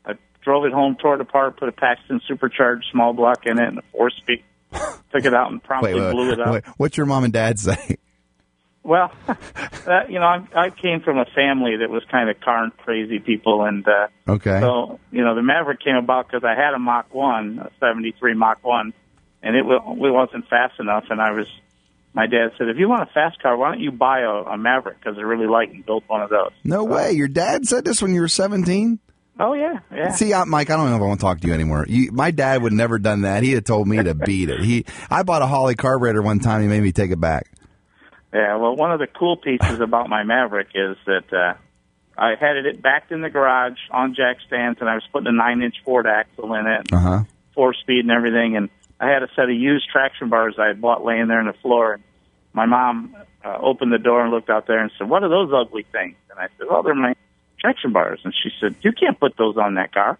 I 0.05 0.13
drove 0.43 0.65
it 0.65 0.71
home, 0.73 0.95
tore 0.99 1.15
it 1.15 1.21
apart, 1.21 1.58
put 1.60 1.69
a 1.69 1.71
Paxton 1.71 2.21
supercharged 2.27 2.86
small 2.91 3.13
block 3.13 3.45
in 3.45 3.60
it, 3.60 3.67
and 3.67 3.77
a 3.79 3.84
four 3.91 4.10
speed. 4.10 4.43
Took 4.71 5.25
it 5.25 5.34
out 5.34 5.51
and 5.51 5.62
promptly 5.63 5.93
Wait, 5.95 6.01
wait, 6.01 6.12
blew 6.12 6.32
it 6.32 6.39
up. 6.39 6.53
wait, 6.53 6.63
what's 6.77 6.97
your 6.97 7.05
mom 7.05 7.23
and 7.23 7.34
dad 7.34 7.60
say? 7.60 7.97
Well, 8.89 9.12
that, 9.86 10.10
you 10.10 10.17
know, 10.19 10.25
I, 10.25 10.43
I 10.56 10.69
came 10.71 11.02
from 11.02 11.19
a 11.19 11.25
family 11.25 11.78
that 11.78 11.91
was 11.91 12.04
kind 12.12 12.28
of 12.28 12.39
car 12.41 12.69
crazy 12.78 13.19
people, 13.19 13.63
and 13.63 13.88
uh, 13.88 14.08
Okay. 14.28 14.60
so 14.60 14.99
you 15.12 15.23
know, 15.23 15.36
the 15.36 15.43
Maverick 15.43 15.80
came 15.80 15.95
about 15.95 16.28
because 16.28 16.43
I 16.43 16.56
had 16.56 16.73
a 16.73 16.80
Mach 16.80 17.13
One, 17.13 17.60
a 17.60 17.69
'73 17.80 18.34
Mach 18.34 18.63
One, 18.63 18.93
and 19.43 19.56
it, 19.56 19.63
wa- 19.63 19.75
it 19.93 20.12
wasn't 20.12 20.47
fast 20.49 20.80
enough. 20.80 21.06
And 21.12 21.21
I 21.21 21.32
was, 21.32 21.47
my 22.15 22.25
dad 22.25 22.54
said, 22.58 22.67
if 22.69 22.78
you 22.78 22.89
want 22.89 23.04
a 23.08 23.13
fast 23.13 23.39
car, 23.41 23.56
why 23.56 23.69
don't 23.69 23.80
you 23.80 23.91
buy 23.91 24.21
a, 24.21 24.32
a 24.32 24.58
Maverick 24.58 24.99
because 24.99 25.15
they're 25.15 25.28
really 25.28 25.45
light 25.47 25.71
and 25.71 25.86
built 25.86 26.04
one 26.08 26.23
of 26.23 26.32
those. 26.32 26.52
No 26.63 26.84
way. 26.84 27.12
Your 27.12 27.28
dad 27.28 27.67
said 27.67 27.86
this 27.86 28.02
when 28.02 28.13
you 28.15 28.21
were 28.21 28.28
17? 28.28 28.97
Oh 29.39 29.54
yeah, 29.54 29.80
yeah. 29.93 30.12
See, 30.13 30.34
I, 30.34 30.43
Mike, 30.45 30.69
I 30.71 30.75
don't 30.78 30.89
know 30.89 30.95
if 30.97 31.02
I 31.02 31.06
want 31.06 31.19
to 31.19 31.23
talk 31.23 31.39
to 31.41 31.47
you 31.47 31.54
anymore. 31.54 31.86
You, 31.88 32.12
my 32.12 32.32
dad 32.32 32.62
would 32.63 32.73
never 32.73 32.97
done 32.99 33.21
that. 33.21 33.43
He 33.43 33.52
had 33.54 33.65
told 33.67 33.88
me 33.88 34.04
to 34.04 34.13
beat 34.15 34.49
it. 34.49 34.62
He, 34.62 34.86
I 35.12 35.21
bought 35.23 35.41
a 35.43 35.47
Holley 35.47 35.75
carburetor 35.75 36.21
one 36.23 36.39
time. 36.39 36.62
He 36.63 36.67
made 36.67 36.82
me 36.84 36.91
take 36.91 37.12
it 37.12 37.21
back. 37.21 37.45
Yeah, 38.34 38.58
well, 38.58 38.76
one 38.76 38.92
of 38.92 39.00
the 39.00 39.08
cool 39.08 39.38
pieces 39.38 39.80
about 39.82 40.08
my 40.10 40.24
Maverick 40.24 40.70
is 40.76 40.98
that 41.06 41.34
uh, 41.34 41.54
I 42.18 42.36
had 42.39 42.58
it 42.58 42.82
backed 42.82 43.12
in 43.12 43.22
the 43.22 43.30
garage 43.30 43.80
on 43.92 44.13
jack 44.15 44.38
stands, 44.46 44.80
and 44.82 44.89
I 44.89 44.96
was 44.96 45.04
putting 45.12 45.28
a 45.28 45.32
nine-inch 45.32 45.76
Ford 45.84 46.06
axle 46.06 46.54
in 46.54 46.68
it, 46.68 46.94
Uh 46.94 47.00
huh. 47.00 47.24
four 47.56 47.74
speed 47.74 48.02
and 48.02 48.12
everything. 48.12 48.56
And 48.56 48.70
I 49.00 49.10
had 49.10 49.24
a 49.24 49.30
set 49.36 49.46
of 49.46 49.56
used 49.56 49.89
traction 49.92 50.30
bars 50.30 50.56
I 50.60 50.68
had 50.68 50.82
bought 50.82 51.04
laying 51.04 51.28
there 51.28 51.39
on 51.39 51.48
the 51.48 51.54
floor. 51.54 51.94
And 51.94 52.04
my 52.54 52.65
mom 52.65 53.15
uh, 53.44 53.58
opened 53.62 53.92
the 53.92 53.98
door 53.98 54.22
and 54.22 54.32
looked 54.32 54.50
out 54.50 54.68
there 54.68 54.80
and 54.80 54.92
said, 54.98 55.10
"What 55.10 55.24
are 55.24 55.30
those 55.30 55.52
ugly 55.54 55.86
things?" 55.92 56.18
And 56.30 56.39
I 56.39 56.50
said, 56.58 56.68
"Well, 56.70 56.84
they're 56.84 56.94
my 56.94 57.15
traction 57.60 57.94
bars." 57.94 58.20
And 58.24 58.34
she 58.34 58.50
said, 58.62 58.76
"You 58.82 58.92
can't 58.92 59.20
put 59.20 59.38
those 59.38 59.58
on 59.58 59.76
that 59.76 59.94
car." 59.94 60.20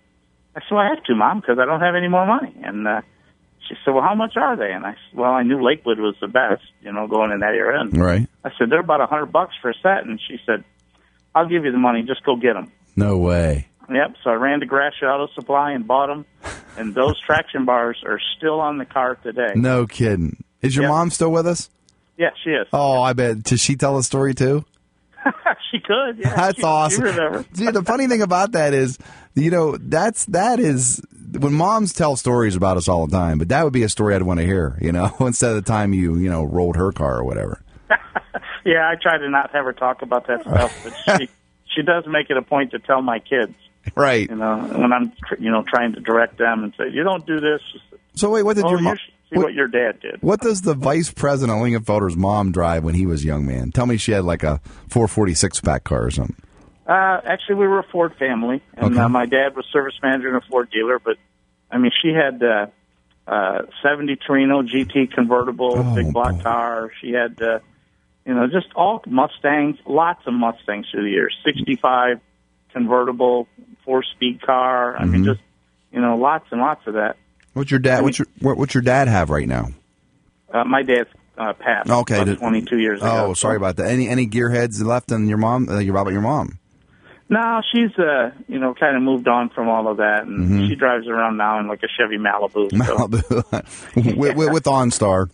I 0.56 0.62
said, 0.62 0.72
well, 0.72 0.80
I 0.80 0.89
have 0.89 1.04
to, 1.04 1.15
Mom, 1.15 1.41
because 1.41 1.60
I 1.60 1.65
don't 1.65 1.80
have 1.80 1.95
any 1.95 2.08
more 2.08 2.26
money. 2.26 2.56
And 2.63 2.88
uh, 2.88 3.02
she 3.69 3.75
said, 3.86 3.93
well, 3.93 4.03
how 4.03 4.15
much 4.15 4.36
are 4.36 4.58
they? 4.58 4.71
And 4.71 4.86
I 4.86 4.91
said, 4.93 5.17
well, 5.19 5.32
I 5.32 5.43
knew 5.43 5.63
Lakewood 5.63 5.99
was 5.99 6.15
the 6.19 6.27
best, 6.27 6.63
you 6.82 6.91
know, 6.91 7.08
going 7.08 7.32
in 7.32 7.39
that 7.39 7.53
area. 7.53 7.79
And 7.79 7.95
Right. 7.97 8.27
I 8.43 8.49
said, 8.58 8.69
they're 8.69 8.79
about 8.82 8.99
a 8.99 9.05
hundred 9.05 9.27
bucks 9.27 9.53
for 9.62 9.69
a 9.69 9.73
set. 9.82 10.05
And 10.05 10.19
she 10.27 10.38
said, 10.45 10.63
I'll 11.36 11.47
give 11.47 11.63
you 11.63 11.71
the 11.71 11.77
money. 11.77 12.01
Just 12.03 12.23
go 12.25 12.36
get 12.36 12.53
them. 12.53 12.71
No 12.95 13.17
way. 13.19 13.67
Yep. 13.89 14.15
So 14.23 14.32
I 14.32 14.34
ran 14.34 14.60
to 14.60 14.65
Gratiot 14.65 15.03
Auto 15.03 15.32
Supply 15.34 15.71
and 15.71 15.88
bought 15.88 16.08
them. 16.08 16.25
And 16.77 16.95
those 16.95 17.19
traction 17.25 17.65
bars 17.65 18.01
are 18.05 18.19
still 18.38 18.62
on 18.62 18.77
the 18.77 18.86
car 18.86 19.15
today. 19.15 19.51
No 19.55 19.86
kidding. 19.86 20.41
Is 20.62 20.75
your 20.75 20.84
Yep. 20.84 20.89
mom 20.91 21.10
still 21.10 21.32
with 21.32 21.45
us? 21.45 21.69
Yeah, 22.15 22.29
she 22.41 22.51
is. 22.51 22.67
Oh, 22.71 23.01
I 23.01 23.12
bet. 23.12 23.43
Does 23.43 23.60
she 23.60 23.75
tell 23.75 23.97
a 23.97 24.03
story 24.03 24.34
too? 24.34 24.63
she 25.71 25.79
could. 25.79 26.19
Yeah, 26.19 26.34
That's 26.36 26.58
she, 26.60 26.63
awesome. 26.63 27.43
She. 27.53 27.65
Dude, 27.65 27.73
the 27.73 27.84
funny 27.84 28.08
thing 28.08 28.21
about 28.21 28.53
that 28.53 28.73
is, 28.73 28.97
you 29.36 29.51
know, 29.51 29.75
that's 29.77 30.23
that 30.25 30.60
is 30.62 31.01
when 31.38 31.54
moms 31.54 31.94
tell 31.94 32.15
stories 32.15 32.56
about 32.56 32.78
us 32.78 32.88
all 32.88 33.06
the 33.08 33.15
time. 33.15 33.38
But 33.38 33.50
that 33.50 33.63
would 33.63 33.74
be 33.74 33.84
a 33.84 33.89
story 33.89 34.15
I'd 34.15 34.24
want 34.24 34.39
to 34.39 34.46
hear. 34.46 34.78
You 34.82 34.92
know, 34.92 35.15
instead 35.20 35.52
of 35.52 35.56
the 35.63 35.70
time 35.70 35.94
you 35.94 36.18
you 36.18 36.30
know 36.30 36.44
rolled 36.44 36.76
her 36.76 36.92
car 36.92 37.18
or 37.18 37.24
whatever. 37.24 37.62
Yeah, 38.65 38.88
I 38.88 39.02
try 39.02 39.18
to 39.18 39.30
not 39.30 39.52
have 39.52 39.65
her 39.65 39.74
talk 39.74 40.02
about 40.02 40.28
that 40.28 40.42
stuff, 40.42 40.78
but 40.84 40.94
she 41.18 41.30
she 41.74 41.82
does 41.82 42.04
make 42.06 42.30
it 42.30 42.38
a 42.38 42.42
point 42.42 42.72
to 42.72 42.80
tell 42.80 43.02
my 43.02 43.18
kids. 43.18 43.56
Right. 43.96 44.30
You 44.30 44.36
know, 44.36 44.58
when 44.58 44.92
I'm 44.94 45.12
tr- 45.28 45.39
you 45.42 45.50
know 45.50 45.63
trying 45.68 45.94
to 45.94 46.02
direct 46.02 46.38
them 46.38 46.63
and 46.63 46.74
say, 46.78 46.89
you 46.92 47.04
don't 47.04 47.26
do 47.26 47.39
this. 47.39 47.62
So 48.15 48.30
wait, 48.30 48.44
what 48.44 48.58
did 48.58 48.65
oh, 48.65 48.72
your 48.72 48.82
mom? 48.82 48.98
see 49.32 49.39
what, 49.39 49.54
your 49.54 49.68
dad 49.68 50.00
did. 50.02 50.22
What 50.22 50.42
does 50.42 50.62
the 50.62 50.74
vice 50.74 51.12
president 51.12 51.58
of 51.58 51.63
Lincoln 51.63 51.84
Lingenfelter's 51.84 52.18
mom 52.18 52.52
drive 52.52 52.84
when 52.84 52.96
he 52.96 53.06
was 53.06 53.24
a 53.24 53.28
young 53.28 53.46
man? 53.46 53.72
Tell 53.72 53.86
me 53.86 53.98
she 53.98 54.12
had 54.12 54.24
like 54.24 54.44
a 54.44 54.60
446 54.89 55.62
pack 55.62 55.84
car 55.84 56.06
or 56.06 56.12
something. 56.12 56.36
Uh, 56.89 57.21
actually, 57.23 57.56
we 57.56 57.67
were 57.67 57.80
a 57.80 57.84
Ford 57.91 58.15
family, 58.17 58.63
and 58.75 58.93
Okay. 58.93 58.99
uh, 58.99 59.10
my 59.10 59.28
dad 59.28 59.56
was 59.56 59.65
service 59.71 59.93
manager 60.02 60.30
in 60.30 60.36
a 60.36 60.41
Ford 60.49 60.71
dealer. 60.71 60.97
But 60.97 61.17
I 61.69 61.78
mean, 61.78 61.91
she 62.02 62.10
had 62.10 62.41
uh, 62.41 62.65
uh, 63.28 63.62
70 63.84 64.15
Torino 64.25 64.63
GT 64.63 65.12
convertible, 65.13 65.86
Oh, 65.88 65.95
big 65.95 66.12
block 66.12 66.41
car. 66.41 66.89
She 66.99 67.12
had, 67.12 67.39
uh, 67.39 67.60
you 68.25 68.34
know, 68.34 68.47
just 68.47 68.73
all 68.75 69.04
Mustangs, 69.06 69.78
lots 69.86 70.25
of 70.25 70.34
Mustangs 70.34 70.88
through 70.91 71.04
the 71.04 71.12
years. 71.12 71.36
65 71.45 72.21
convertible, 72.73 73.47
four 73.86 74.02
speed 74.02 74.41
car. 74.41 74.97
I 74.97 75.06
mean, 75.06 75.21
Mhm. 75.21 75.25
just 75.25 75.41
you 75.91 76.02
know, 76.02 76.17
lots 76.17 76.45
and 76.52 76.60
lots 76.62 76.86
of 76.88 76.93
that. 76.95 77.17
What's 77.54 77.69
your 77.71 77.80
dad? 77.80 78.04
What's 78.04 78.17
your 78.19 78.28
what, 78.41 78.58
what's 78.58 78.73
your 78.73 78.84
dad 78.84 79.08
have 79.08 79.30
right 79.30 79.47
now? 79.47 79.69
Uh, 80.52 80.63
my 80.63 80.82
dad 80.82 81.06
uh, 81.38 81.54
passed 81.54 81.89
Okay, 81.89 82.36
22 82.36 82.78
years 82.80 82.99
ago. 82.99 83.28
Oh, 83.30 83.34
sorry 83.34 83.58
about 83.58 83.75
that. 83.78 83.88
Any 83.89 84.08
any 84.08 84.28
gearheads 84.28 84.84
left 84.84 85.12
in 85.12 85.28
your 85.28 85.38
mom? 85.38 85.69
Uh, 85.69 85.80
your 85.80 85.95
about 85.95 86.12
your 86.12 86.21
mom? 86.21 86.58
No, 87.30 87.62
she's 87.72 87.96
uh, 88.00 88.32
you 88.48 88.58
know, 88.60 88.74
kind 88.74 88.96
of 88.98 89.04
moved 89.04 89.28
on 89.28 89.50
from 89.50 89.70
all 89.70 89.88
of 89.88 89.98
that, 89.98 90.24
and 90.26 90.50
Mhm. 90.50 90.68
she 90.68 90.76
drives 90.76 91.08
around 91.08 91.38
now 91.38 91.60
in 91.60 91.68
like 91.68 91.84
a 91.84 91.88
Chevy 91.88 92.18
Malibu. 92.18 92.72
So. 92.72 92.78
Malibu 92.78 94.18
with, 94.18 94.36
with, 94.36 94.52
with 94.54 94.63
OnStar. 94.63 95.30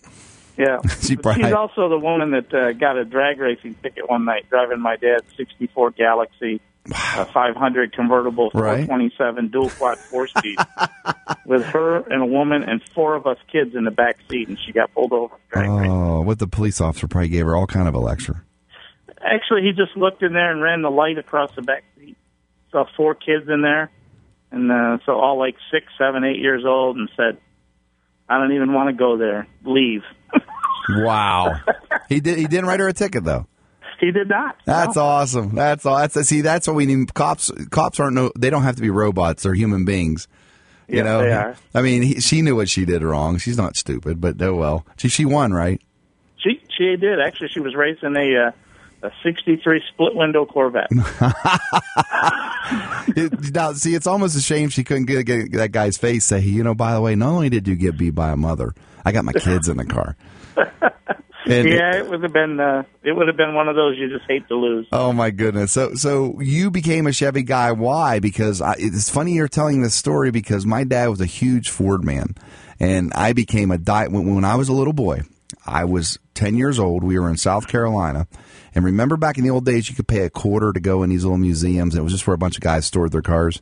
Yeah, 0.57 0.79
She 1.01 1.15
probably- 1.15 1.43
she's 1.43 1.53
also 1.53 1.87
the 1.89 1.97
woman 1.99 2.31
that 2.31 2.53
uh, 2.53 2.73
got 2.73 2.97
a 2.97 3.05
drag 3.05 3.39
racing 3.39 3.75
ticket 3.81 4.09
one 4.09 4.25
night 4.25 4.45
driving 4.49 4.79
my 4.81 4.95
dad's 4.97 5.23
'64 5.37 5.91
Galaxie 5.91 6.59
uh, 6.93 7.25
500 7.25 7.93
convertible 7.93 8.51
Right. 8.53 8.85
427 8.85 9.47
dual 9.49 9.69
quad 9.71 9.97
four 9.97 10.27
speed 10.37 10.57
with 11.45 11.63
her 11.65 11.97
and 12.11 12.21
a 12.21 12.25
woman 12.25 12.63
and 12.63 12.81
four 12.93 13.15
of 13.15 13.25
us 13.25 13.37
kids 13.51 13.73
in 13.75 13.85
the 13.85 13.91
back 13.91 14.17
seat, 14.29 14.47
and 14.49 14.57
she 14.59 14.71
got 14.71 14.93
pulled 14.93 15.11
over. 15.13 15.33
Oh, 15.55 16.21
what 16.21 16.39
the 16.39 16.47
police 16.47 16.79
officer 16.81 17.07
probably 17.07 17.29
gave 17.29 17.45
her 17.45 17.55
all 17.55 17.67
kind 17.67 17.87
of 17.87 17.93
a 17.95 17.99
lecture. 17.99 18.43
Actually, 19.25 19.63
he 19.63 19.71
just 19.71 19.97
looked 19.97 20.21
in 20.23 20.33
there 20.33 20.51
and 20.51 20.61
ran 20.61 20.81
the 20.81 20.91
light 20.91 21.17
across 21.17 21.49
the 21.55 21.61
back 21.61 21.83
seat. 21.97 22.15
Saw 22.71 22.85
four 22.95 23.15
kids 23.15 23.49
in 23.49 23.61
there, 23.61 23.89
and 24.51 24.71
uh, 24.71 24.97
so 25.05 25.13
all 25.13 25.37
like 25.39 25.55
six, 25.71 25.87
seven, 25.97 26.23
eight 26.23 26.39
years 26.39 26.63
old, 26.65 26.97
and 26.97 27.09
said, 27.17 27.37
"I 28.29 28.37
don't 28.37 28.53
even 28.53 28.73
want 28.73 28.89
to 28.89 28.93
go 28.95 29.17
there. 29.17 29.47
Leave." 29.63 30.03
Wow. 30.87 31.55
he 32.09 32.19
did. 32.19 32.37
He 32.37 32.45
didn't 32.45 32.67
write 32.67 32.79
her 32.79 32.87
a 32.87 32.93
ticket 32.93 33.23
though. 33.23 33.47
He 33.99 34.11
did 34.11 34.29
not. 34.29 34.57
That's 34.67 34.95
No. 34.95 35.01
awesome. 35.01 35.55
That's 35.55 35.83
all. 35.85 35.97
That's 35.97 36.13
see. 36.27 36.41
That's 36.41 36.67
what 36.67 36.75
we 36.75 36.85
need. 36.85 37.11
Cops. 37.15 37.49
Cops 37.71 37.99
aren't 37.99 38.13
no. 38.13 38.31
They 38.37 38.51
don't 38.51 38.61
have 38.61 38.75
to 38.75 38.83
be 38.83 38.91
robots. 38.91 39.41
They're 39.43 39.55
human 39.55 39.83
beings. 39.85 40.27
You 40.87 40.97
Yeah, 40.97 41.03
know. 41.03 41.21
they 41.23 41.31
are. 41.31 41.55
I 41.73 41.81
mean, 41.81 42.03
he, 42.03 42.19
she 42.19 42.43
knew 42.43 42.55
what 42.55 42.69
she 42.69 42.85
did 42.85 43.01
wrong. 43.01 43.39
She's 43.39 43.57
not 43.57 43.75
stupid, 43.75 44.21
but 44.21 44.39
oh 44.43 44.53
well. 44.53 44.85
She 44.97 45.07
she 45.09 45.25
won, 45.25 45.53
right? 45.53 45.81
She 46.37 46.61
she 46.77 46.95
did 46.97 47.19
actually. 47.19 47.47
She 47.47 47.61
was 47.61 47.73
racing 47.73 48.15
a 48.15 48.49
uh, 48.49 48.51
a 49.05 49.11
'63 49.23 49.81
split 49.93 50.15
window 50.15 50.45
Corvette. 50.45 50.89
It, 53.15 53.53
now, 53.53 53.71
see, 53.73 53.93
it's 53.93 54.07
almost 54.07 54.35
a 54.35 54.41
shame 54.41 54.69
she 54.69 54.83
couldn't 54.83 55.05
get, 55.05 55.25
get 55.25 55.51
that 55.53 55.71
guy's 55.71 55.97
face. 55.97 56.25
Say, 56.25 56.39
you 56.39 56.63
know, 56.63 56.73
by 56.73 56.93
the 56.93 56.99
way, 57.01 57.15
not 57.15 57.29
only 57.29 57.49
did 57.49 57.67
you 57.67 57.75
get 57.75 57.97
beat 57.97 58.15
by 58.15 58.31
a 58.31 58.35
mother, 58.35 58.73
I 59.05 59.11
got 59.11 59.23
my 59.23 59.33
kids 59.33 59.69
in 59.69 59.77
the 59.77 59.85
car. 59.85 60.17
And- 61.47 61.69
yeah, 61.69 61.97
it 61.97 62.09
would 62.09 62.23
have 62.23 62.33
been 62.33 62.59
uh, 62.59 62.81
it 63.03 63.11
would 63.11 63.27
have 63.27 63.37
been 63.37 63.53
one 63.53 63.67
of 63.67 63.75
those 63.75 63.99
you 63.99 64.09
just 64.09 64.25
hate 64.27 64.47
to 64.47 64.55
lose. 64.55 64.87
Oh 64.91 65.13
my 65.13 65.29
goodness! 65.29 65.71
So, 65.71 65.93
so 65.93 66.39
you 66.41 66.71
became 66.71 67.05
a 67.05 67.11
Chevy 67.13 67.43
guy. 67.43 67.71
Why? 67.71 68.17
Because 68.17 68.61
I, 68.61 68.73
it's 68.79 69.11
funny 69.11 69.33
you're 69.33 69.47
telling 69.47 69.83
this 69.83 69.93
story 69.93 70.31
because 70.31 70.65
my 70.65 70.83
dad 70.83 71.07
was 71.09 71.21
a 71.21 71.27
huge 71.27 71.69
Ford 71.69 72.03
man, 72.03 72.33
and 72.79 73.13
I 73.13 73.33
became 73.33 73.69
a 73.69 73.77
di- 73.77 74.07
when, 74.07 74.33
when 74.33 74.43
I 74.43 74.55
was 74.55 74.69
a 74.69 74.73
little 74.73 74.91
boy. 74.91 75.21
I 75.67 75.85
was 75.85 76.17
ten 76.33 76.55
years 76.55 76.79
old. 76.79 77.03
We 77.03 77.19
were 77.19 77.29
in 77.29 77.37
South 77.37 77.67
Carolina, 77.67 78.25
and 78.75 78.83
remember 78.85 79.17
back 79.17 79.37
in 79.37 79.43
the 79.43 79.49
old 79.49 79.65
days, 79.65 79.89
you 79.89 79.95
could 79.95 80.07
pay 80.07 80.23
a 80.23 80.29
quarter 80.29 80.73
to 80.73 80.79
go 80.79 81.01
in 81.01 81.09
these 81.09 81.23
little 81.23 81.37
museums, 81.37 81.95
it 81.95 82.03
was 82.03 82.11
just 82.11 82.27
where 82.27 82.35
a 82.35 82.37
bunch 82.37 82.57
of 82.57 82.61
guys 82.61 82.85
stored 82.85 83.11
their 83.11 83.21
cars. 83.21 83.61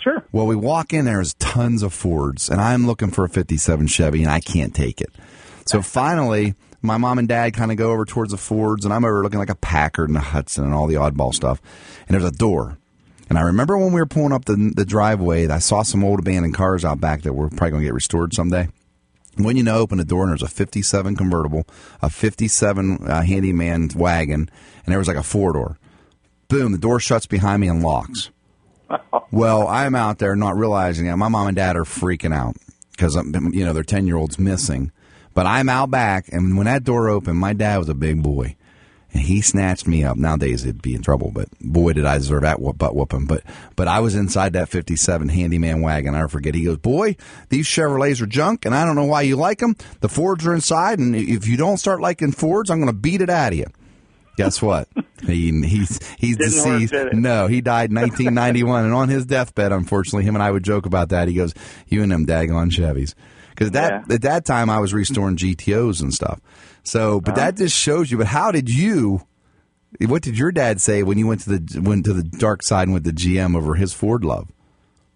Sure. 0.00 0.24
Well, 0.32 0.46
we 0.46 0.54
walk 0.54 0.92
in, 0.92 1.06
there's 1.06 1.34
tons 1.34 1.82
of 1.82 1.92
Fords, 1.92 2.48
and 2.48 2.60
I'm 2.60 2.86
looking 2.86 3.10
for 3.10 3.24
a 3.24 3.28
57 3.28 3.86
Chevy, 3.86 4.22
and 4.22 4.30
I 4.30 4.40
can't 4.40 4.74
take 4.74 5.00
it. 5.00 5.10
So 5.66 5.82
finally, 5.82 6.54
my 6.82 6.98
mom 6.98 7.18
and 7.18 7.26
dad 7.26 7.54
kind 7.54 7.70
of 7.70 7.78
go 7.78 7.90
over 7.90 8.04
towards 8.04 8.30
the 8.30 8.36
Fords, 8.36 8.84
and 8.84 8.92
I'm 8.92 9.04
over 9.04 9.22
looking 9.22 9.38
like 9.38 9.50
a 9.50 9.54
Packard 9.54 10.10
and 10.10 10.18
a 10.18 10.20
Hudson 10.20 10.64
and 10.64 10.74
all 10.74 10.86
the 10.86 10.96
oddball 10.96 11.34
stuff. 11.34 11.60
And 12.06 12.14
there's 12.14 12.30
a 12.30 12.36
door. 12.36 12.78
And 13.30 13.38
I 13.38 13.42
remember 13.42 13.78
when 13.78 13.92
we 13.92 14.00
were 14.00 14.06
pulling 14.06 14.32
up 14.32 14.44
the, 14.44 14.72
the 14.76 14.84
driveway, 14.84 15.48
I 15.48 15.58
saw 15.58 15.82
some 15.82 16.04
old 16.04 16.18
abandoned 16.18 16.54
cars 16.54 16.84
out 16.84 17.00
back 17.00 17.22
that 17.22 17.32
were 17.32 17.48
probably 17.48 17.70
going 17.70 17.82
to 17.82 17.86
get 17.86 17.94
restored 17.94 18.34
someday. 18.34 18.68
When 19.36 19.56
you 19.56 19.62
know, 19.62 19.78
open 19.78 19.98
the 19.98 20.04
door 20.04 20.22
and 20.22 20.30
there's 20.30 20.42
a 20.42 20.48
57 20.48 21.16
convertible, 21.16 21.66
a 22.00 22.08
57 22.08 22.98
uh, 23.02 23.22
handyman 23.22 23.90
wagon, 23.96 24.48
and 24.84 24.92
there 24.92 24.98
was 24.98 25.08
like 25.08 25.16
a 25.16 25.22
four 25.22 25.52
door. 25.52 25.78
Boom, 26.48 26.72
the 26.72 26.78
door 26.78 27.00
shuts 27.00 27.26
behind 27.26 27.60
me 27.60 27.68
and 27.68 27.82
locks. 27.82 28.30
Well, 29.30 29.66
I'm 29.66 29.96
out 29.96 30.18
there 30.18 30.36
not 30.36 30.56
realizing 30.56 31.06
it. 31.06 31.16
My 31.16 31.26
mom 31.26 31.48
and 31.48 31.56
dad 31.56 31.76
are 31.76 31.82
freaking 31.82 32.32
out 32.32 32.54
because 32.92 33.16
you 33.16 33.64
know 33.64 33.72
their 33.72 33.82
ten 33.82 34.06
year 34.06 34.16
old's 34.16 34.38
missing. 34.38 34.92
But 35.32 35.46
I'm 35.46 35.68
out 35.68 35.90
back, 35.90 36.28
and 36.30 36.56
when 36.56 36.66
that 36.66 36.84
door 36.84 37.08
opened, 37.08 37.38
my 37.38 37.52
dad 37.52 37.78
was 37.78 37.88
a 37.88 37.94
big 37.94 38.22
boy, 38.22 38.54
and 39.14 39.22
he 39.22 39.40
snatched 39.40 39.86
me 39.86 40.04
up. 40.04 40.16
Nowadays, 40.16 40.64
it'd 40.64 40.82
be 40.82 40.94
in 40.94 41.00
trouble, 41.02 41.30
but 41.32 41.48
boy, 41.60 41.92
did 41.92 42.04
I 42.04 42.18
deserve 42.18 42.42
that 42.42 42.60
whoop- 42.60 42.78
butt 42.78 42.94
whooping. 42.94 43.26
But 43.26 43.44
but 43.76 43.88
I 43.88 44.00
was 44.00 44.14
inside 44.14 44.52
that 44.54 44.68
'57 44.68 45.28
handyman 45.28 45.80
wagon. 45.80 46.14
I 46.14 46.18
never 46.18 46.28
forget. 46.28 46.54
He 46.54 46.64
goes, 46.64 46.78
"Boy, 46.78 47.16
these 47.48 47.66
Chevrolets 47.66 48.20
are 48.20 48.26
junk, 48.26 48.66
and 48.66 48.74
I 48.74 48.84
don't 48.84 48.96
know 48.96 49.04
why 49.04 49.22
you 49.22 49.36
like 49.36 49.60
them. 49.60 49.76
The 50.00 50.08
Fords 50.08 50.44
are 50.46 50.54
inside, 50.54 50.98
and 50.98 51.14
if 51.14 51.46
you 51.46 51.56
don't 51.56 51.78
start 51.78 52.00
liking 52.00 52.32
Fords, 52.32 52.70
I'm 52.70 52.78
going 52.78 52.88
to 52.88 52.92
beat 52.92 53.22
it 53.22 53.30
out 53.30 53.52
of 53.52 53.58
you." 53.58 53.66
Guess 54.36 54.60
what? 54.60 54.88
he 55.26 55.52
he's 55.62 56.00
he's 56.18 56.36
Didn't 56.36 56.80
deceased. 56.80 56.94
No, 57.12 57.46
he 57.46 57.60
died 57.60 57.90
in 57.90 57.96
1991, 57.96 58.84
and 58.84 58.92
on 58.92 59.08
his 59.08 59.24
deathbed, 59.24 59.70
unfortunately, 59.70 60.24
him 60.24 60.34
and 60.34 60.42
I 60.42 60.50
would 60.50 60.64
joke 60.64 60.86
about 60.86 61.10
that. 61.10 61.28
He 61.28 61.34
goes, 61.34 61.54
"You 61.86 62.02
and 62.02 62.10
them 62.10 62.26
daggone 62.26 62.70
Chevys," 62.70 63.14
because 63.50 63.70
that 63.70 64.10
at 64.10 64.22
that 64.22 64.44
time 64.44 64.70
I 64.70 64.80
was 64.80 64.92
restoring 64.92 65.36
GTOs 65.36 66.02
and 66.02 66.12
stuff. 66.12 66.40
So, 66.84 67.20
but 67.20 67.34
that 67.34 67.56
just 67.56 67.76
shows 67.76 68.10
you. 68.10 68.18
But 68.18 68.28
how 68.28 68.52
did 68.52 68.68
you? 68.68 69.26
What 70.00 70.22
did 70.22 70.38
your 70.38 70.52
dad 70.52 70.80
say 70.80 71.02
when 71.02 71.18
you 71.18 71.26
went 71.26 71.40
to 71.42 71.58
the 71.58 71.80
went 71.80 72.04
to 72.04 72.12
the 72.12 72.22
dark 72.22 72.62
side 72.62 72.84
and 72.84 72.92
went 72.92 73.04
to 73.06 73.12
GM 73.12 73.56
over 73.56 73.74
his 73.74 73.92
Ford 73.92 74.24
love? 74.24 74.50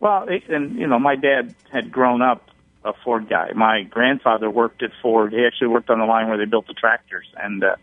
Well, 0.00 0.28
and 0.48 0.76
you 0.76 0.87
know, 0.87 0.98
my 0.98 1.16
dad 1.16 1.54
had 1.72 1.90
grown 1.92 2.22
up 2.22 2.48
a 2.85 2.92
Ford 3.04 3.28
guy. 3.28 3.52
My 3.54 3.83
grandfather 3.83 4.50
worked 4.50 4.83
at 4.83 4.90
Ford. 5.02 5.33
He 5.33 5.44
actually 5.44 5.68
worked 5.68 5.90
on 5.90 5.98
the 5.98 6.04
line 6.04 6.28
where 6.28 6.38
they 6.38 6.44
built 6.44 6.66
the 6.66 6.74
tractors, 6.74 7.26
and 7.37 7.62
uh, 7.62 7.76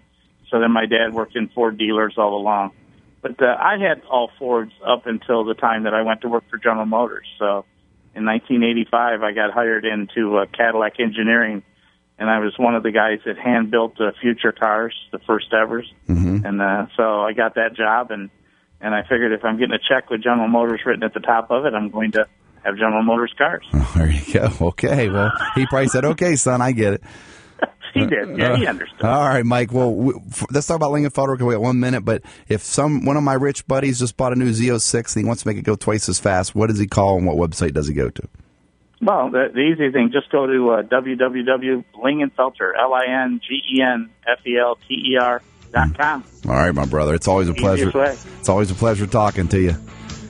so 0.49 0.59
then 0.59 0.71
my 0.71 0.85
dad 0.85 1.13
worked 1.13 1.35
in 1.35 1.49
Ford 1.49 1.77
dealers 1.77 2.15
all 2.17 2.35
along. 2.35 2.71
But 3.21 3.41
uh, 3.41 3.57
I 3.59 3.77
had 3.77 4.03
all 4.09 4.29
Fords 4.37 4.71
up 4.85 5.07
until 5.07 5.43
the 5.43 5.55
time 5.55 5.83
that 5.83 5.93
I 5.93 6.03
went 6.03 6.21
to 6.21 6.29
work 6.29 6.43
for 6.49 6.57
General 6.57 6.85
Motors. 6.85 7.25
So 7.39 7.65
in 8.13 8.23
1985, 8.25 9.23
I 9.23 9.31
got 9.31 9.51
hired 9.51 9.83
into 9.83 10.37
uh, 10.37 10.45
Cadillac 10.45 10.99
Engineering, 10.99 11.63
and 12.17 12.29
I 12.29 12.39
was 12.39 12.53
one 12.57 12.75
of 12.75 12.83
the 12.83 12.91
guys 12.91 13.19
that 13.25 13.37
hand 13.37 13.71
built 13.71 13.97
the 13.97 14.13
future 14.21 14.51
cars, 14.51 14.93
the 15.11 15.19
first 15.19 15.53
evers. 15.53 15.91
Mm-hmm. 16.07 16.45
And 16.45 16.61
uh, 16.61 16.85
so 16.95 17.21
I 17.21 17.33
got 17.33 17.55
that 17.55 17.75
job, 17.75 18.11
and 18.11 18.29
and 18.81 18.93
I 18.95 19.01
figured 19.03 19.31
if 19.31 19.43
I'm 19.43 19.57
getting 19.57 19.73
a 19.75 19.79
check 19.89 20.09
with 20.09 20.21
General 20.23 20.47
Motors 20.47 20.81
written 20.85 21.03
at 21.03 21.13
the 21.13 21.19
top 21.19 21.49
of 21.51 21.65
it, 21.65 21.73
I'm 21.73 21.89
going 21.89 22.11
to 22.13 22.25
have 22.63 22.75
General 22.77 23.03
Motors 23.03 23.33
cars. 23.37 23.65
There 23.95 24.11
you 24.11 24.33
go. 24.33 24.49
Okay. 24.69 25.09
Well, 25.09 25.31
he 25.55 25.65
probably 25.67 25.87
said, 25.87 26.03
"Okay, 26.05 26.35
son, 26.35 26.61
I 26.61 26.73
get 26.73 26.93
it." 26.95 27.03
he 27.93 28.05
did. 28.05 28.37
Yeah, 28.37 28.57
he 28.57 28.65
Uh, 28.67 28.69
understood. 28.71 29.01
All 29.03 29.27
right, 29.29 29.45
Mike. 29.45 29.71
Well, 29.71 29.93
we, 29.95 30.13
f- 30.29 30.43
let's 30.51 30.67
talk 30.67 30.75
about 30.75 30.91
Lingenfelter. 30.91 31.33
Because 31.35 31.45
we 31.47 31.53
got 31.53 31.61
one 31.61 31.79
minute, 31.79 32.01
but 32.03 32.21
if 32.49 32.61
some 32.61 33.05
one 33.05 33.15
of 33.15 33.23
my 33.23 33.35
rich 33.35 33.65
buddies 33.67 33.99
just 33.99 34.17
bought 34.17 34.33
a 34.33 34.35
new 34.35 34.49
Z06 34.51 35.15
and 35.15 35.23
he 35.23 35.27
wants 35.27 35.43
to 35.43 35.47
make 35.47 35.57
it 35.57 35.61
go 35.63 35.75
twice 35.75 36.09
as 36.09 36.19
fast, 36.19 36.53
what 36.55 36.67
does 36.67 36.77
he 36.79 36.87
call 36.87 37.17
and 37.17 37.25
what 37.25 37.37
website 37.37 37.73
does 37.73 37.87
he 37.87 37.93
go 37.93 38.09
to? 38.09 38.23
Well, 39.05 39.29
the, 39.29 39.49
the 39.53 39.59
easy 39.61 39.91
thing, 39.91 40.09
just 40.11 40.31
go 40.31 40.47
to 40.47 40.69
uh, 40.71 40.81
www.lingenfelter, 40.83 42.71
L-I-N-G-E-N-F-E-L-T-E-R 44.25 45.41
dot 45.71 45.97
com. 45.97 46.23
All 46.47 46.51
right, 46.55 46.73
my 46.73 46.85
brother. 46.85 47.13
It's 47.13 47.27
always 47.27 47.47
a 47.49 47.51
Easiest 47.51 47.91
pleasure. 47.91 47.91
way. 47.97 48.17
It's 48.39 48.49
always 48.49 48.71
a 48.71 48.75
pleasure 48.75 49.05
talking 49.07 49.47
to 49.49 49.59
you. 49.61 49.75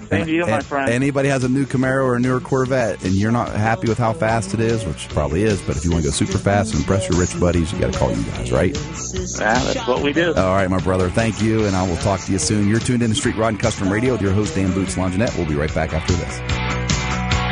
Same 0.09 0.25
to 0.25 0.31
you, 0.31 0.45
my 0.45 0.59
friend. 0.61 0.91
Anybody 0.91 1.29
has 1.29 1.43
a 1.43 1.49
new 1.49 1.65
Camaro 1.65 2.03
or 2.05 2.15
a 2.15 2.19
newer 2.19 2.39
Corvette 2.39 3.03
and 3.03 3.13
you're 3.15 3.31
not 3.31 3.49
happy 3.49 3.87
with 3.87 3.97
how 3.97 4.13
fast 4.13 4.53
it 4.53 4.59
is, 4.59 4.85
which 4.85 5.09
probably 5.09 5.41
is, 5.43 5.59
but 5.63 5.77
if 5.77 5.83
you 5.83 5.89
want 5.91 6.03
to 6.03 6.09
go 6.09 6.11
super 6.13 6.37
fast 6.37 6.73
and 6.73 6.81
impress 6.81 7.09
your 7.09 7.19
rich 7.19 7.37
buddies, 7.39 7.73
you 7.73 7.79
got 7.79 7.91
to 7.91 7.97
call 7.99 8.11
you 8.15 8.23
guys, 8.23 8.51
right? 8.51 8.75
Yeah, 8.75 9.63
that's 9.63 9.87
what 9.87 10.03
we 10.03 10.13
do. 10.13 10.33
All 10.35 10.53
right, 10.53 10.69
my 10.69 10.79
brother. 10.79 11.09
Thank 11.09 11.41
you, 11.41 11.65
and 11.65 11.75
I 11.75 11.87
will 11.87 11.97
talk 11.97 12.19
to 12.21 12.31
you 12.31 12.37
soon. 12.37 12.67
You're 12.67 12.79
tuned 12.79 13.01
in 13.01 13.09
to 13.09 13.15
Street 13.15 13.35
Rod 13.35 13.47
and 13.49 13.59
Custom 13.59 13.91
Radio 13.91 14.11
with 14.11 14.21
your 14.21 14.33
host 14.33 14.53
Dan 14.53 14.71
Boots 14.73 14.95
Longinette. 14.95 15.35
We'll 15.37 15.47
be 15.47 15.55
right 15.55 15.73
back 15.73 15.91
after 15.93 16.13
this. 16.13 16.84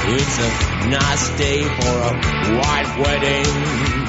It's 0.06 0.38
a 0.38 0.90
nice 0.90 1.30
day 1.38 1.64
for 1.64 1.96
a 2.02 2.14
white 2.58 2.96
wedding. 3.00 4.03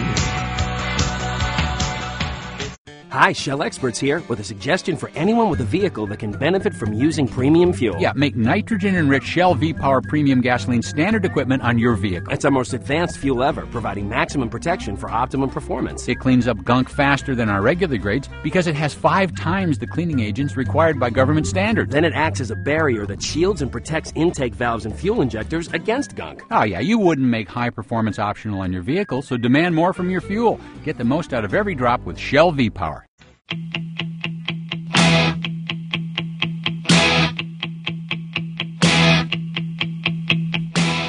Hi, 3.15 3.33
Shell 3.33 3.63
Experts 3.63 4.01
here 4.01 4.25
with 4.27 4.41
a 4.41 4.43
suggestion 4.43 4.97
for 4.97 5.09
anyone 5.15 5.49
with 5.49 5.61
a 5.61 5.65
vehicle 5.65 6.05
that 6.09 6.19
can 6.19 6.33
benefit 6.33 6.75
from 6.75 6.93
using 6.93 7.29
premium 7.29 7.73
fuel. 7.73 7.97
Yeah, 8.01 8.13
make 8.17 8.35
nitrogen 8.35 8.97
enriched 8.97 9.29
Shell 9.29 9.55
V 9.55 9.73
Power 9.73 10.01
Premium 10.01 10.41
Gasoline 10.41 10.83
standard 10.83 11.25
equipment 11.25 11.63
on 11.63 11.79
your 11.79 11.95
vehicle. 11.95 12.33
It's 12.33 12.45
our 12.45 12.51
most 12.51 12.75
advanced 12.75 13.19
fuel 13.19 13.45
ever, 13.45 13.67
providing 13.67 14.09
maximum 14.09 14.51
protection 14.51 14.97
for 14.97 15.09
optimum 15.09 15.49
performance. 15.49 16.09
It 16.09 16.17
cleans 16.17 16.49
up 16.49 16.65
gunk 16.65 16.89
faster 16.89 17.37
than 17.37 17.49
our 17.49 17.63
regular 17.63 17.99
grades 17.99 18.29
because 18.43 18.67
it 18.67 18.75
has 18.75 18.95
five 18.95 19.33
times 19.37 19.79
the 19.79 19.87
cleaning 19.87 20.19
agents 20.19 20.57
required 20.57 20.99
by 20.99 21.11
government 21.11 21.47
standards. 21.47 21.93
Then 21.93 22.05
it 22.05 22.15
acts 22.15 22.41
as 22.41 22.51
a 22.51 22.57
barrier 22.57 23.07
that 23.07 23.23
shields 23.23 23.63
and 23.63 23.71
protects 23.71 24.11
intake 24.17 24.55
valves 24.55 24.87
and 24.87 24.99
fuel 24.99 25.23
injectors 25.23 25.69
against 25.69 26.17
gunk. 26.17 26.43
Oh, 26.51 26.65
yeah, 26.65 26.81
you 26.81 26.99
wouldn't 26.99 27.29
make 27.29 27.49
high 27.49 27.71
performance 27.71 28.19
optional 28.19 28.61
on 28.61 28.73
your 28.73 28.83
vehicle, 28.83 29.23
so 29.23 29.37
demand 29.37 29.77
more 29.77 29.93
from 29.93 30.11
your 30.11 30.21
fuel. 30.21 30.59
Get 30.83 30.99
the 30.99 31.05
most 31.05 31.33
out 31.33 31.45
of 31.45 31.55
every 31.55 31.77
drop 31.77 32.05
with 32.05 32.19
Shell 32.19 32.51
V 32.51 32.71
Power. 32.71 33.04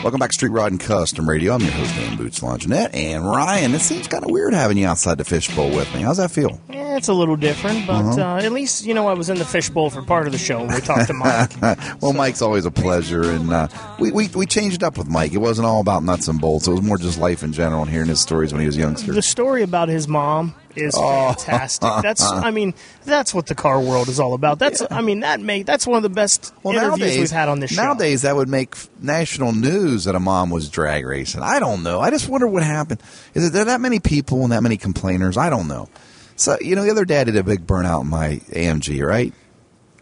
Welcome 0.03 0.19
back 0.19 0.29
to 0.29 0.35
Street 0.35 0.49
Rod 0.51 0.69
and 0.71 0.79
Custom 0.79 1.27
Radio. 1.27 1.53
I'm 1.53 1.61
your 1.61 1.71
host, 1.71 1.95
Dan 1.95 2.15
Boots 2.15 2.43
Longinette. 2.43 2.93
And 2.93 3.25
Ryan, 3.27 3.73
it 3.73 3.79
seems 3.79 4.07
kind 4.07 4.23
of 4.23 4.29
weird 4.29 4.53
having 4.53 4.77
you 4.77 4.85
outside 4.85 5.17
the 5.17 5.23
fishbowl 5.25 5.71
with 5.75 5.91
me. 5.95 6.01
How's 6.01 6.17
that 6.17 6.29
feel? 6.29 6.61
Yeah, 6.69 6.95
it's 6.95 7.07
a 7.07 7.13
little 7.13 7.35
different, 7.35 7.87
but 7.87 7.93
Uh-huh. 8.05 8.21
uh, 8.21 8.37
at 8.37 8.51
least 8.51 8.85
you 8.85 8.93
know 8.93 9.07
I 9.07 9.13
was 9.13 9.31
in 9.31 9.39
the 9.39 9.45
fishbowl 9.45 9.89
for 9.89 10.03
part 10.03 10.27
of 10.27 10.31
the 10.31 10.37
show 10.37 10.59
when 10.59 10.67
we 10.75 10.79
talked 10.81 11.07
to 11.07 11.13
Mike. 11.59 11.59
well, 12.03 12.13
Mike's 12.13 12.43
always 12.43 12.65
a 12.67 12.71
pleasure, 12.71 13.23
and 13.31 13.51
uh, 13.51 13.67
we, 13.97 14.11
we 14.11 14.27
we 14.27 14.45
changed 14.45 14.83
up 14.83 14.95
with 14.95 15.07
Mike. 15.09 15.33
It 15.33 15.39
wasn't 15.39 15.65
all 15.65 15.81
about 15.81 16.03
nuts 16.03 16.27
and 16.27 16.39
bolts. 16.39 16.67
It 16.67 16.71
was 16.71 16.83
more 16.83 16.99
just 16.99 17.17
life 17.17 17.41
in 17.41 17.51
general 17.51 17.81
and 17.81 17.89
hearing 17.89 18.07
his 18.07 18.21
stories 18.21 18.53
when 18.53 18.59
he 18.61 18.67
was 18.67 18.77
a 18.77 18.81
youngster. 18.81 19.11
The 19.11 19.23
story 19.23 19.63
about 19.63 19.89
his 19.89 20.07
mom 20.07 20.53
is 20.76 20.93
Oh. 20.97 21.34
fantastic. 21.34 21.89
That's, 22.01 22.23
I 22.23 22.51
mean, 22.51 22.73
that's 23.03 23.34
what 23.34 23.47
the 23.47 23.55
car 23.55 23.80
world 23.80 24.07
is 24.09 24.19
all 24.19 24.34
about. 24.34 24.59
That's, 24.59 24.84
I 24.89 25.01
mean, 25.01 25.21
that 25.21 25.39
make 25.39 25.65
that's 25.65 25.86
one 25.88 25.97
of 25.97 26.03
the 26.03 26.09
best 26.09 26.53
Well, 26.63 26.73
interviews 26.76 26.99
nowadays, 26.99 27.17
we've 27.19 27.32
had 27.32 27.49
on 27.49 27.59
this 27.59 27.71
show. 27.71 27.84
nowadays 27.84 28.21
that 28.23 28.36
would 28.36 28.49
make 28.49 28.76
national 28.99 29.53
news 29.53 30.05
that 30.05 30.15
a 30.15 30.19
mom 30.19 30.49
was 30.49 30.69
drag 30.69 31.05
racing. 31.05 31.41
I 31.41 31.59
don't 31.59 31.84
know. 31.84 31.99
I 31.99 32.09
just 32.09 32.28
wonder 32.30 32.47
what 32.47 32.63
happened. 32.63 33.01
Is 33.34 33.47
it 33.47 33.53
there 33.53 33.65
that 33.65 33.82
many 33.82 33.99
people 33.99 34.43
and 34.43 34.51
that 34.51 34.63
many 34.63 34.78
complainers? 34.78 35.38
I 35.38 35.49
don't 35.49 35.67
know. 35.67 35.89
So 36.36 36.57
you 36.61 36.76
know, 36.76 36.84
the 36.84 36.91
other 36.91 37.05
day 37.05 37.21
I 37.21 37.23
did 37.23 37.38
a 37.38 37.43
big 37.43 37.65
burnout 37.65 38.01
in 38.01 38.07
my 38.07 38.41
AMG, 38.51 39.01
right? 39.05 39.34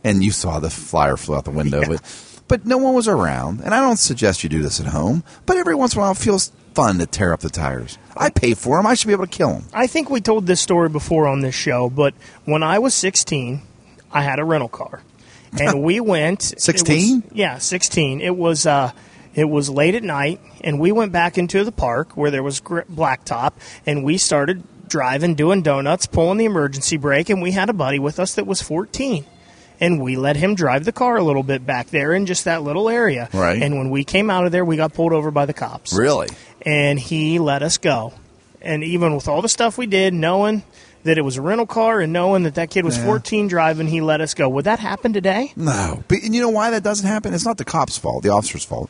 And 0.03 0.23
you 0.23 0.31
saw 0.31 0.59
the 0.59 0.69
flyer 0.69 1.15
flew 1.15 1.35
out 1.35 1.45
the 1.45 1.51
window, 1.51 1.83
but 1.87 2.01
but 2.53 2.67
no 2.67 2.77
one 2.77 2.93
was 2.93 3.07
around. 3.07 3.61
And 3.61 3.73
I 3.73 3.79
don't 3.81 3.97
suggest 3.97 4.43
you 4.43 4.49
do 4.49 4.61
this 4.61 4.79
at 4.79 4.85
home, 4.85 5.23
but 5.47 5.57
every 5.57 5.73
once 5.73 5.95
in 5.95 5.99
a 5.99 6.01
while 6.03 6.11
it 6.11 6.17
feels 6.19 6.51
fun 6.75 6.99
to 6.99 7.07
tear 7.07 7.33
up 7.33 7.39
the 7.39 7.49
tires. 7.49 7.97
I 8.15 8.29
pay 8.29 8.53
for 8.53 8.77
them. 8.77 8.85
I 8.85 8.93
should 8.93 9.07
be 9.07 9.13
able 9.13 9.25
to 9.25 9.31
kill 9.31 9.53
them. 9.53 9.63
I 9.73 9.87
think 9.87 10.11
we 10.11 10.21
told 10.21 10.45
this 10.45 10.61
story 10.61 10.87
before 10.87 11.27
on 11.27 11.41
this 11.41 11.55
show, 11.55 11.89
but 11.89 12.13
when 12.45 12.61
I 12.61 12.77
was 12.77 12.93
16, 12.93 13.63
I 14.11 14.21
had 14.21 14.37
a 14.37 14.45
rental 14.45 14.69
car, 14.69 15.01
and 15.59 15.81
we 15.81 15.99
went. 16.13 16.51
it 16.51 16.57
was- 16.57 16.63
16? 16.65 17.23
Yeah, 17.33 17.57
16. 17.57 18.21
It 18.21 18.37
was. 18.37 18.67
Uh, 18.67 18.91
it 19.33 19.49
was 19.49 19.67
late 19.67 19.95
at 19.95 20.03
night, 20.03 20.39
and 20.61 20.79
we 20.79 20.91
went 20.91 21.11
back 21.11 21.39
into 21.39 21.63
the 21.63 21.71
park 21.71 22.15
where 22.15 22.29
there 22.29 22.43
was 22.43 22.61
blacktop, 22.61 23.53
and 23.83 24.03
we 24.03 24.19
started 24.19 24.61
driving, 24.87 25.33
doing 25.33 25.63
donuts, 25.63 26.05
pulling 26.05 26.37
the 26.37 26.45
emergency 26.45 26.97
brake, 26.97 27.31
and 27.31 27.41
we 27.41 27.49
had 27.49 27.67
a 27.67 27.73
buddy 27.73 27.97
with 27.97 28.19
us 28.19 28.35
that 28.35 28.45
was 28.45 28.61
14. 28.61 29.25
And 29.83 30.01
we 30.01 30.15
let 30.15 30.35
him 30.35 30.55
drive 30.55 30.85
the 30.85 30.91
car 30.91 31.17
a 31.17 31.23
little 31.23 31.43
bit 31.43 31.65
back 31.65 31.87
there 31.87 32.13
in 32.13 32.25
just 32.25 32.45
that 32.45 32.63
little 32.63 32.89
area. 32.89 33.29
Right. 33.33 33.61
And 33.61 33.77
when 33.77 33.89
we 33.89 34.03
came 34.03 34.29
out 34.29 34.45
of 34.45 34.51
there, 34.51 34.63
we 34.65 34.77
got 34.77 34.93
pulled 34.93 35.13
over 35.13 35.29
by 35.31 35.45
the 35.45 35.53
cops 35.53 35.93
Really? 35.93 36.29
and 36.61 36.99
he 36.99 37.39
let 37.39 37.61
us 37.63 37.77
go. 37.77 38.13
And 38.61 38.83
even 38.83 39.13
with 39.15 39.27
all 39.27 39.41
the 39.41 39.49
stuff 39.49 39.77
we 39.77 39.85
did, 39.87 40.13
knowing 40.13 40.63
that 41.03 41.17
it 41.17 41.21
was 41.21 41.35
a 41.35 41.41
rental 41.41 41.65
car 41.67 41.99
and 41.99 42.13
knowing 42.13 42.43
that 42.43 42.55
that 42.55 42.69
kid 42.69 42.85
was 42.85 42.97
Yeah. 42.97 43.05
14 43.05 43.49
driving, 43.49 43.87
he 43.87 43.99
let 43.99 44.21
us 44.21 44.33
go. 44.33 44.47
Would 44.47 44.63
that 44.65 44.79
happen 44.79 45.11
today? 45.11 45.51
No. 45.57 46.01
But 46.07 46.19
and 46.23 46.33
you 46.33 46.39
know 46.39 46.47
why 46.49 46.69
that 46.71 46.81
doesn't 46.83 47.05
happen? 47.05 47.33
It's 47.33 47.45
not 47.45 47.57
the 47.57 47.65
cop's 47.65 47.97
fault, 47.97 48.23
the 48.23 48.29
officer's 48.29 48.63
fault. 48.63 48.89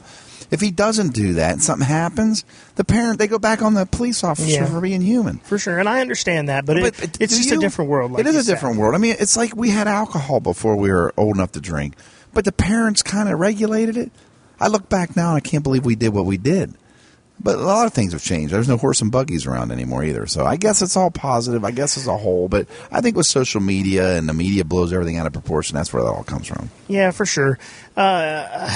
If 0.52 0.62
he 0.62 0.72
doesn't 0.72 1.14
do 1.14 1.34
that 1.34 1.54
and 1.54 1.64
something 1.64 1.88
happens, 1.88 2.46
the 2.76 2.84
parent 2.84 3.20
they 3.20 3.28
go 3.28 3.40
back 3.40 3.62
on 3.62 3.74
the 3.74 3.86
police 3.86 4.24
officer 4.24 4.50
Yeah. 4.50 4.66
for 4.66 4.82
being 4.82 5.02
human. 5.02 5.40
For 5.40 5.58
sure, 5.58 5.80
and 5.80 5.88
I 5.90 6.02
understand 6.02 6.50
that, 6.50 6.66
but, 6.66 6.78
it, 6.78 7.22
it's 7.22 7.38
just 7.38 7.52
a 7.52 7.58
different 7.58 7.90
world. 7.90 8.12
Like 8.12 8.22
it 8.22 8.28
is 8.28 8.36
a 8.36 8.44
said. 8.44 8.54
different 8.54 8.78
world. 8.78 8.96
I 8.96 8.98
mean, 8.98 9.16
it's 9.20 9.36
like 9.38 9.56
we 9.56 9.70
had 9.70 9.88
alcohol 9.88 10.40
before 10.40 10.76
we 10.76 10.92
were 10.92 11.14
old 11.18 11.36
enough 11.36 11.52
to 11.54 11.62
drink, 11.62 11.96
but 12.34 12.46
the 12.46 12.52
parents 12.52 13.02
kind 13.04 13.30
of 13.30 13.40
regulated 13.40 13.98
it. 13.98 14.12
I 14.60 14.68
look 14.68 14.88
back 14.90 15.16
now 15.16 15.30
and 15.30 15.38
I 15.38 15.40
can't 15.42 15.64
believe 15.64 15.86
we 15.86 15.96
did 15.96 16.14
what 16.14 16.26
we 16.26 16.38
did. 16.38 16.74
But 17.40 17.56
a 17.56 17.62
lot 17.64 17.86
of 17.88 17.94
things 17.94 18.14
have 18.14 18.24
changed. 18.24 18.54
There's 18.54 18.70
no 18.70 18.78
horse 18.78 19.02
and 19.02 19.12
buggies 19.12 19.46
around 19.46 19.72
anymore 19.72 20.04
either. 20.06 20.28
So 20.28 20.46
I 20.46 20.56
guess 20.56 20.82
it's 20.82 20.96
all 20.96 21.12
positive. 21.12 21.66
I 21.66 21.72
guess 21.72 21.98
as 21.98 22.08
a 22.08 22.16
whole. 22.16 22.48
But 22.48 22.68
I 22.90 23.02
think 23.02 23.18
with 23.18 23.26
social 23.26 23.60
media 23.60 24.18
and 24.18 24.30
the 24.30 24.34
media 24.34 24.64
blows 24.64 24.94
everything 24.94 25.18
out 25.18 25.28
of 25.28 25.34
proportion, 25.34 25.76
that's 25.76 25.92
where 25.92 26.04
that 26.04 26.10
all 26.10 26.24
comes 26.24 26.48
from. 26.48 26.70
Yeah, 26.88 27.12
for 27.12 27.26
sure. 27.26 27.60
Uh, 27.98 28.70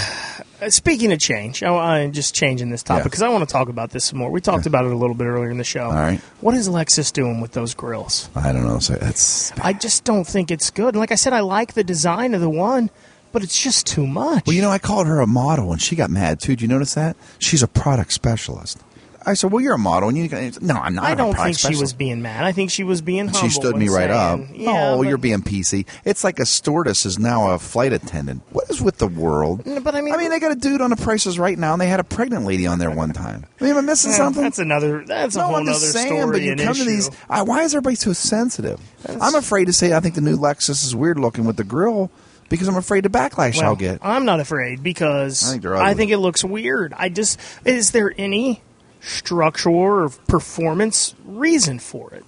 speaking 0.70 1.12
of 1.14 1.20
change, 1.20 1.64
I, 1.64 1.70
I'm 2.02 2.12
just 2.12 2.36
changing 2.36 2.70
this 2.70 2.84
topic 2.84 3.02
Yeah. 3.02 3.04
because 3.06 3.22
I 3.22 3.30
want 3.30 3.48
to 3.48 3.52
talk 3.54 3.70
about 3.70 3.92
this 3.92 4.06
some 4.06 4.20
more. 4.20 4.30
We 4.32 4.42
talked 4.42 4.66
about 4.66 4.86
it 4.86 4.92
a 4.92 4.96
little 4.98 5.16
bit 5.16 5.26
earlier 5.26 5.50
in 5.50 5.58
the 5.58 5.64
show. 5.64 5.86
All 5.86 5.94
right. 5.94 6.20
What 6.42 6.56
is 6.56 6.68
Lexus 6.68 7.14
doing 7.14 7.40
with 7.40 7.52
those 7.54 7.74
grills? 7.74 8.30
I 8.36 8.52
don't 8.52 8.66
know. 8.66 8.80
So 8.80 8.98
it's 9.00 9.52
I 9.60 9.74
just 9.74 10.04
don't 10.04 10.26
think 10.28 10.52
it's 10.52 10.72
good. 10.72 10.90
And 10.90 10.98
like 10.98 11.12
I 11.12 11.16
said, 11.16 11.32
I 11.34 11.40
like 11.40 11.74
the 11.74 11.84
design 11.84 12.34
of 12.34 12.42
the 12.42 12.50
one, 12.50 12.90
but 13.32 13.44
it's 13.44 13.62
just 13.62 13.86
too 13.88 14.08
much. 14.08 14.46
Well, 14.48 14.56
you 14.56 14.62
know, 14.62 14.70
I 14.72 14.80
called 14.80 15.08
her 15.08 15.20
a 15.20 15.28
model, 15.28 15.72
and 15.72 15.82
she 15.82 15.96
got 15.96 16.10
mad 16.10 16.40
too. 16.40 16.54
Did 16.54 16.62
you 16.62 16.68
notice 16.68 16.94
that? 16.96 17.16
She's 17.40 17.64
a 17.64 17.68
product 17.68 18.14
specialist. 18.14 18.80
I 19.26 19.34
said, 19.34 19.52
"Well, 19.52 19.62
you're 19.62 19.74
a 19.74 19.78
model, 19.78 20.08
and 20.08 20.18
you." 20.18 20.30
No, 20.62 20.76
I'm 20.76 20.96
not. 20.96 21.04
I 21.04 21.12
a 21.12 21.16
don't 21.18 21.34
product 21.34 21.60
think 21.60 21.76
she 21.76 21.82
was 21.82 21.92
being 21.92 22.22
mad. 22.22 22.46
I 22.46 22.54
think 22.54 22.72
she 22.72 22.86
was 22.86 23.02
being 23.02 23.26
humble. 23.28 23.42
She 23.42 23.50
stood 23.50 23.76
me 23.76 23.90
right 23.90 24.10
up. 24.10 24.40
Yeah, 24.54 24.92
oh, 24.94 24.98
but- 25.00 25.10
you're 25.10 25.18
being 25.18 25.42
PC. 25.42 25.86
It's 26.06 26.24
like 26.24 26.40
a 26.40 26.46
stewardess 26.46 27.06
is 27.06 27.20
now 27.20 27.52
a 27.52 27.60
flight 27.60 27.92
attendant. 27.92 28.44
What 28.52 28.70
is 28.70 28.82
with 28.82 29.00
the 29.00 29.08
world? 29.08 29.66
No, 29.66 29.82
But 29.82 29.96
I 29.96 30.02
mean, 30.02 30.14
I 30.14 30.18
mean, 30.18 30.30
they 30.30 30.40
got 30.40 30.54
a 30.54 30.56
dude 30.56 30.80
on 30.80 30.92
the 30.92 30.96
prices 30.96 31.38
right 31.38 31.60
now, 31.60 31.74
and 31.74 31.82
they 31.82 31.88
had 31.88 32.00
a 32.00 32.06
pregnant 32.06 32.46
lady 32.46 32.68
on 32.68 32.80
there 32.80 32.90
one 32.90 33.12
time. 33.12 33.46
I 33.60 33.64
mean, 33.66 33.72
am 33.74 33.80
I 33.80 33.82
missing 33.82 34.12
Yeah, 34.12 34.18
something? 34.18 34.44
That's 34.44 34.60
another. 34.60 35.04
That's 35.06 35.36
a 35.36 35.40
no, 35.40 35.46
whole 35.48 35.56
I'm 35.58 35.68
other 35.68 35.74
saying, 35.74 36.08
story. 36.08 36.32
but 36.32 36.42
you 36.42 36.56
come 36.56 36.70
issue. 36.70 36.86
to 36.86 36.90
these. 36.90 37.12
I, 37.30 37.42
why 37.42 37.64
is 37.64 37.74
everybody 37.76 37.98
so 37.98 38.14
sensitive? 38.14 38.80
I'm 39.20 39.36
afraid 39.36 39.66
to 39.66 39.74
say 39.74 39.92
I 39.92 40.00
think 40.00 40.16
the 40.16 40.22
new 40.22 40.38
Lexus 40.38 40.86
is 40.86 40.96
weird 40.96 41.20
looking 41.20 41.44
with 41.44 41.58
the 41.58 41.66
grill 41.66 42.10
because 42.50 42.68
I'm 42.68 42.76
afraid 42.76 43.04
the 43.04 43.10
backlash 43.10 43.58
Well, 43.58 43.66
I'll 43.66 43.76
get. 43.76 44.00
I'm 44.02 44.26
not 44.26 44.40
afraid 44.40 44.84
because 44.84 45.48
I 45.48 45.52
think 45.54 45.66
I 45.66 45.94
think 45.94 46.12
it 46.12 46.18
looks 46.18 46.44
weird. 46.44 46.94
I 46.96 47.10
just 47.10 47.40
is 47.66 47.92
there 47.92 48.14
any 48.18 48.62
structural 49.02 49.76
or 49.76 50.10
performance 50.10 51.16
reason 51.26 51.80
for 51.80 52.14
it? 52.14 52.26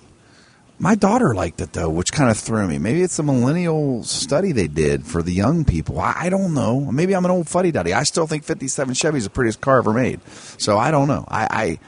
My 0.81 0.95
daughter 0.95 1.35
liked 1.35 1.59
it 1.59 1.73
though, 1.73 1.89
which 1.89 2.13
kind 2.13 2.31
of 2.31 2.37
threw 2.37 2.65
me. 2.65 2.77
Maybe 2.77 3.01
it's 3.01 3.19
a 3.19 3.23
millennial 3.23 4.01
study 4.03 4.53
they 4.53 4.67
did 4.67 5.05
for 5.05 5.21
the 5.21 5.33
young 5.33 5.65
people. 5.65 5.99
I, 5.99 6.13
I 6.15 6.29
don't 6.29 6.53
know. 6.53 6.79
Maybe 6.79 7.13
I'm 7.13 7.25
an 7.25 7.31
old 7.31 7.49
fuddy 7.49 7.71
duddy. 7.71 7.93
I 7.93 8.03
still 8.03 8.27
think 8.27 8.45
'57 8.45 8.93
Chevy's 8.93 9.25
the 9.25 9.29
prettiest 9.29 9.59
car 9.59 9.79
ever 9.79 9.91
made. 9.91 10.21
So 10.57 10.77
I 10.77 10.91
don't 10.91 11.09
know. 11.09 11.25
I, 11.27 11.47
I 11.51 11.79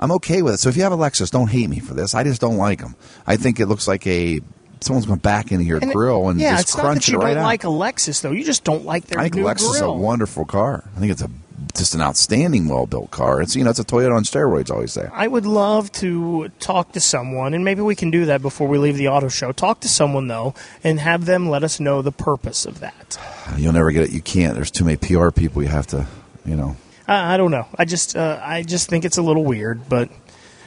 I'm 0.00 0.10
okay 0.12 0.42
with 0.42 0.54
it. 0.54 0.58
So 0.58 0.68
if 0.68 0.76
you 0.76 0.82
have 0.82 0.92
a 0.92 0.96
Lexus, 0.96 1.30
don't 1.30 1.48
hate 1.48 1.70
me 1.70 1.78
for 1.78 1.94
this. 1.94 2.14
I 2.14 2.24
just 2.24 2.40
don't 2.40 2.56
like 2.56 2.80
them. 2.80 2.96
I 3.24 3.36
think 3.36 3.60
it 3.60 3.66
looks 3.66 3.86
like 3.86 4.04
a 4.06 4.40
someone's 4.84 5.06
going 5.06 5.18
to 5.18 5.22
back 5.22 5.50
into 5.52 5.64
your 5.64 5.78
And 5.82 5.92
grill 5.92 6.28
and 6.28 6.40
yeah, 6.40 6.52
just 6.52 6.62
it's 6.62 6.76
not 6.76 6.82
crunch 6.84 7.06
that 7.06 7.12
you 7.12 7.20
it 7.20 7.24
right 7.24 7.34
don't 7.34 7.42
out. 7.42 7.46
like 7.46 7.64
a 7.64 7.68
Lexus 7.68 8.20
though. 8.22 8.30
You 8.32 8.44
just 8.44 8.64
don't 8.64 8.84
like 8.84 9.06
their 9.06 9.18
I 9.18 9.24
think 9.24 9.36
new 9.36 9.44
Lexus 9.44 9.74
is 9.74 9.80
a 9.80 9.90
wonderful 9.90 10.44
car. 10.44 10.84
I 10.96 11.00
think 11.00 11.10
it's 11.12 11.22
a 11.22 11.30
just 11.74 11.94
an 11.94 12.02
outstanding, 12.02 12.68
well 12.68 12.86
built 12.86 13.10
car. 13.10 13.40
It's 13.40 13.56
you 13.56 13.64
know 13.64 13.70
it's 13.70 13.78
a 13.80 13.84
Toyota 13.84 14.14
on 14.16 14.22
steroids. 14.24 14.70
I 14.70 14.74
always 14.74 14.92
say. 14.92 15.08
I 15.12 15.26
would 15.26 15.46
love 15.46 15.90
to 15.92 16.48
talk 16.60 16.92
to 16.92 17.00
someone, 17.00 17.54
and 17.54 17.64
maybe 17.64 17.80
we 17.80 17.94
can 17.96 18.10
do 18.10 18.26
that 18.26 18.42
before 18.42 18.68
we 18.68 18.78
leave 18.78 18.96
the 18.96 19.08
auto 19.08 19.28
show. 19.28 19.50
Talk 19.52 19.80
to 19.80 19.88
someone 19.88 20.28
though, 20.28 20.54
and 20.84 21.00
have 21.00 21.24
them 21.26 21.48
let 21.48 21.64
us 21.64 21.80
know 21.80 22.02
the 22.02 22.12
purpose 22.12 22.64
of 22.66 22.80
that. 22.80 23.18
You'll 23.56 23.72
never 23.72 23.90
get 23.92 24.04
it. 24.04 24.10
You 24.10 24.20
can't. 24.20 24.54
There's 24.54 24.70
too 24.70 24.84
many 24.84 24.96
PR 24.98 25.30
people. 25.30 25.62
You 25.62 25.68
have 25.68 25.86
to, 25.88 26.06
you 26.44 26.54
know. 26.56 26.76
I, 27.08 27.34
I 27.34 27.36
don't 27.36 27.50
know. 27.50 27.66
I 27.76 27.84
just 27.84 28.16
uh, 28.16 28.40
I 28.42 28.62
just 28.62 28.88
think 28.88 29.04
it's 29.04 29.16
a 29.18 29.22
little 29.22 29.44
weird, 29.44 29.88
but 29.88 30.10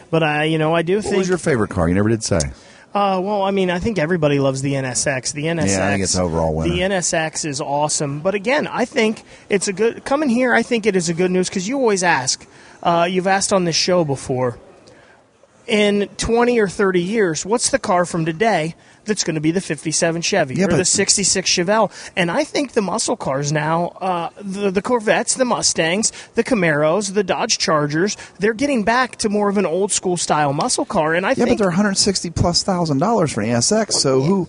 But 0.09 0.23
I, 0.23 0.45
you 0.45 0.57
know, 0.57 0.73
I 0.73 0.81
do 0.83 0.95
What 0.97 1.05
think. 1.05 1.17
was 1.17 1.29
your 1.29 1.37
favorite 1.37 1.69
car? 1.69 1.87
You 1.87 1.95
never 1.95 2.09
did 2.09 2.23
say. 2.23 2.39
Uh, 2.97 3.19
well, 3.19 3.43
I 3.43 3.51
mean, 3.51 3.69
I 3.69 3.77
think 3.77 3.99
everybody 3.99 4.39
loves 4.39 4.63
the 4.63 4.73
NSX. 4.73 5.31
The 5.31 5.43
NSX, 5.43 5.67
Yeah, 5.67 5.87
I 5.87 5.91
think 5.91 6.03
it's 6.03 6.15
overall 6.17 6.55
winner. 6.55 6.73
The 6.73 6.79
NSX 6.81 7.45
is 7.45 7.61
awesome, 7.61 8.21
but 8.21 8.33
again, 8.33 8.65
I 8.65 8.85
think 8.85 9.21
it's 9.49 9.67
a 9.67 9.73
good 9.73 10.03
coming 10.03 10.29
here. 10.29 10.51
I 10.51 10.63
think 10.63 10.87
it 10.87 10.95
is 10.95 11.07
a 11.07 11.13
good 11.13 11.29
news 11.29 11.47
because 11.47 11.67
you 11.67 11.77
always 11.77 12.01
ask. 12.01 12.47
Uh, 12.81 13.07
you've 13.07 13.27
asked 13.27 13.53
on 13.53 13.65
this 13.65 13.75
show 13.75 14.03
before. 14.03 14.57
In 15.67 16.09
twenty 16.17 16.59
or 16.59 16.67
thirty 16.67 17.03
years, 17.03 17.45
what's 17.45 17.69
the 17.69 17.77
car 17.77 18.03
from 18.03 18.25
today 18.25 18.73
that's 19.07 19.23
going 19.23 19.35
to 19.35 19.41
be 19.41 19.51
the 19.51 19.61
'57 19.61 20.21
Chevy 20.21 20.55
Yeah, 20.55 20.65
or 20.65 20.73
the 20.73 20.85
'66 20.85 21.49
Chevelle? 21.49 21.91
And 22.15 22.29
I 22.29 22.43
think 22.43 22.73
the 22.73 22.81
muscle 22.81 23.17
cars 23.17 23.51
now, 23.51 23.87
uh, 23.99 24.29
the, 24.39 24.69
the 24.69 24.81
Corvettes, 24.81 25.33
the 25.35 25.45
Mustangs, 25.45 26.11
the 26.35 26.43
Camaros, 26.43 27.13
the 27.13 27.23
Dodge 27.23 27.57
Chargers, 27.57 28.15
they're 28.39 28.53
getting 28.53 28.83
back 28.83 29.15
to 29.17 29.29
more 29.29 29.49
of 29.49 29.57
an 29.57 29.65
old 29.65 29.91
school 29.91 30.17
style 30.17 30.53
muscle 30.53 30.85
car. 30.85 31.13
And 31.15 31.25
I 31.25 31.29
Yeah, 31.29 31.35
think 31.45 31.49
but 31.49 31.57
they're 31.59 31.67
160 31.67 32.29
plus 32.31 32.61
thousand 32.63 32.99
dollars 32.99 33.31
for 33.33 33.41
an 33.41 33.49
NSX. 33.49 33.93
So 33.93 34.21
who? 34.21 34.47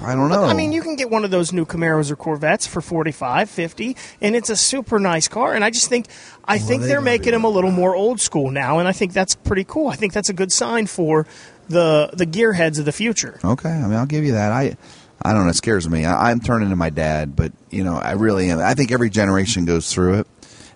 I 0.00 0.14
don't 0.14 0.30
know. 0.30 0.44
I 0.44 0.54
mean, 0.54 0.72
you 0.72 0.80
can 0.80 0.94
get 0.96 1.10
one 1.10 1.24
of 1.24 1.30
those 1.32 1.52
new 1.52 1.66
Camaros 1.66 2.10
or 2.10 2.16
Corvettes 2.16 2.66
for 2.66 2.80
45, 2.80 3.50
50, 3.50 3.96
and 4.20 4.34
it's 4.36 4.48
a 4.48 4.56
super 4.56 4.98
nice 5.00 5.26
car. 5.28 5.54
And 5.54 5.64
I 5.64 5.70
just 5.70 5.88
think, 5.88 6.06
I 6.44 6.58
think 6.58 6.82
they 6.82 6.88
they're 6.88 7.00
making 7.00 7.32
them 7.32 7.44
a 7.44 7.48
little 7.48 7.72
more 7.72 7.94
old 7.94 8.20
school 8.20 8.50
now, 8.50 8.78
and 8.78 8.86
I 8.88 8.92
think 8.92 9.12
that's 9.12 9.34
pretty 9.34 9.64
cool. 9.64 9.88
I 9.88 9.96
think 9.96 10.12
that's 10.12 10.28
a 10.28 10.32
good 10.32 10.52
sign 10.52 10.86
for 10.86 11.26
the 11.68 12.10
the 12.12 12.26
gearheads 12.26 12.78
of 12.78 12.84
the 12.84 12.92
future. 12.92 13.38
Okay, 13.44 13.68
I 13.70 13.82
mean, 13.82 13.94
I'll 13.94 14.06
give 14.06 14.24
you 14.24 14.32
that. 14.32 14.52
I, 14.52 14.76
I 15.22 15.32
don't 15.32 15.44
know. 15.44 15.50
It 15.50 15.56
scares 15.56 15.88
me. 15.88 16.04
I, 16.04 16.30
I'm 16.30 16.40
turning 16.40 16.70
to 16.70 16.76
my 16.76 16.90
dad, 16.90 17.36
but 17.36 17.52
you 17.70 17.84
know, 17.84 17.94
I 17.94 18.12
really 18.12 18.50
am. 18.50 18.58
I 18.58 18.74
think 18.74 18.92
every 18.92 19.10
generation 19.10 19.64
goes 19.64 19.92
through 19.92 20.20
it, 20.20 20.26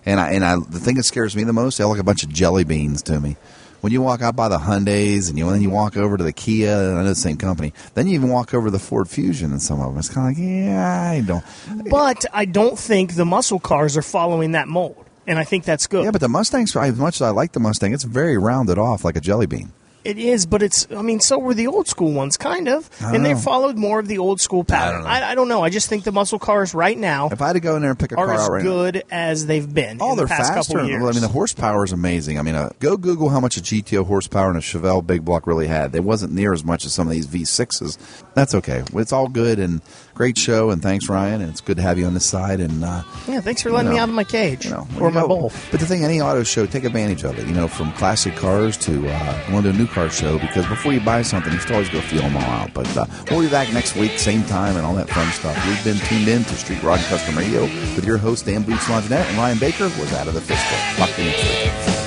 and 0.05 0.19
I 0.19 0.31
and 0.31 0.43
I 0.43 0.55
the 0.57 0.79
thing 0.79 0.95
that 0.95 1.03
scares 1.03 1.35
me 1.35 1.43
the 1.43 1.53
most, 1.53 1.77
they 1.77 1.83
look 1.83 1.91
like 1.91 2.01
a 2.01 2.03
bunch 2.03 2.23
of 2.23 2.29
jelly 2.29 2.63
beans 2.63 3.01
to 3.03 3.19
me. 3.19 3.37
When 3.81 3.93
you 3.93 4.01
walk 4.01 4.23
out 4.23 4.35
by 4.35 4.49
the 4.49 4.57
Hyundai's 4.57 5.29
and 5.29 5.37
you 5.37 5.49
then 5.49 5.61
you 5.61 5.69
walk 5.69 5.97
over 5.97 6.17
to 6.17 6.23
the 6.23 6.33
Kia, 6.33 6.89
and 6.89 6.97
I 6.97 7.03
know 7.03 7.09
the 7.09 7.15
same 7.15 7.37
company. 7.37 7.73
Then 7.93 8.07
you 8.07 8.15
even 8.15 8.29
walk 8.29 8.53
over 8.53 8.67
to 8.67 8.71
the 8.71 8.79
Ford 8.79 9.07
Fusion 9.07 9.51
and 9.51 9.61
some 9.61 9.79
of 9.79 9.89
them. 9.89 9.99
It's 9.99 10.09
kind 10.09 10.31
of 10.31 10.37
like, 10.37 10.45
yeah, 10.45 11.11
I 11.11 11.21
don't. 11.21 11.43
But 11.89 12.25
I 12.33 12.45
don't 12.45 12.77
think 12.77 13.13
the 13.13 13.25
muscle 13.25 13.59
cars 13.59 13.95
are 13.95 14.01
following 14.01 14.53
that 14.53 14.67
mold, 14.67 15.05
and 15.27 15.37
I 15.37 15.43
think 15.43 15.63
that's 15.63 15.85
good. 15.85 16.05
Yeah, 16.05 16.11
but 16.11 16.21
the 16.21 16.27
Mustangs, 16.27 16.75
as 16.75 16.95
much 16.97 17.17
as 17.17 17.21
I 17.21 17.29
like 17.29 17.51
the 17.51 17.59
Mustang, 17.59 17.93
it's 17.93 18.03
very 18.03 18.37
rounded 18.37 18.79
off 18.79 19.05
like 19.05 19.15
a 19.15 19.21
jelly 19.21 19.45
bean. 19.45 19.71
It 20.07 20.17
is, 20.17 20.45
but 20.45 20.63
it's. 20.63 20.87
I 20.89 21.01
mean, 21.01 21.19
so 21.19 21.37
were 21.37 21.53
the 21.53 21.67
old 21.67 21.89
school 21.89 22.13
ones, 22.13 22.37
kind 22.37 22.69
of, 22.69 22.89
I 23.01 23.07
don't 23.07 23.15
and 23.15 23.25
they 23.25 23.35
followed 23.35 23.75
more 23.75 23.99
of 23.99 24.07
the 24.07 24.19
old 24.19 24.39
school 24.39 24.63
pattern. 24.63 25.01
know. 25.01 25.09
I, 25.09 25.31
I 25.31 25.35
don't 25.35 25.49
know. 25.49 25.61
I 25.65 25.69
just 25.69 25.89
think 25.89 26.05
the 26.05 26.13
muscle 26.13 26.39
cars 26.39 26.73
right 26.73 26.97
now 26.97 27.27
If 27.29 27.41
I 27.41 27.47
had 27.47 27.53
to 27.53 27.59
go 27.59 27.75
in 27.75 27.81
there 27.81 27.91
and 27.91 27.99
pick 27.99 28.13
a 28.13 28.17
are 28.17 28.27
car 28.27 28.35
as 28.35 28.41
out 28.41 28.51
right 28.51 28.63
now, 28.63 28.69
good 28.69 29.03
as 29.11 29.47
they've 29.47 29.71
been. 29.71 29.97
Oh, 29.99 30.11
in 30.11 30.17
they're 30.17 30.25
the 30.25 30.29
past 30.29 30.53
faster. 30.53 30.79
I 30.79 30.83
mean, 30.87 31.01
the 31.01 31.27
horsepower 31.27 31.83
is 31.83 31.91
amazing. 31.91 32.39
I 32.39 32.41
mean, 32.41 32.55
uh, 32.55 32.69
go 32.79 32.95
Google 32.95 33.27
how 33.27 33.41
much 33.41 33.57
a 33.57 33.61
GTO 33.61 34.05
horsepower 34.05 34.47
and 34.47 34.57
a 34.57 34.61
Chevelle 34.61 35.05
big 35.05 35.25
block 35.25 35.45
really 35.45 35.67
had. 35.67 35.93
It 35.93 36.05
wasn't 36.05 36.31
near 36.31 36.53
as 36.53 36.63
much 36.63 36.85
as 36.85 36.93
some 36.93 37.05
of 37.05 37.11
these 37.11 37.27
V6s. 37.27 37.97
That's 38.33 38.55
okay. 38.55 38.83
It's 38.93 39.11
all 39.11 39.27
good 39.27 39.59
and 39.59 39.81
great 40.17 40.37
show. 40.37 40.71
And 40.71 40.81
thanks, 40.81 41.07
Ryan. 41.07 41.41
And 41.41 41.49
it's 41.49 41.61
good 41.61 41.77
to 41.77 41.83
have 41.83 41.99
you 41.99 42.05
on 42.05 42.13
this 42.15 42.25
side. 42.25 42.59
And 42.59 42.83
uh, 42.83 43.03
Yeah, 43.27 43.39
thanks 43.39 43.61
for 43.61 43.69
you 43.69 43.75
letting 43.75 43.91
me 43.91 43.99
out 43.99 44.09
of 44.09 44.15
my 44.15 44.23
cage 44.23 44.65
you 44.65 44.71
know, 44.71 44.87
or 44.99 45.11
my 45.11 45.21
know, 45.21 45.27
bowl. 45.27 45.51
But 45.71 45.79
the 45.79 45.85
thing, 45.85 46.03
any 46.03 46.19
auto 46.19 46.43
show, 46.43 46.65
take 46.65 46.83
advantage 46.83 47.23
of 47.23 47.37
it. 47.37 47.45
You 47.47 47.53
know, 47.53 47.67
from 47.67 47.93
classic 47.93 48.35
cars 48.35 48.75
to 48.77 49.07
uh, 49.07 49.51
want 49.51 49.65
to 49.65 49.71
do 49.71 49.77
a 49.77 49.79
new 49.79 49.87
car 49.87 50.09
show 50.09 50.39
because 50.39 50.65
before 50.67 50.91
you 50.91 50.99
buy 50.99 51.21
something, 51.21 51.53
you 51.53 51.59
should 51.59 51.71
always 51.71 51.89
go 51.89 52.01
feel 52.01 52.21
them 52.21 52.35
all 52.35 52.41
out. 52.43 52.73
But 52.73 52.97
uh, 52.97 53.05
we'll 53.29 53.41
be 53.41 53.49
back 53.49 53.71
next 53.71 53.95
week, 53.95 54.17
same 54.17 54.43
time, 54.45 54.75
and 54.75 54.85
all 54.85 54.95
that 54.95 55.09
fun 55.09 55.31
stuff. 55.31 55.55
We've 55.67 55.83
been 55.83 56.03
tuned 56.07 56.27
in 56.27 56.43
to 56.43 56.55
Street 56.55 56.81
Rod 56.81 56.99
and 56.99 57.07
Custom 57.07 57.37
Radio 57.37 57.61
with 57.61 58.05
your 58.05 58.17
host 58.17 58.45
Dan 58.45 58.63
Boots 58.63 58.89
Longinette, 58.89 59.27
and 59.27 59.37
Ryan 59.37 59.59
Baker 59.59 59.85
was 59.99 60.11
out 60.13 60.27
of 60.27 60.33
the 60.33 60.41
fistful. 60.41 60.77
Talk 60.97 61.15
to 61.15 61.21
you 61.21 61.29
next 61.29 61.97
week. 61.97 62.06